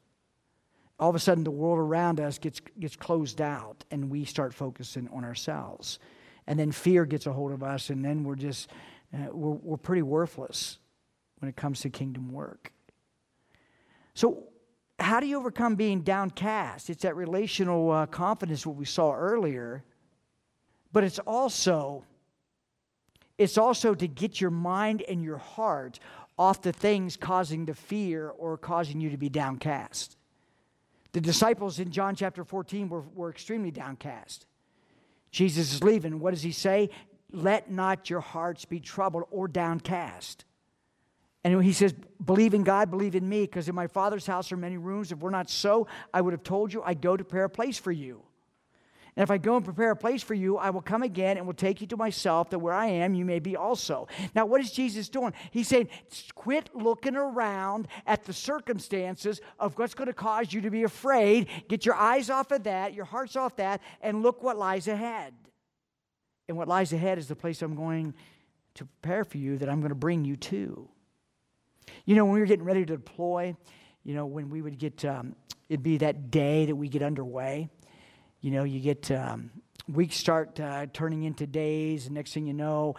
All 0.99 1.09
of 1.09 1.16
a 1.16 1.20
sudden, 1.20 1.43
the 1.43 1.49
world 1.49 1.80
around 1.80 2.20
us 2.20 2.38
gets, 2.38 2.59
gets 2.80 2.95
closed 2.95 3.41
out 3.41 3.84
and 3.89 4.12
we 4.12 4.24
start 4.24 4.53
focusing 4.53 5.09
on 5.12 5.24
ourselves. 5.24 5.97
And 6.45 6.59
then 6.59 6.72
fear 6.72 7.05
gets 7.05 7.26
a 7.26 7.34
hold 7.34 7.51
of 7.53 7.64
us, 7.64 7.89
and 7.89 8.03
then 8.03 8.24
we're 8.24 8.36
just, 8.36 8.70
uh, 9.14 9.28
we're, 9.32 9.51
we're 9.51 9.78
pretty 9.78 10.01
worthless 10.01 10.78
when 11.39 11.49
it 11.49 11.55
comes 11.55 11.82
to 11.82 11.89
kingdom 11.89 12.32
work. 12.32 12.72
So, 14.14 14.43
how 15.02 15.20
do 15.20 15.28
you 15.28 15.38
overcome 15.38 15.76
being 15.76 16.02
downcast? 16.02 16.89
It's 16.89 17.04
that 17.04 17.16
relational 17.16 17.91
uh, 17.91 18.06
confidence, 18.06 18.66
what 18.66 18.76
we 18.76 18.86
saw 18.86 19.14
earlier, 19.14 19.84
but 20.91 21.04
it's 21.04 21.20
also 21.20 22.04
it's 23.38 23.58
also 23.58 23.95
to 23.95 24.08
get 24.08 24.39
your 24.39 24.52
mind 24.52 25.02
and 25.08 25.24
your 25.24 25.39
heart 25.39 25.99
off 26.38 26.62
the 26.62 26.72
things 26.72 27.18
causing 27.18 27.66
the 27.66 27.74
fear 27.74 28.30
or 28.30 28.58
causing 28.58 29.02
you 29.02 29.10
to 29.10 29.18
be 29.18 29.30
downcast. 29.30 30.16
The 31.14 31.22
disciples 31.22 31.80
in 31.80 31.91
John 31.91 32.16
chapter 32.16 32.43
14 32.43 32.88
were, 32.88 33.02
were 33.02 33.30
extremely 33.30 33.72
downcast. 33.72 34.45
Jesus 35.32 35.74
is 35.74 35.84
leaving. 35.84 36.20
What 36.20 36.32
does 36.32 36.43
he 36.43 36.52
say? 36.52 36.89
Let 37.32 37.72
not 37.72 38.10
your 38.10 38.20
hearts 38.20 38.66
be 38.66 38.80
troubled 38.80 39.24
or 39.32 39.47
downcast. 39.47 40.45
And 41.44 41.64
he 41.64 41.74
says, 41.74 41.94
Believe 42.24 42.54
in 42.54 42.64
God, 42.64 42.92
believe 42.92 43.16
in 43.16 43.28
me, 43.28 43.42
because 43.42 43.68
in 43.68 43.76
my 43.76 43.88
Father's 43.88 44.28
house 44.28 44.52
are 44.52 44.58
many 44.58 44.78
rooms. 44.78 45.12
If 45.12 45.20
we're 45.20 45.32
not 45.32 45.50
so, 45.50 45.88
I 46.14 46.22
would 46.22 46.34
have 46.34 46.44
told 46.44 46.72
you, 46.72 46.84
I 46.84 46.94
go 46.94 47.18
to 47.18 47.24
prepare 47.24 47.46
a 47.46 47.50
place 47.50 47.80
for 47.80 47.92
you. 47.92 48.22
And 49.16 49.24
if 49.24 49.32
I 49.32 49.38
go 49.38 49.58
and 49.58 49.66
prepare 49.66 49.92
a 49.92 49.96
place 49.96 50.24
for 50.24 50.36
you, 50.36 50.58
I 50.58 50.70
will 50.70 50.82
come 50.82 51.04
again 51.04 51.38
and 51.38 51.46
will 51.46 51.54
take 51.54 51.82
you 51.82 51.88
to 51.88 51.98
myself, 51.98 52.50
that 52.52 52.60
where 52.60 52.74
I 52.74 52.88
am, 52.88 53.14
you 53.14 53.26
may 53.26 53.39
be 53.39 53.58
also. 53.58 54.08
Now, 54.34 54.46
what 54.46 54.62
is 54.62 54.72
Jesus 54.72 55.10
doing? 55.10 55.34
He's 55.52 55.68
saying, 55.68 55.89
quit 56.34 56.70
looking 56.74 57.18
around 57.18 57.89
at 58.08 58.24
the 58.24 58.32
circumstances 58.32 59.42
of 59.60 59.78
what's 59.78 59.96
going 59.96 60.08
to 60.08 60.14
cause 60.14 60.54
you 60.54 60.62
to 60.62 60.70
be 60.70 60.84
afraid. 60.84 61.50
Get 61.68 61.86
your 61.86 61.96
eyes 61.96 62.30
off 62.30 62.52
of 62.52 62.64
that, 62.64 62.94
your 62.94 63.04
hearts 63.04 63.36
off 63.36 63.58
that, 63.58 63.82
and 64.02 64.24
look 64.24 64.44
what 64.44 64.58
lies 64.58 64.88
ahead. 64.88 65.34
And 66.48 66.58
what 66.58 66.70
lies 66.70 66.94
ahead 66.94 67.18
is 67.18 67.28
the 67.28 67.36
place 67.36 67.62
I'm 67.62 67.76
going 67.76 68.14
to 68.76 68.86
prepare 68.86 69.26
for 69.26 69.38
you 69.38 69.58
that 69.58 69.68
I'm 69.68 69.82
going 69.82 69.89
to 69.89 69.96
bring 69.96 70.24
you 70.24 70.38
to. 70.38 70.88
You 72.06 72.16
know, 72.16 72.26
when 72.26 72.34
we 72.34 72.39
were 72.39 72.46
getting 72.46 72.66
ready 72.66 72.86
to 72.86 72.98
deploy, 72.98 73.56
you 74.04 74.16
know, 74.16 74.26
when 74.26 74.50
we 74.50 74.62
would 74.62 74.78
get, 74.78 75.04
um, 75.06 75.36
it'd 75.70 75.84
be 75.84 75.98
that 75.98 76.32
day 76.32 76.66
that 76.66 76.76
we 76.76 76.89
get 76.89 77.02
underway. 77.02 77.70
You 78.42 78.52
know, 78.52 78.64
you 78.64 78.80
get, 78.80 79.12
um, 79.12 79.52
weeks 79.88 80.18
start 80.18 80.60
uh, 80.60 80.88
turning 80.94 81.24
into 81.24 81.46
days, 81.46 82.06
and 82.06 82.16
next 82.16 82.34
thing 82.34 82.46
you 82.46 82.54
know, 82.54 82.96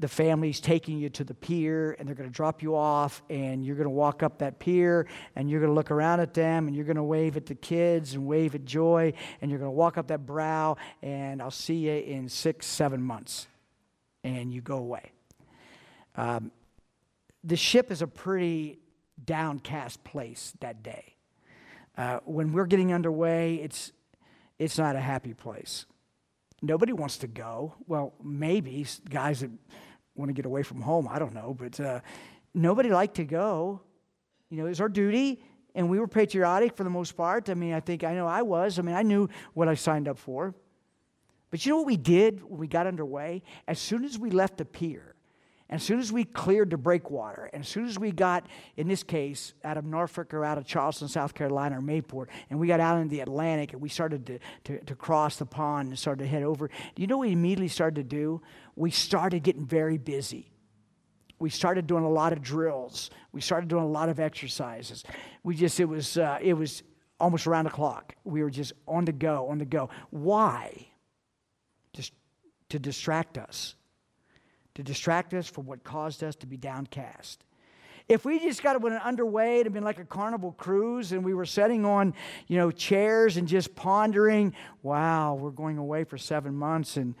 the 0.00 0.08
family's 0.08 0.60
taking 0.60 0.98
you 0.98 1.08
to 1.08 1.24
the 1.24 1.34
pier 1.34 1.96
and 1.98 2.06
they're 2.06 2.14
going 2.14 2.28
to 2.28 2.34
drop 2.34 2.62
you 2.62 2.76
off 2.76 3.22
and 3.30 3.64
you're 3.64 3.76
going 3.76 3.86
to 3.86 3.90
walk 3.90 4.22
up 4.22 4.38
that 4.38 4.58
pier 4.58 5.06
and 5.36 5.48
you're 5.48 5.60
going 5.60 5.70
to 5.70 5.74
look 5.74 5.90
around 5.90 6.20
at 6.20 6.34
them 6.34 6.66
and 6.66 6.76
you're 6.76 6.84
going 6.84 6.96
to 6.96 7.02
wave 7.02 7.36
at 7.36 7.46
the 7.46 7.54
kids 7.54 8.14
and 8.14 8.26
wave 8.26 8.54
at 8.54 8.64
joy 8.64 9.12
and 9.40 9.50
you're 9.50 9.58
going 9.58 9.70
to 9.70 9.74
walk 9.74 9.96
up 9.96 10.08
that 10.08 10.26
brow 10.26 10.76
and 11.00 11.40
i'll 11.40 11.50
see 11.50 11.86
you 11.86 11.92
in 11.92 12.28
six 12.28 12.66
seven 12.66 13.00
months 13.00 13.46
and 14.24 14.52
you 14.52 14.60
go 14.60 14.76
away 14.76 15.12
um, 16.16 16.50
the 17.44 17.56
ship 17.56 17.90
is 17.90 18.02
a 18.02 18.06
pretty 18.06 18.78
downcast 19.22 20.02
place 20.02 20.54
that 20.60 20.82
day. 20.82 21.14
Uh, 21.96 22.18
when 22.24 22.52
we're 22.52 22.66
getting 22.66 22.92
underway, 22.92 23.56
it's, 23.56 23.92
it's 24.58 24.78
not 24.78 24.96
a 24.96 25.00
happy 25.00 25.34
place. 25.34 25.86
Nobody 26.62 26.92
wants 26.92 27.18
to 27.18 27.26
go. 27.26 27.74
Well, 27.86 28.14
maybe 28.22 28.86
guys 29.08 29.40
that 29.40 29.50
want 30.14 30.30
to 30.30 30.32
get 30.32 30.46
away 30.46 30.62
from 30.62 30.80
home, 30.80 31.06
I 31.08 31.18
don't 31.18 31.34
know, 31.34 31.54
but 31.56 31.78
uh, 31.78 32.00
nobody 32.54 32.88
liked 32.88 33.16
to 33.16 33.24
go. 33.24 33.80
You 34.50 34.58
know, 34.58 34.66
it's 34.66 34.80
our 34.80 34.88
duty, 34.88 35.42
and 35.74 35.88
we 35.90 35.98
were 35.98 36.08
patriotic 36.08 36.76
for 36.76 36.84
the 36.84 36.90
most 36.90 37.16
part. 37.16 37.50
I 37.50 37.54
mean, 37.54 37.74
I 37.74 37.80
think 37.80 38.04
I 38.04 38.14
know 38.14 38.26
I 38.26 38.42
was. 38.42 38.78
I 38.78 38.82
mean, 38.82 38.94
I 38.94 39.02
knew 39.02 39.28
what 39.52 39.68
I 39.68 39.74
signed 39.74 40.08
up 40.08 40.18
for. 40.18 40.54
But 41.50 41.64
you 41.64 41.70
know 41.70 41.76
what 41.78 41.86
we 41.86 41.96
did 41.96 42.42
when 42.42 42.58
we 42.58 42.66
got 42.66 42.86
underway? 42.86 43.42
As 43.68 43.78
soon 43.78 44.04
as 44.04 44.18
we 44.18 44.30
left 44.30 44.56
the 44.56 44.64
pier, 44.64 45.13
and 45.70 45.80
as 45.80 45.82
soon 45.82 45.98
as 45.98 46.12
we 46.12 46.24
cleared 46.24 46.70
the 46.70 46.76
breakwater, 46.76 47.48
and 47.52 47.62
as 47.62 47.68
soon 47.68 47.86
as 47.86 47.98
we 47.98 48.12
got, 48.12 48.46
in 48.76 48.86
this 48.86 49.02
case, 49.02 49.54
out 49.64 49.78
of 49.78 49.84
Norfolk 49.84 50.34
or 50.34 50.44
out 50.44 50.58
of 50.58 50.66
Charleston, 50.66 51.08
South 51.08 51.32
Carolina, 51.32 51.78
or 51.78 51.82
Mayport, 51.82 52.26
and 52.50 52.58
we 52.58 52.66
got 52.66 52.80
out 52.80 52.98
into 52.98 53.10
the 53.10 53.20
Atlantic 53.20 53.72
and 53.72 53.80
we 53.80 53.88
started 53.88 54.26
to, 54.26 54.38
to, 54.64 54.84
to 54.84 54.94
cross 54.94 55.36
the 55.36 55.46
pond 55.46 55.88
and 55.88 55.98
started 55.98 56.24
to 56.24 56.28
head 56.28 56.42
over, 56.42 56.68
you 56.96 57.06
know 57.06 57.16
what 57.16 57.28
we 57.28 57.32
immediately 57.32 57.68
started 57.68 57.96
to 57.96 58.02
do? 58.02 58.42
We 58.76 58.90
started 58.90 59.42
getting 59.42 59.64
very 59.64 59.96
busy. 59.96 60.50
We 61.38 61.48
started 61.48 61.86
doing 61.86 62.04
a 62.04 62.10
lot 62.10 62.32
of 62.32 62.42
drills. 62.42 63.10
We 63.32 63.40
started 63.40 63.68
doing 63.68 63.84
a 63.84 63.88
lot 63.88 64.08
of 64.10 64.20
exercises. 64.20 65.02
We 65.42 65.56
just, 65.56 65.80
it 65.80 65.86
was, 65.86 66.18
uh, 66.18 66.38
it 66.42 66.54
was 66.54 66.82
almost 67.18 67.46
around 67.46 67.64
the 67.64 67.70
clock. 67.70 68.14
We 68.24 68.42
were 68.42 68.50
just 68.50 68.74
on 68.86 69.06
the 69.06 69.12
go, 69.12 69.48
on 69.48 69.58
the 69.58 69.64
go. 69.64 69.88
Why? 70.10 70.88
Just 71.94 72.12
to 72.68 72.78
distract 72.78 73.38
us 73.38 73.76
to 74.74 74.82
distract 74.82 75.34
us 75.34 75.48
from 75.48 75.66
what 75.66 75.84
caused 75.84 76.22
us 76.22 76.34
to 76.36 76.46
be 76.46 76.56
downcast. 76.56 77.44
If 78.06 78.26
we 78.26 78.38
just 78.38 78.62
got 78.62 78.80
went 78.82 79.02
underway, 79.02 79.60
it'd 79.60 79.72
been 79.72 79.84
like 79.84 79.98
a 79.98 80.04
carnival 80.04 80.52
cruise, 80.52 81.12
and 81.12 81.24
we 81.24 81.32
were 81.32 81.46
sitting 81.46 81.86
on, 81.86 82.12
you 82.48 82.58
know, 82.58 82.70
chairs 82.70 83.38
and 83.38 83.48
just 83.48 83.74
pondering, 83.74 84.54
wow, 84.82 85.34
we're 85.34 85.50
going 85.50 85.78
away 85.78 86.04
for 86.04 86.18
seven 86.18 86.54
months, 86.54 86.98
and 86.98 87.14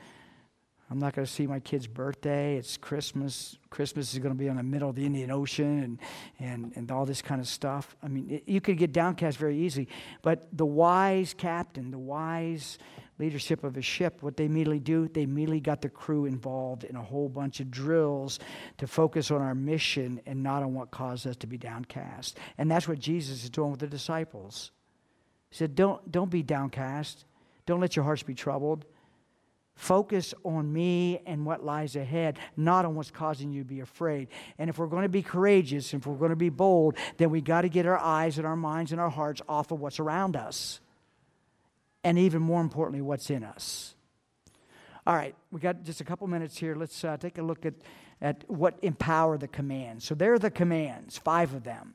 I'm 0.90 0.98
not 0.98 1.14
going 1.14 1.24
to 1.24 1.32
see 1.32 1.46
my 1.46 1.60
kid's 1.60 1.86
birthday. 1.86 2.56
It's 2.56 2.76
Christmas. 2.76 3.56
Christmas 3.70 4.12
is 4.12 4.18
going 4.18 4.34
to 4.34 4.38
be 4.38 4.48
in 4.48 4.56
the 4.56 4.62
middle 4.62 4.90
of 4.90 4.94
the 4.94 5.06
Indian 5.06 5.30
Ocean 5.30 5.82
and, 5.82 5.98
and, 6.38 6.72
and 6.76 6.90
all 6.90 7.06
this 7.06 7.22
kind 7.22 7.40
of 7.40 7.48
stuff. 7.48 7.96
I 8.02 8.08
mean, 8.08 8.30
it, 8.30 8.42
you 8.46 8.60
could 8.60 8.76
get 8.76 8.92
downcast 8.92 9.38
very 9.38 9.58
easily. 9.58 9.88
But 10.20 10.46
the 10.52 10.66
wise 10.66 11.34
captain, 11.34 11.90
the 11.90 11.98
wise 11.98 12.78
leadership 13.18 13.62
of 13.62 13.76
a 13.76 13.82
ship, 13.82 14.22
what 14.22 14.36
they 14.36 14.46
immediately 14.46 14.80
do, 14.80 15.08
they 15.08 15.22
immediately 15.22 15.60
got 15.60 15.80
the 15.80 15.88
crew 15.88 16.24
involved 16.24 16.84
in 16.84 16.96
a 16.96 17.02
whole 17.02 17.28
bunch 17.28 17.60
of 17.60 17.70
drills 17.70 18.40
to 18.78 18.86
focus 18.86 19.30
on 19.30 19.40
our 19.40 19.54
mission 19.54 20.20
and 20.26 20.42
not 20.42 20.62
on 20.62 20.74
what 20.74 20.90
caused 20.90 21.26
us 21.26 21.36
to 21.36 21.46
be 21.46 21.56
downcast. 21.56 22.38
And 22.58 22.70
that's 22.70 22.88
what 22.88 22.98
Jesus 22.98 23.44
is 23.44 23.50
doing 23.50 23.70
with 23.70 23.80
the 23.80 23.86
disciples. 23.86 24.72
He 25.50 25.56
said, 25.56 25.74
Don't, 25.74 26.10
don't 26.10 26.30
be 26.30 26.42
downcast. 26.42 27.24
Don't 27.66 27.80
let 27.80 27.96
your 27.96 28.04
hearts 28.04 28.22
be 28.22 28.34
troubled. 28.34 28.84
Focus 29.76 30.34
on 30.44 30.72
me 30.72 31.20
and 31.26 31.44
what 31.44 31.64
lies 31.64 31.96
ahead, 31.96 32.38
not 32.56 32.84
on 32.84 32.94
what's 32.94 33.10
causing 33.10 33.52
you 33.52 33.62
to 33.62 33.68
be 33.68 33.80
afraid. 33.80 34.28
And 34.58 34.70
if 34.70 34.78
we're 34.78 34.86
going 34.86 35.02
to 35.02 35.08
be 35.08 35.22
courageous, 35.22 35.92
and 35.92 36.00
if 36.00 36.06
we're 36.06 36.14
going 36.14 36.30
to 36.30 36.36
be 36.36 36.48
bold, 36.48 36.96
then 37.16 37.30
we 37.30 37.40
got 37.40 37.62
to 37.62 37.68
get 37.68 37.84
our 37.84 37.98
eyes 37.98 38.38
and 38.38 38.46
our 38.46 38.54
minds 38.54 38.92
and 38.92 39.00
our 39.00 39.10
hearts 39.10 39.42
off 39.48 39.72
of 39.72 39.80
what's 39.80 39.98
around 39.98 40.36
us 40.36 40.80
and 42.04 42.18
even 42.18 42.42
more 42.42 42.60
importantly, 42.60 43.00
what's 43.00 43.30
in 43.30 43.42
us. 43.42 43.94
All 45.06 45.14
right, 45.14 45.34
we 45.50 45.60
got 45.60 45.82
just 45.82 46.00
a 46.00 46.04
couple 46.04 46.26
minutes 46.28 46.56
here. 46.56 46.74
Let's 46.76 47.02
uh, 47.02 47.16
take 47.16 47.38
a 47.38 47.42
look 47.42 47.66
at, 47.66 47.74
at 48.20 48.48
what 48.48 48.78
empower 48.82 49.36
the 49.36 49.48
commands. 49.48 50.04
So 50.04 50.14
there 50.14 50.34
are 50.34 50.38
the 50.38 50.50
commands, 50.50 51.18
five 51.18 51.54
of 51.54 51.64
them. 51.64 51.94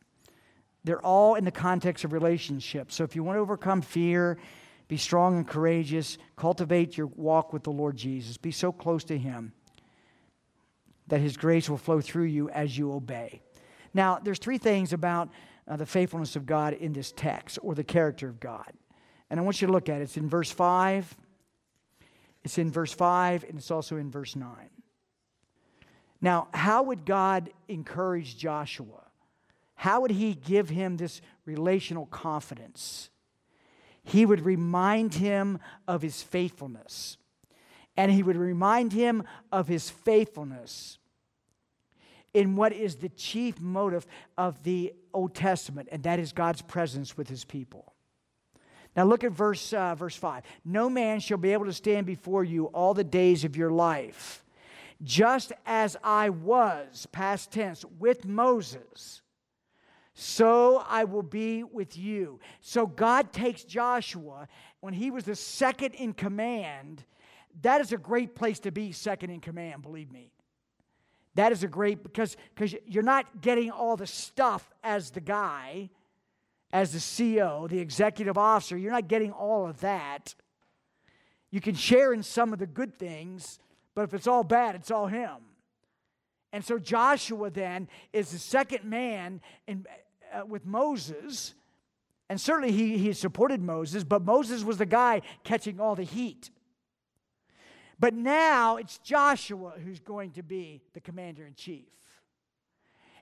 They're 0.84 1.04
all 1.04 1.36
in 1.36 1.46
the 1.46 1.52
context 1.52 2.04
of 2.04 2.14
relationships. 2.14 2.96
So 2.96 3.04
if 3.04 3.16
you 3.16 3.24
want 3.24 3.38
to 3.38 3.42
overcome 3.42 3.82
fear, 3.82 4.38
be 4.88 4.98
strong 4.98 5.38
and 5.38 5.48
courageous, 5.48 6.18
cultivate 6.36 6.98
your 6.98 7.08
walk 7.08 7.54
with 7.54 7.64
the 7.64 7.72
Lord 7.72 7.96
Jesus, 7.96 8.38
be 8.38 8.52
so 8.52 8.72
close 8.72 9.04
to 9.06 9.18
Him 9.18 9.54
that 11.08 11.20
His 11.20 11.38
grace 11.38 11.70
will 11.70 11.78
flow 11.78 12.02
through 12.02 12.26
you 12.26 12.50
as 12.50 12.78
you 12.78 12.94
obey. 12.94 13.42
Now, 13.94 14.20
there's 14.20 14.40
three 14.40 14.58
things 14.58 14.94
about 14.94 15.30
uh, 15.68 15.76
the 15.76 15.86
faithfulness 15.86 16.36
of 16.36 16.46
God 16.46 16.74
in 16.74 16.94
this 16.94 17.12
text 17.12 17.60
or 17.62 17.76
the 17.76 17.84
character 17.84 18.28
of 18.28 18.40
God. 18.40 18.72
And 19.30 19.40
I 19.40 19.44
want 19.44 19.62
you 19.62 19.68
to 19.68 19.74
look 19.74 19.90
at 19.90 20.02
it. 20.02 20.04
It's 20.04 20.18
in 20.18 20.30
verse 20.30 20.52
5. 20.52 21.16
It's 22.44 22.58
in 22.58 22.72
verse 22.72 22.94
5, 22.94 23.44
and 23.44 23.58
it's 23.58 23.72
also 23.72 23.98
in 23.98 24.10
verse 24.10 24.36
9. 24.36 24.50
Now, 26.22 26.48
how 26.54 26.84
would 26.84 27.06
God 27.06 27.50
encourage 27.68 28.38
Joshua? 28.38 29.06
How 29.76 30.02
would 30.02 30.12
he 30.12 30.34
give 30.34 30.70
him 30.70 30.98
this 30.98 31.22
relational 31.46 32.06
confidence? 32.08 33.10
he 34.10 34.26
would 34.26 34.42
remind 34.42 35.14
him 35.14 35.60
of 35.88 36.02
his 36.02 36.22
faithfulness. 36.22 37.18
And 37.96 38.12
he 38.12 38.24
would 38.24 38.38
remind 38.38 38.94
him 38.94 39.24
of 39.52 39.68
his 39.68 39.90
faithfulness 39.90 40.98
in 42.34 42.56
what 42.56 42.72
is 42.74 42.98
the 42.98 43.10
chief 43.10 43.60
motive 43.60 44.06
of 44.38 44.64
the 44.64 44.94
Old 45.14 45.36
Testament, 45.36 45.90
and 45.92 46.04
that 46.04 46.20
is 46.20 46.32
God's 46.32 46.62
presence 46.62 47.18
with 47.18 47.28
his 47.28 47.44
people. 47.44 47.94
Now 48.96 49.06
look 49.06 49.24
at 49.24 49.32
verse, 49.32 49.74
uh, 49.74 49.96
verse 49.96 50.16
5. 50.16 50.44
No 50.66 50.90
man 50.90 51.20
shall 51.20 51.38
be 51.38 51.54
able 51.54 51.66
to 51.66 51.74
stand 51.74 52.06
before 52.06 52.44
you 52.44 52.66
all 52.66 52.94
the 52.94 53.04
days 53.04 53.44
of 53.44 53.56
your 53.56 53.72
life. 53.72 54.44
Just 55.04 55.54
as 55.66 55.96
I 56.04 56.30
was, 56.30 57.08
past 57.12 57.52
tense, 57.52 57.86
with 58.00 58.26
Moses, 58.26 59.22
so 60.14 60.84
I 60.86 61.06
will 61.06 61.24
be 61.24 61.64
with 61.64 61.98
you. 61.98 62.42
So 62.60 62.86
God 62.86 63.32
takes 63.32 63.64
Joshua 63.64 64.50
when 64.82 64.94
he 64.94 65.12
was 65.12 65.24
the 65.24 65.36
second 65.36 65.94
in 65.94 66.12
command. 66.12 67.06
That 67.62 67.80
is 67.80 67.94
a 67.94 67.98
great 67.98 68.36
place 68.36 68.60
to 68.62 68.72
be, 68.72 68.92
second 68.92 69.30
in 69.30 69.40
command, 69.40 69.82
believe 69.82 70.12
me. 70.12 70.32
That 71.36 71.54
is 71.54 71.64
a 71.64 71.70
great 71.70 72.04
because 72.04 72.36
because 72.54 72.76
you're 72.86 73.02
not 73.02 73.40
getting 73.40 73.72
all 73.72 73.96
the 73.96 74.08
stuff 74.08 74.70
as 74.84 75.12
the 75.12 75.22
guy, 75.22 75.90
as 76.72 76.94
the 76.94 77.00
CEO, 77.00 77.68
the 77.70 77.80
executive 77.80 78.38
officer. 78.38 78.78
You're 78.78 78.92
not 78.92 79.08
getting 79.08 79.32
all 79.32 79.68
of 79.68 79.82
that. 79.82 80.36
You 81.52 81.62
can 81.62 81.76
share 81.76 82.14
in 82.14 82.24
some 82.24 82.54
of 82.54 82.60
the 82.60 82.68
good 82.68 82.98
things, 82.98 83.60
but 83.96 84.04
if 84.04 84.14
it's 84.14 84.28
all 84.28 84.44
bad, 84.44 84.76
it's 84.76 84.92
all 84.92 85.08
him. 85.08 85.38
And 86.52 86.64
so 86.64 86.80
Joshua 86.80 87.50
then 87.50 87.88
is 88.14 88.32
the 88.32 88.40
second 88.40 88.84
man 88.84 89.42
in, 89.68 89.86
uh, 90.34 90.46
with 90.46 90.66
Moses. 90.66 91.54
And 92.30 92.40
certainly 92.40 92.72
he, 92.72 92.98
he 92.98 93.14
supported 93.14 93.62
Moses, 93.62 94.04
but 94.04 94.24
Moses 94.24 94.64
was 94.64 94.78
the 94.78 94.86
guy 94.86 95.22
catching 95.44 95.80
all 95.80 95.96
the 95.96 96.04
heat. 96.04 96.52
But 98.00 98.14
now 98.14 98.78
it's 98.78 98.98
Joshua 99.00 99.74
who's 99.84 100.00
going 100.00 100.32
to 100.32 100.44
be 100.44 100.82
the 100.94 101.02
commander 101.02 101.46
in 101.46 101.54
chief. 101.54 101.86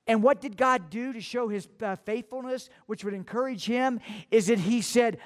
And 0.07 0.23
what 0.23 0.41
did 0.41 0.57
God 0.57 0.89
do 0.89 1.13
to 1.13 1.21
show 1.21 1.49
his 1.49 1.67
uh, 1.81 1.97
faithfulness, 1.97 2.69
which 2.85 3.03
would 3.03 3.13
encourage 3.13 3.65
him? 3.65 3.99
Is 4.31 4.47
that 4.47 4.59
he 4.59 4.81
said, 4.81 5.19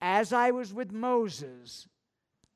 As 0.00 0.32
I 0.32 0.52
was 0.52 0.72
with 0.72 0.92
Moses, 0.92 1.88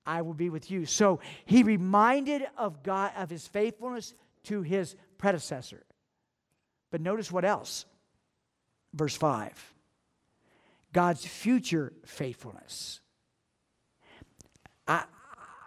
I 0.07 0.23
will 0.23 0.35
be 0.35 0.51
with 0.51 0.71
you. 0.71 0.87
So 0.87 1.21
he 1.45 1.63
reminded 1.63 2.47
of 2.57 2.83
God 2.83 3.13
of 3.17 3.31
his 3.31 3.47
faithfulness 3.47 4.15
to 4.45 4.63
his 4.63 4.95
predecessor. 5.19 5.85
But 6.91 7.01
notice 7.01 7.33
what 7.33 7.45
else? 7.45 7.87
Verse 8.93 9.17
5. 9.17 9.75
God's 10.93 11.27
future 11.27 11.93
faithfulness. 12.07 13.01
I, 14.87 15.05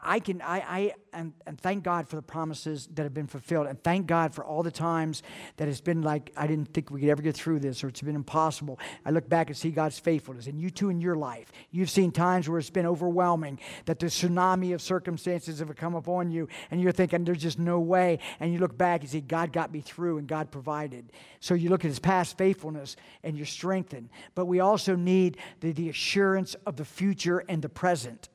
I 0.04 0.20
can, 0.20 0.42
I, 0.42 0.58
I 0.60 0.94
and, 1.14 1.34
and 1.46 1.60
thank 1.60 1.84
God 1.84 2.08
for 2.08 2.16
the 2.16 2.22
promises 2.22 2.88
that 2.94 3.04
have 3.04 3.14
been 3.14 3.28
fulfilled. 3.28 3.68
And 3.68 3.82
thank 3.84 4.08
God 4.08 4.34
for 4.34 4.46
all 4.46 4.64
the 4.64 4.72
times 4.72 5.24
that 5.58 5.68
it's 5.68 5.82
been 5.82 6.02
like, 6.02 6.32
I 6.38 6.48
didn't 6.48 6.74
think 6.74 6.92
we 6.92 7.02
could 7.02 7.10
ever 7.10 7.22
get 7.22 7.36
through 7.36 7.60
this 7.60 7.84
or 7.84 7.88
it's 7.88 8.02
been 8.02 8.16
impossible. 8.16 8.80
I 9.06 9.12
look 9.12 9.28
back 9.28 9.48
and 9.48 9.58
see 9.58 9.72
God's 9.72 9.98
faithfulness. 10.00 10.48
And 10.48 10.60
you 10.60 10.70
too 10.70 10.90
in 10.90 11.02
your 11.02 11.16
life, 11.16 11.52
you've 11.72 11.90
seen 11.90 12.12
times 12.12 12.48
where 12.48 12.60
it's 12.60 12.70
been 12.70 12.86
overwhelming, 12.86 13.60
that 13.86 14.00
the 14.00 14.06
tsunami 14.06 14.74
of 14.74 14.82
circumstances 14.82 15.60
have 15.60 15.76
come 15.76 15.96
upon 15.96 16.32
you, 16.32 16.48
and 16.72 16.80
you're 16.80 16.92
thinking, 16.92 17.24
there's 17.24 17.42
just 17.42 17.60
no 17.60 17.80
way. 17.80 18.20
And 18.40 18.54
you 18.54 18.60
look 18.60 18.78
back 18.78 19.02
and 19.02 19.10
see, 19.10 19.22
God 19.22 19.52
got 19.52 19.72
me 19.72 19.82
through 19.82 20.20
and 20.20 20.28
God 20.28 20.52
provided. 20.52 21.12
So 21.40 21.54
you 21.54 21.70
look 21.70 21.84
at 21.84 21.90
his 21.90 22.00
past 22.00 22.38
faithfulness 22.38 22.96
and 23.24 23.36
you're 23.36 23.46
strengthened. 23.46 24.10
But 24.36 24.46
we 24.46 24.60
also 24.60 24.96
need 24.96 25.38
the, 25.60 25.72
the 25.72 25.90
assurance 25.90 26.56
of 26.66 26.76
the 26.76 26.86
future 26.86 27.44
and 27.50 27.62
the 27.62 27.70
present. 27.70 28.30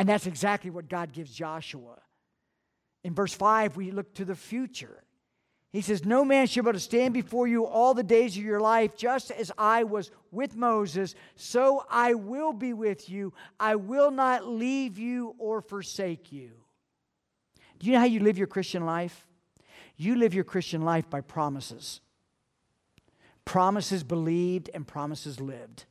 And 0.00 0.08
that's 0.08 0.26
exactly 0.26 0.70
what 0.70 0.88
God 0.88 1.12
gives 1.12 1.30
Joshua. 1.30 1.98
In 3.04 3.14
verse 3.14 3.34
5, 3.34 3.76
we 3.76 3.90
look 3.90 4.14
to 4.14 4.24
the 4.24 4.34
future. 4.34 5.04
He 5.74 5.82
says, 5.82 6.06
No 6.06 6.24
man 6.24 6.46
shall 6.46 6.62
be 6.62 6.70
able 6.70 6.78
to 6.78 6.82
stand 6.82 7.12
before 7.12 7.46
you 7.46 7.66
all 7.66 7.92
the 7.92 8.02
days 8.02 8.34
of 8.34 8.42
your 8.42 8.60
life, 8.60 8.96
just 8.96 9.30
as 9.30 9.52
I 9.58 9.84
was 9.84 10.10
with 10.30 10.56
Moses, 10.56 11.14
so 11.36 11.84
I 11.90 12.14
will 12.14 12.54
be 12.54 12.72
with 12.72 13.10
you. 13.10 13.34
I 13.60 13.74
will 13.74 14.10
not 14.10 14.48
leave 14.48 14.98
you 14.98 15.34
or 15.36 15.60
forsake 15.60 16.32
you. 16.32 16.52
Do 17.78 17.86
you 17.86 17.92
know 17.92 17.98
how 17.98 18.06
you 18.06 18.20
live 18.20 18.38
your 18.38 18.46
Christian 18.46 18.86
life? 18.86 19.28
You 19.98 20.14
live 20.14 20.32
your 20.32 20.44
Christian 20.44 20.80
life 20.80 21.10
by 21.10 21.20
promises. 21.20 22.00
Promises 23.44 24.02
believed 24.02 24.70
and 24.72 24.86
promises 24.86 25.40
lived. 25.40 25.84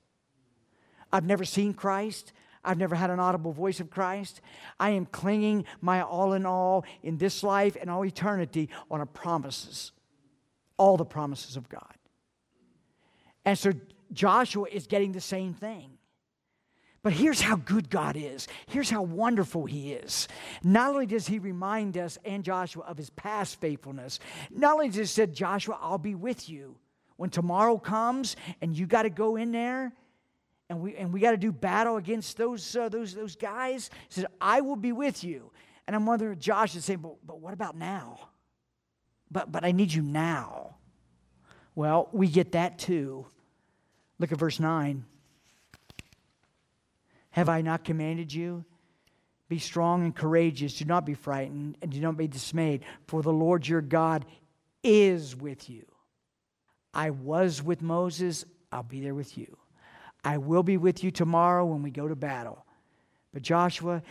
I've 1.13 1.25
never 1.25 1.45
seen 1.45 1.75
Christ. 1.75 2.33
I've 2.63 2.77
never 2.77 2.95
had 2.95 3.09
an 3.09 3.19
audible 3.19 3.53
voice 3.53 3.79
of 3.79 3.89
Christ. 3.89 4.41
I 4.79 4.91
am 4.91 5.05
clinging 5.05 5.65
my 5.81 6.01
all 6.01 6.33
in 6.33 6.45
all 6.45 6.85
in 7.03 7.17
this 7.17 7.43
life 7.43 7.77
and 7.79 7.89
all 7.89 8.05
eternity 8.05 8.69
on 8.91 9.01
a 9.01 9.05
promises, 9.05 9.91
all 10.77 10.97
the 10.97 11.05
promises 11.05 11.55
of 11.55 11.69
God. 11.69 11.93
And 13.45 13.57
so 13.57 13.71
Joshua 14.11 14.67
is 14.71 14.87
getting 14.87 15.11
the 15.13 15.21
same 15.21 15.53
thing. 15.53 15.91
But 17.01 17.13
here's 17.13 17.39
how 17.39 17.55
good 17.55 17.89
God 17.89 18.17
is. 18.17 18.47
Here's 18.67 18.89
how 18.89 19.03
wonderful 19.03 19.65
He 19.65 19.93
is. 19.93 20.27
Not 20.63 20.91
only 20.91 21.05
does 21.05 21.27
He 21.27 21.39
remind 21.39 21.97
us 21.97 22.17
and 22.25 22.43
Joshua 22.43 22.83
of 22.83 22.97
His 22.97 23.09
past 23.09 23.61
faithfulness, 23.61 24.19
not 24.51 24.73
only 24.73 24.87
does 24.87 24.97
He 24.97 25.05
say, 25.05 25.27
Joshua, 25.27 25.77
I'll 25.81 25.97
be 25.97 26.15
with 26.15 26.49
you. 26.49 26.75
When 27.15 27.29
tomorrow 27.29 27.77
comes 27.77 28.35
and 28.61 28.77
you 28.77 28.85
got 28.85 29.03
to 29.03 29.09
go 29.09 29.37
in 29.37 29.51
there 29.51 29.93
and 30.69 30.79
we, 30.79 30.95
and 30.95 31.11
we 31.11 31.19
got 31.19 31.31
to 31.31 31.37
do 31.37 31.51
battle 31.51 31.97
against 31.97 32.37
those, 32.37 32.75
uh, 32.75 32.89
those, 32.89 33.13
those 33.13 33.35
guys. 33.35 33.89
He 34.07 34.13
says, 34.21 34.25
I 34.39 34.61
will 34.61 34.75
be 34.75 34.91
with 34.91 35.23
you. 35.23 35.51
And 35.87 35.95
I'm 35.95 36.05
wondering, 36.05 36.37
Josh 36.37 36.75
is 36.75 36.85
saying, 36.85 36.99
but, 36.99 37.15
but 37.25 37.39
what 37.39 37.53
about 37.53 37.75
now? 37.75 38.19
But, 39.31 39.51
but 39.51 39.65
I 39.65 39.71
need 39.71 39.91
you 39.91 40.03
now. 40.03 40.75
Well, 41.73 42.09
we 42.11 42.27
get 42.27 42.51
that 42.51 42.77
too. 42.77 43.25
Look 44.19 44.31
at 44.31 44.37
verse 44.37 44.59
9. 44.59 45.05
Have 47.31 47.49
I 47.49 47.61
not 47.61 47.83
commanded 47.83 48.33
you? 48.33 48.65
Be 49.47 49.57
strong 49.57 50.03
and 50.03 50.15
courageous. 50.15 50.75
Do 50.75 50.85
not 50.85 51.05
be 51.05 51.15
frightened 51.15 51.77
and 51.81 51.91
do 51.91 51.99
not 51.99 52.17
be 52.17 52.27
dismayed, 52.27 52.83
for 53.07 53.23
the 53.23 53.33
Lord 53.33 53.67
your 53.67 53.81
God 53.81 54.25
is 54.83 55.35
with 55.35 55.69
you. 55.69 55.85
I 56.93 57.09
was 57.09 57.63
with 57.63 57.81
Moses, 57.81 58.45
I'll 58.71 58.83
be 58.83 59.01
there 59.01 59.15
with 59.15 59.37
you. 59.37 59.57
I 60.23 60.37
will 60.37 60.63
be 60.63 60.77
with 60.77 61.03
you 61.03 61.11
tomorrow 61.11 61.65
when 61.65 61.81
we 61.81 61.91
go 61.91 62.07
to 62.07 62.15
battle. 62.15 62.65
But 63.33 63.41
Joshua, 63.41 64.01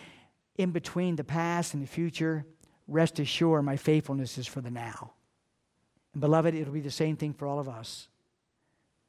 in 0.56 0.70
between 0.70 1.16
the 1.16 1.24
past 1.24 1.74
and 1.74 1.82
the 1.82 1.86
future, 1.86 2.46
rest 2.86 3.18
assured 3.18 3.64
my 3.64 3.76
faithfulness 3.76 4.38
is 4.38 4.46
for 4.46 4.60
the 4.60 4.70
now. 4.70 5.12
And 6.14 6.20
beloved, 6.20 6.54
it'll 6.54 6.72
be 6.72 6.80
the 6.80 6.90
same 6.90 7.16
thing 7.16 7.34
for 7.34 7.46
all 7.46 7.58
of 7.58 7.68
us. 7.68 8.08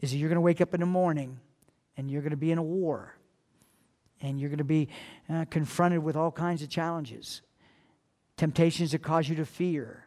Is 0.02 0.12
that 0.12 0.18
you're 0.18 0.30
going 0.30 0.36
to 0.36 0.42
wake 0.42 0.62
up 0.62 0.74
in 0.74 0.80
the 0.80 0.86
morning 0.86 1.40
and 1.98 2.10
you're 2.10 2.22
going 2.22 2.32
to 2.32 2.38
be 2.38 2.52
in 2.52 2.58
a 2.58 2.64
war 2.64 3.16
and 4.22 4.40
you're 4.40 4.50
going 4.50 4.58
to 4.58 4.64
be 4.64 4.90
uh, 5.30 5.46
confronted 5.50 6.04
with 6.04 6.16
all 6.16 6.32
kinds 6.32 6.62
of 6.62 6.70
challenges, 6.70 7.42
temptations 8.38 8.92
that 8.92 9.02
cause 9.02 9.30
you 9.30 9.36
to 9.36 9.46
fear. 9.46 10.06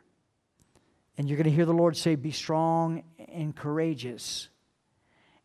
And 1.16 1.28
you're 1.28 1.36
going 1.36 1.44
to 1.44 1.54
hear 1.54 1.66
the 1.66 1.72
Lord 1.72 1.96
say, 1.96 2.14
Be 2.14 2.30
strong 2.30 3.02
and 3.32 3.54
courageous 3.54 4.48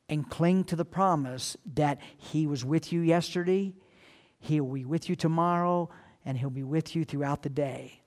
and 0.09 0.29
cling 0.29 0.63
to 0.65 0.75
the 0.75 0.85
promise 0.85 1.57
that 1.75 1.99
He 2.17 2.47
was 2.47 2.63
with 2.63 2.91
you 2.91 3.01
yesterday, 3.01 3.73
He'll 4.39 4.65
be 4.65 4.85
with 4.85 5.09
you 5.09 5.15
tomorrow, 5.15 5.89
and 6.25 6.37
He'll 6.37 6.49
be 6.49 6.63
with 6.63 6.95
you 6.95 7.05
throughout 7.05 7.43
the 7.43 7.49
day. 7.49 8.01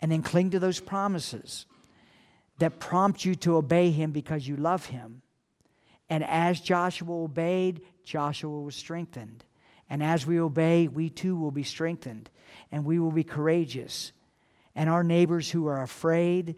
And 0.00 0.10
then 0.10 0.22
cling 0.22 0.50
to 0.50 0.58
those 0.58 0.80
promises 0.80 1.66
that 2.58 2.78
prompt 2.78 3.24
you 3.24 3.34
to 3.36 3.56
obey 3.56 3.90
Him 3.90 4.12
because 4.12 4.46
you 4.46 4.56
love 4.56 4.86
Him. 4.86 5.22
And 6.08 6.24
as 6.24 6.60
Joshua 6.60 7.24
obeyed, 7.24 7.82
Joshua 8.04 8.60
was 8.60 8.74
strengthened. 8.74 9.44
And 9.88 10.02
as 10.02 10.26
we 10.26 10.40
obey, 10.40 10.88
we 10.88 11.10
too 11.10 11.36
will 11.36 11.50
be 11.50 11.62
strengthened 11.64 12.30
and 12.70 12.84
we 12.84 12.98
will 12.98 13.10
be 13.12 13.24
courageous. 13.24 14.12
And 14.74 14.88
our 14.88 15.02
neighbors 15.02 15.50
who 15.50 15.66
are 15.66 15.82
afraid, 15.82 16.56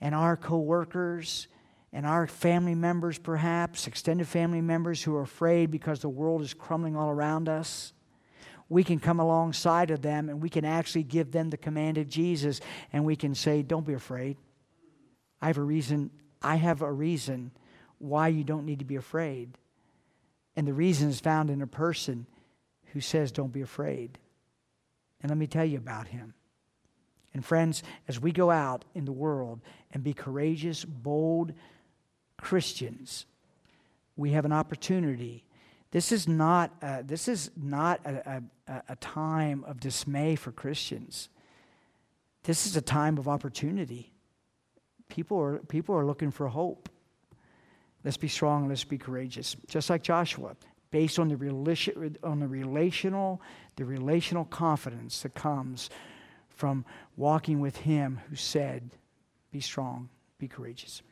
and 0.00 0.14
our 0.14 0.36
coworkers, 0.36 1.46
and 1.92 2.06
our 2.06 2.26
family 2.26 2.74
members, 2.74 3.18
perhaps, 3.18 3.86
extended 3.86 4.28
family 4.28 4.60
members 4.60 5.02
who 5.02 5.16
are 5.16 5.22
afraid 5.22 5.70
because 5.70 6.00
the 6.00 6.08
world 6.08 6.42
is 6.42 6.54
crumbling 6.54 6.96
all 6.96 7.10
around 7.10 7.48
us, 7.48 7.92
we 8.68 8.84
can 8.84 9.00
come 9.00 9.18
alongside 9.18 9.90
of 9.90 10.00
them 10.00 10.28
and 10.28 10.40
we 10.40 10.48
can 10.48 10.64
actually 10.64 11.02
give 11.02 11.32
them 11.32 11.50
the 11.50 11.56
command 11.56 11.98
of 11.98 12.08
Jesus 12.08 12.60
and 12.92 13.04
we 13.04 13.16
can 13.16 13.34
say, 13.34 13.62
Don't 13.62 13.84
be 13.84 13.94
afraid. 13.94 14.36
I 15.42 15.48
have 15.48 15.58
a 15.58 15.62
reason. 15.62 16.10
I 16.40 16.56
have 16.56 16.80
a 16.80 16.92
reason 16.92 17.50
why 17.98 18.28
you 18.28 18.44
don't 18.44 18.64
need 18.64 18.78
to 18.78 18.84
be 18.84 18.96
afraid. 18.96 19.58
And 20.54 20.66
the 20.66 20.72
reason 20.72 21.08
is 21.08 21.20
found 21.20 21.50
in 21.50 21.60
a 21.62 21.66
person 21.66 22.26
who 22.92 23.00
says, 23.00 23.32
Don't 23.32 23.52
be 23.52 23.62
afraid. 23.62 24.18
And 25.20 25.30
let 25.30 25.38
me 25.38 25.48
tell 25.48 25.64
you 25.64 25.78
about 25.78 26.06
him. 26.06 26.34
And 27.34 27.44
friends, 27.44 27.82
as 28.08 28.20
we 28.20 28.32
go 28.32 28.50
out 28.50 28.84
in 28.94 29.04
the 29.04 29.12
world 29.12 29.60
and 29.92 30.02
be 30.02 30.14
courageous, 30.14 30.84
bold, 30.84 31.52
Christians, 32.40 33.26
we 34.16 34.32
have 34.32 34.44
an 34.44 34.52
opportunity 34.52 35.44
This 35.90 36.12
is 36.12 36.28
not, 36.28 36.70
a, 36.82 37.02
this 37.02 37.26
is 37.26 37.50
not 37.56 38.00
a, 38.04 38.42
a, 38.68 38.82
a 38.90 38.96
time 38.96 39.64
of 39.66 39.80
dismay 39.80 40.36
for 40.36 40.52
Christians. 40.52 41.28
This 42.44 42.66
is 42.66 42.76
a 42.76 42.80
time 42.80 43.18
of 43.18 43.26
opportunity. 43.26 44.12
People 45.08 45.38
are, 45.38 45.58
people 45.58 45.96
are 45.96 46.06
looking 46.06 46.30
for 46.30 46.46
hope. 46.46 46.88
Let's 48.04 48.16
be 48.16 48.28
strong, 48.28 48.68
let's 48.68 48.84
be 48.84 48.98
courageous. 48.98 49.56
Just 49.66 49.90
like 49.90 50.02
Joshua, 50.02 50.54
based 50.90 51.18
on 51.18 51.28
the, 51.28 51.36
relation, 51.36 52.16
on 52.22 52.38
the 52.38 52.46
relational, 52.46 53.42
the 53.76 53.84
relational 53.84 54.44
confidence 54.44 55.22
that 55.22 55.34
comes 55.34 55.90
from 56.48 56.84
walking 57.16 57.60
with 57.60 57.76
him 57.76 58.20
who 58.30 58.36
said, 58.36 58.90
Be 59.50 59.60
strong, 59.60 60.08
be 60.38 60.46
courageous. 60.46 61.02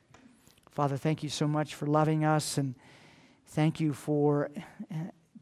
Father, 0.70 0.96
thank 0.96 1.22
you 1.22 1.28
so 1.28 1.48
much 1.48 1.74
for 1.74 1.86
loving 1.86 2.24
us 2.24 2.58
and 2.58 2.74
thank 3.46 3.80
you 3.80 3.92
for 3.92 4.50
uh, 4.90 4.94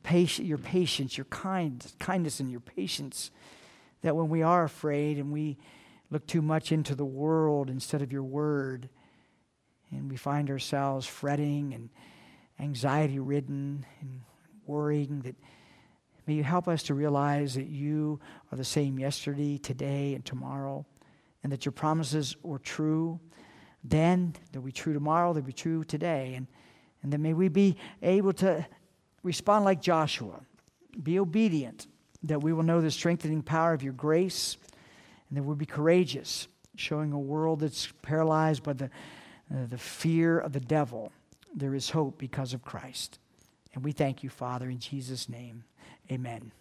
patient, 0.03 0.47
your 0.47 0.59
patience, 0.59 1.19
your 1.19 1.27
kind, 1.27 1.85
kindness, 1.99 2.41
and 2.41 2.51
your 2.51 2.61
patience. 2.61 3.31
That 4.03 4.17
when 4.17 4.29
we 4.29 4.43
are 4.43 4.65
afraid 4.65 5.19
and 5.19 5.33
we 5.33 5.59
look 6.11 6.27
too 6.27 6.43
much 6.43 6.73
into 6.73 6.95
the 6.95 7.05
world 7.05 7.69
instead 7.69 8.03
of 8.03 8.13
your 8.13 8.23
word, 8.23 8.89
and 9.91 10.09
we 10.11 10.17
find 10.17 10.49
ourselves 10.51 11.07
fretting 11.07 11.75
and 11.75 11.91
anxiety 12.59 13.19
ridden 13.19 13.85
and 14.01 14.21
worrying, 14.67 15.21
that 15.23 15.37
may 16.27 16.35
you 16.35 16.45
help 16.45 16.69
us 16.69 16.85
to 16.85 16.95
realize 16.95 17.55
that 17.55 17.67
you 17.67 18.21
are 18.51 18.57
the 18.57 18.65
same 18.65 18.99
yesterday, 18.99 19.59
today, 19.59 20.15
and 20.15 20.25
tomorrow, 20.25 20.87
and 21.43 21.53
that 21.53 21.65
your 21.65 21.73
promises 21.73 22.37
were 22.43 22.59
true 22.59 23.21
then, 23.91 24.35
they'll 24.53 24.63
be 24.63 24.73
true 24.73 24.93
tomorrow, 24.93 25.33
they'll 25.33 25.43
be 25.43 25.53
true 25.53 25.85
today. 25.85 26.35
And, 26.35 26.47
and 27.03 27.13
then 27.13 27.23
may 27.23 27.35
we 27.35 27.49
be 27.49 27.77
able 28.03 28.33
to 28.35 28.67
respond 29.23 29.65
like 29.65 29.81
Joshua, 29.81 30.41
be 31.03 31.19
obedient, 31.19 31.87
that 32.23 32.43
we 32.43 32.53
will 32.53 32.63
know 32.63 32.81
the 32.81 32.91
strengthening 32.91 33.43
power 33.43 33.73
of 33.73 33.83
your 33.83 33.93
grace, 33.93 34.57
and 35.29 35.37
that 35.37 35.43
we'll 35.43 35.57
be 35.57 35.67
courageous, 35.67 36.49
showing 36.77 37.13
a 37.13 37.19
world 37.19 37.61
that's 37.61 37.89
paralyzed 38.03 38.63
by 38.63 38.73
the, 38.73 38.87
uh, 38.87 39.67
the 39.69 39.79
fear 39.79 40.39
of 40.39 40.53
the 40.53 40.61
devil. 40.61 41.13
There 41.55 41.75
is 41.75 41.91
hope 41.91 42.19
because 42.19 42.53
of 42.53 42.63
Christ. 42.63 43.19
And 43.75 43.85
we 43.85 43.93
thank 43.93 44.23
you, 44.23 44.31
Father, 44.31 44.69
in 44.69 44.79
Jesus' 44.79 45.29
name. 45.29 45.65
Amen. 46.11 46.53